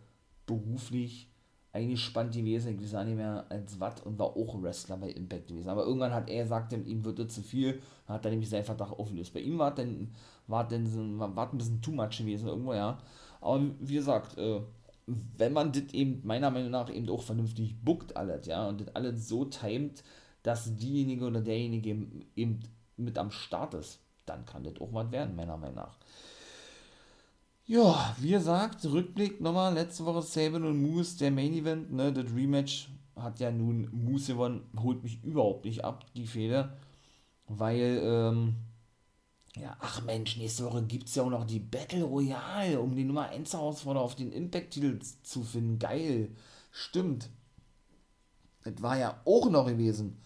beruflich 0.47 1.30
eigentlich 1.73 2.03
spannend 2.03 2.35
gewesen, 2.35 2.81
ich 2.81 2.93
weiß 2.93 3.05
nicht 3.05 3.17
mehr 3.17 3.45
als 3.49 3.79
Watt 3.79 4.05
und 4.05 4.19
war 4.19 4.37
auch 4.37 4.61
Wrestler 4.61 4.97
bei 4.97 5.11
Impact 5.11 5.49
gewesen. 5.49 5.69
Aber 5.69 5.85
irgendwann 5.85 6.13
hat 6.13 6.29
er 6.29 6.43
gesagt, 6.43 6.73
ihm 6.73 7.05
wird 7.05 7.19
das 7.19 7.29
zu 7.29 7.43
viel, 7.43 7.81
hat 8.09 8.25
er 8.25 8.33
nämlich 8.33 8.51
seinen 8.51 8.65
Vertrag 8.65 8.91
aufgelöst. 8.93 9.33
Bei 9.33 9.41
ihm 9.41 9.59
war 9.59 9.75
dann 9.75 10.09
war 10.49 10.67
dann 10.67 11.19
war 11.19 11.51
ein 11.53 11.59
bisschen 11.59 11.81
too 11.81 11.93
much 11.93 12.19
gewesen 12.19 12.49
irgendwo, 12.49 12.75
ja. 12.75 12.99
Aber 13.41 13.63
wie 13.79 13.95
gesagt, 13.95 14.37
äh, 14.37 14.61
wenn 15.07 15.53
man 15.53 15.73
das 15.73 15.93
eben 15.93 16.21
meiner 16.25 16.51
Meinung 16.51 16.71
nach 16.71 16.93
eben 16.93 17.09
auch 17.09 17.23
vernünftig 17.23 17.77
bookt 17.83 18.17
alles, 18.17 18.47
ja, 18.47 18.69
und 18.69 18.81
das 18.81 18.95
alles 18.95 19.29
so 19.29 19.45
timet, 19.45 20.03
dass 20.43 20.77
diejenige 20.77 21.27
oder 21.27 21.41
derjenige 21.41 22.07
eben 22.37 22.61
mit 22.97 23.19
am 23.19 23.31
Start 23.31 23.75
ist, 23.75 24.01
dann 24.27 24.45
kann 24.45 24.65
das 24.65 24.81
auch 24.81 24.93
was 24.93 25.11
werden, 25.11 25.37
meiner 25.37 25.57
Meinung 25.57 25.77
nach. 25.77 25.99
Ja, 27.71 28.17
wie 28.19 28.31
gesagt, 28.31 28.85
Rückblick 28.85 29.41
nochmal, 29.41 29.75
letzte 29.75 30.05
Woche 30.05 30.23
Saban 30.23 30.65
und 30.65 30.83
Moose, 30.83 31.17
der 31.19 31.31
Main 31.31 31.53
Event, 31.53 31.93
ne, 31.93 32.13
das 32.13 32.35
Rematch 32.35 32.89
hat 33.15 33.39
ja 33.39 33.53
nun 33.53 33.89
Moose 33.93 34.33
gewonnen, 34.33 34.69
holt 34.83 35.05
mich 35.05 35.23
überhaupt 35.23 35.65
nicht 35.65 35.85
ab, 35.85 36.05
die 36.17 36.27
Fehler, 36.27 36.77
weil, 37.47 38.01
ähm, 38.03 38.57
ja, 39.55 39.77
ach 39.79 40.03
Mensch, 40.03 40.37
nächste 40.37 40.65
Woche 40.65 40.83
gibt 40.83 41.07
es 41.07 41.15
ja 41.15 41.23
auch 41.23 41.31
noch 41.31 41.47
die 41.47 41.61
Battle 41.61 42.03
Royale, 42.03 42.81
um 42.81 42.97
die 42.97 43.05
Nummer 43.05 43.29
1 43.29 43.53
Herausforderer 43.53 44.03
auf 44.03 44.17
den 44.17 44.33
Impact-Titel 44.33 44.99
zu 45.23 45.45
finden. 45.45 45.79
Geil. 45.79 46.31
Stimmt. 46.73 47.31
Das 48.65 48.83
war 48.83 48.99
ja 48.99 49.21
auch 49.25 49.49
noch 49.49 49.67
gewesen. 49.67 50.21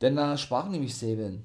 Denn 0.00 0.14
da 0.14 0.38
sprach 0.38 0.68
nämlich 0.68 0.94
Saban 0.94 1.44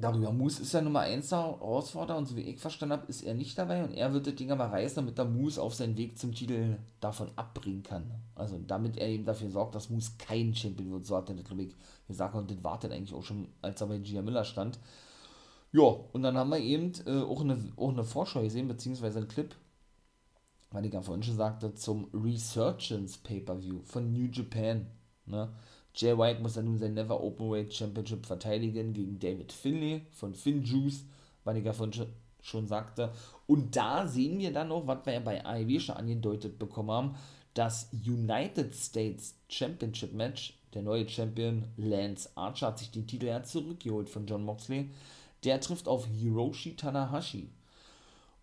darüber. 0.00 0.32
Moose 0.32 0.62
ist 0.62 0.72
ja 0.72 0.80
Nummer 0.80 1.00
1 1.00 1.30
Herausforderer 1.30 2.16
und 2.16 2.26
so 2.26 2.36
wie 2.36 2.42
ich 2.42 2.58
verstanden 2.58 2.94
habe, 2.94 3.06
ist 3.08 3.22
er 3.22 3.34
nicht 3.34 3.58
dabei 3.58 3.84
und 3.84 3.92
er 3.92 4.12
wird 4.12 4.26
das 4.26 4.34
Ding 4.34 4.50
aber 4.50 4.66
reißen, 4.66 4.96
damit 4.96 5.18
der 5.18 5.26
Moose 5.26 5.60
auf 5.60 5.74
seinen 5.74 5.96
Weg 5.96 6.18
zum 6.18 6.34
Titel 6.34 6.78
davon 7.00 7.30
abbringen 7.36 7.82
kann. 7.82 8.10
Also 8.34 8.58
damit 8.66 8.96
er 8.96 9.08
eben 9.08 9.24
dafür 9.24 9.50
sorgt, 9.50 9.74
dass 9.74 9.90
Moose 9.90 10.12
kein 10.18 10.54
Champion 10.54 10.92
wird. 10.92 11.06
So 11.06 11.16
hat 11.16 11.28
er 11.28 11.36
das, 11.36 11.44
glaube 11.44 11.64
ich, 11.64 11.76
gesagt 12.08 12.34
und 12.34 12.50
das 12.50 12.64
wartet 12.64 12.92
eigentlich 12.92 13.14
auch 13.14 13.24
schon, 13.24 13.48
als 13.60 13.80
er 13.80 13.86
bei 13.88 13.98
Gia 13.98 14.22
Miller 14.22 14.44
stand. 14.44 14.78
Ja, 15.72 15.82
und 15.84 16.22
dann 16.22 16.36
haben 16.36 16.50
wir 16.50 16.58
eben 16.58 16.92
äh, 17.06 17.22
auch, 17.22 17.40
eine, 17.40 17.58
auch 17.76 17.90
eine 17.90 18.04
Vorschau 18.04 18.42
gesehen, 18.42 18.68
beziehungsweise 18.68 19.18
einen 19.18 19.28
Clip, 19.28 19.54
weil 20.70 20.84
ich 20.84 20.92
ja 20.92 21.00
vorhin 21.00 21.22
schon 21.22 21.36
sagte, 21.36 21.74
zum 21.74 22.08
Resurgence 22.12 23.18
Pay-Per-View 23.18 23.80
von 23.84 24.12
New 24.12 24.28
Japan. 24.30 24.86
Ne? 25.24 25.50
Jay 25.94 26.16
White 26.16 26.40
muss 26.40 26.54
dann 26.54 26.64
nun 26.64 26.78
sein 26.78 26.94
Never 26.94 27.22
Openweight 27.22 27.74
Championship 27.74 28.24
verteidigen 28.26 28.92
gegen 28.92 29.18
David 29.18 29.52
Finlay 29.52 30.02
von 30.12 30.34
FinJuice, 30.34 31.04
weil 31.44 31.58
ich 31.58 31.64
ja 31.64 31.72
vorhin 31.72 32.06
schon 32.40 32.66
sagte. 32.66 33.12
Und 33.46 33.76
da 33.76 34.06
sehen 34.06 34.38
wir 34.38 34.52
dann 34.52 34.68
noch, 34.68 34.86
was 34.86 35.04
wir 35.04 35.14
ja 35.14 35.20
bei 35.20 35.44
AEW 35.44 35.80
schon 35.80 35.96
angedeutet 35.96 36.58
bekommen 36.58 36.90
haben, 36.90 37.14
das 37.54 37.90
United 37.92 38.74
States 38.74 39.36
Championship 39.48 40.12
Match. 40.14 40.58
Der 40.74 40.82
neue 40.82 41.06
Champion 41.06 41.66
Lance 41.76 42.30
Archer 42.34 42.68
hat 42.68 42.78
sich 42.78 42.90
den 42.90 43.06
Titel 43.06 43.26
ja 43.26 43.42
zurückgeholt 43.42 44.08
von 44.08 44.26
John 44.26 44.44
Moxley. 44.44 44.90
Der 45.44 45.60
trifft 45.60 45.86
auf 45.86 46.06
Hiroshi 46.06 46.76
Tanahashi. 46.76 47.50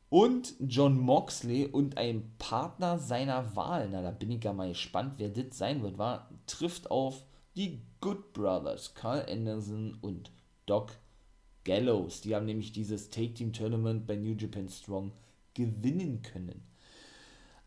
Und 0.10 0.54
John 0.60 1.00
Moxley 1.00 1.68
und 1.68 1.98
ein 1.98 2.32
Partner 2.40 2.98
seiner 2.98 3.56
Wahl, 3.56 3.90
na 3.92 4.02
da 4.02 4.12
bin 4.12 4.32
ich 4.32 4.44
ja 4.44 4.54
mal 4.54 4.70
gespannt, 4.70 5.14
wer 5.18 5.30
das 5.30 5.58
sein 5.58 5.84
wird, 5.84 5.98
war, 5.98 6.30
trifft 6.48 6.90
auf 6.90 7.24
die 7.60 7.82
Good 8.00 8.32
Brothers, 8.32 8.94
Carl 8.94 9.26
Anderson 9.30 9.98
und 10.02 10.32
Doc 10.66 10.94
Gallows. 11.66 12.22
Die 12.22 12.34
haben 12.34 12.46
nämlich 12.46 12.72
dieses 12.72 13.10
Take 13.10 13.34
Team 13.34 13.52
Tournament 13.52 14.08
bei 14.08 14.16
New 14.16 14.34
Japan 14.34 14.70
Strong 14.70 15.12
gewinnen 15.54 16.22
können. 16.22 16.64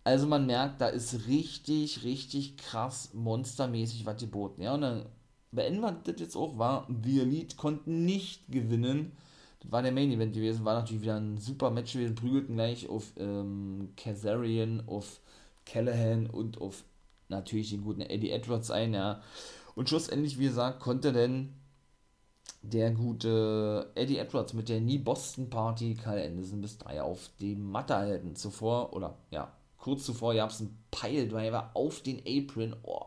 Also 0.03 0.27
man 0.27 0.47
merkt, 0.47 0.81
da 0.81 0.89
ist 0.89 1.29
richtig, 1.29 2.05
richtig 2.05 2.57
krass 2.57 3.11
monstermäßig 3.13 4.07
was 4.07 4.17
geboten. 4.17 4.63
Ja, 4.63 4.75
und 4.75 4.81
dann 4.81 5.07
beenden 5.53 5.83
wir 5.83 5.93
das 5.93 6.19
jetzt 6.19 6.37
auch, 6.37 6.57
war 6.57 6.89
The 7.05 7.21
Elite 7.21 7.57
konnten 7.57 8.07
nicht 8.07 8.51
gewinnen. 8.51 9.13
Das 9.61 9.71
war 9.71 9.83
der 9.83 9.93
Main 9.93 10.11
Event 10.11 10.33
gewesen, 10.33 10.65
war 10.65 10.75
natürlich 10.75 11.03
wieder 11.03 11.21
ein 11.21 11.37
super 11.37 11.71
Match 11.71 11.93
gewesen, 11.93 12.15
prügelten 12.15 12.55
gleich 12.55 12.89
auf 12.89 13.13
ähm, 13.19 13.91
Kazarian, 13.97 14.85
auf 14.87 15.21
Callahan 15.67 16.27
und 16.29 16.63
auf 16.63 16.83
natürlich 17.29 17.71
den 17.71 17.85
guten 17.85 18.01
Eddie 18.01 18.31
Edwards 18.31 18.71
ein, 18.71 18.95
ja. 18.95 19.21
Und 19.75 19.89
schlussendlich, 19.89 20.39
wie 20.39 20.45
gesagt, 20.45 20.81
konnte 20.81 21.13
denn 21.13 21.55
der 22.63 22.93
gute 22.93 23.91
Eddie 23.95 24.19
Edwards 24.19 24.53
mit 24.53 24.69
der 24.69 24.81
Nie 24.81 24.99
Boston 24.99 25.51
Party 25.51 25.95
Kyle 25.95 26.25
Anderson 26.25 26.61
bis 26.61 26.79
drei 26.79 27.03
auf 27.03 27.31
die 27.41 27.57
Matte 27.57 27.97
halten. 27.97 28.37
Zuvor, 28.37 28.93
oder 28.93 29.17
ja, 29.31 29.53
kurz 29.79 30.05
zuvor 30.05 30.35
gab 30.35 30.51
es 30.51 30.61
einen 30.61 30.79
Piledriver 30.91 31.71
auf 31.75 32.03
den 32.03 32.21
Apron 32.21 32.77
oh, 32.83 33.07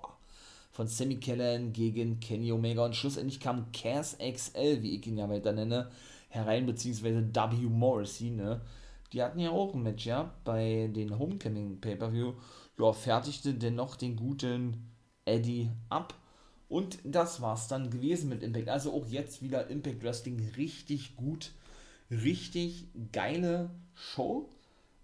von 0.72 0.88
Sammy 0.88 1.18
Kellen 1.18 1.72
gegen 1.72 2.20
Kenny 2.20 2.52
Omega 2.52 2.84
und 2.84 2.96
schlussendlich 2.96 3.40
kam 3.40 3.72
Cass 3.72 4.18
XL, 4.18 4.82
wie 4.82 4.98
ich 4.98 5.08
ihn 5.08 5.18
ja 5.18 5.30
weiter 5.30 5.54
nenne, 5.54 5.90
herein, 6.28 6.66
beziehungsweise 6.66 7.26
W. 7.34 7.56
Morrissey, 7.70 8.32
ne? 8.32 8.62
Die 9.14 9.24
hatten 9.24 9.40
ja 9.40 9.52
auch 9.52 9.74
ein 9.74 9.84
Match, 9.84 10.06
ja, 10.06 10.34
bei 10.44 10.90
den 10.94 11.18
Homecoming 11.18 11.80
Pay-Per-View. 11.80 12.34
Ja, 12.78 12.92
fertigte 12.92 13.54
dennoch 13.54 13.96
den 13.96 14.18
guten 14.18 14.92
Eddie 15.24 15.70
ab 15.88 16.14
und 16.68 17.00
das 17.04 17.42
war's 17.42 17.68
dann 17.68 17.90
gewesen 17.90 18.30
mit 18.30 18.44
Impact. 18.44 18.70
Also 18.70 18.94
auch 18.94 19.06
jetzt 19.08 19.42
wieder 19.42 19.68
Impact 19.70 20.04
Wrestling 20.04 20.40
richtig 20.58 21.16
gut, 21.16 21.52
richtig 22.10 22.88
geile 23.12 23.70
Show. 23.94 24.50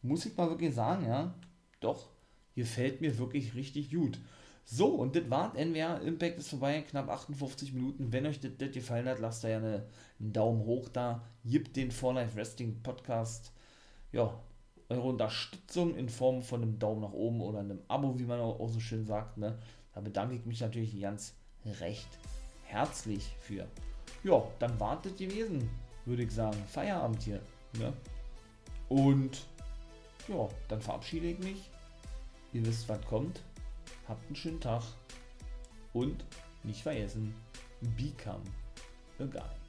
Muss 0.01 0.25
ich 0.25 0.35
mal 0.35 0.49
wirklich 0.49 0.73
sagen, 0.73 1.05
ja. 1.05 1.35
Doch, 1.79 2.09
gefällt 2.55 3.01
mir 3.01 3.17
wirklich 3.17 3.53
richtig 3.55 3.91
gut. 3.91 4.19
So, 4.65 4.87
und 4.87 5.15
das 5.15 5.29
war 5.29 5.55
NWR 5.55 6.01
Impact 6.01 6.39
ist 6.39 6.49
vorbei, 6.49 6.81
knapp 6.81 7.09
58 7.09 7.73
Minuten. 7.73 8.11
Wenn 8.11 8.25
euch 8.25 8.39
das, 8.39 8.71
gefallen 8.71 9.07
hat, 9.07 9.19
lasst 9.19 9.43
da 9.43 9.49
ja 9.49 9.57
eine, 9.57 9.85
einen 10.19 10.33
Daumen 10.33 10.65
hoch 10.65 10.89
da. 10.89 11.23
Gibt 11.43 11.75
den 11.75 11.91
For 11.91 12.13
Life 12.13 12.35
Wrestling 12.35 12.81
Podcast, 12.81 13.51
ja, 14.11 14.39
eure 14.89 15.07
Unterstützung 15.07 15.95
in 15.95 16.09
Form 16.09 16.41
von 16.41 16.61
einem 16.61 16.79
Daumen 16.79 17.01
nach 17.01 17.13
oben 17.13 17.41
oder 17.41 17.59
einem 17.59 17.79
Abo, 17.87 18.19
wie 18.19 18.25
man 18.25 18.39
auch 18.39 18.69
so 18.69 18.79
schön 18.79 19.05
sagt. 19.05 19.37
Ne? 19.37 19.57
Da 19.93 20.01
bedanke 20.01 20.35
ich 20.35 20.45
mich 20.45 20.61
natürlich 20.61 20.99
ganz 20.99 21.33
recht 21.65 22.07
herzlich 22.63 23.35
für. 23.39 23.67
Ja, 24.23 24.43
dann 24.59 24.79
wartet 24.79 25.17
gewesen, 25.17 25.69
würde 26.05 26.23
ich 26.23 26.31
sagen. 26.31 26.61
Feierabend 26.67 27.21
hier. 27.21 27.41
Ne? 27.77 27.93
Und 28.89 29.45
ja, 30.27 30.47
dann 30.67 30.81
verabschiede 30.81 31.27
ich 31.27 31.39
mich. 31.39 31.69
Ihr 32.53 32.65
wisst, 32.65 32.87
was 32.89 33.03
kommt. 33.05 33.41
Habt 34.07 34.25
einen 34.27 34.35
schönen 34.35 34.59
Tag. 34.59 34.83
Und 35.93 36.25
nicht 36.63 36.81
vergessen, 36.81 37.33
become 37.97 38.43
a 39.19 39.25
guy. 39.25 39.60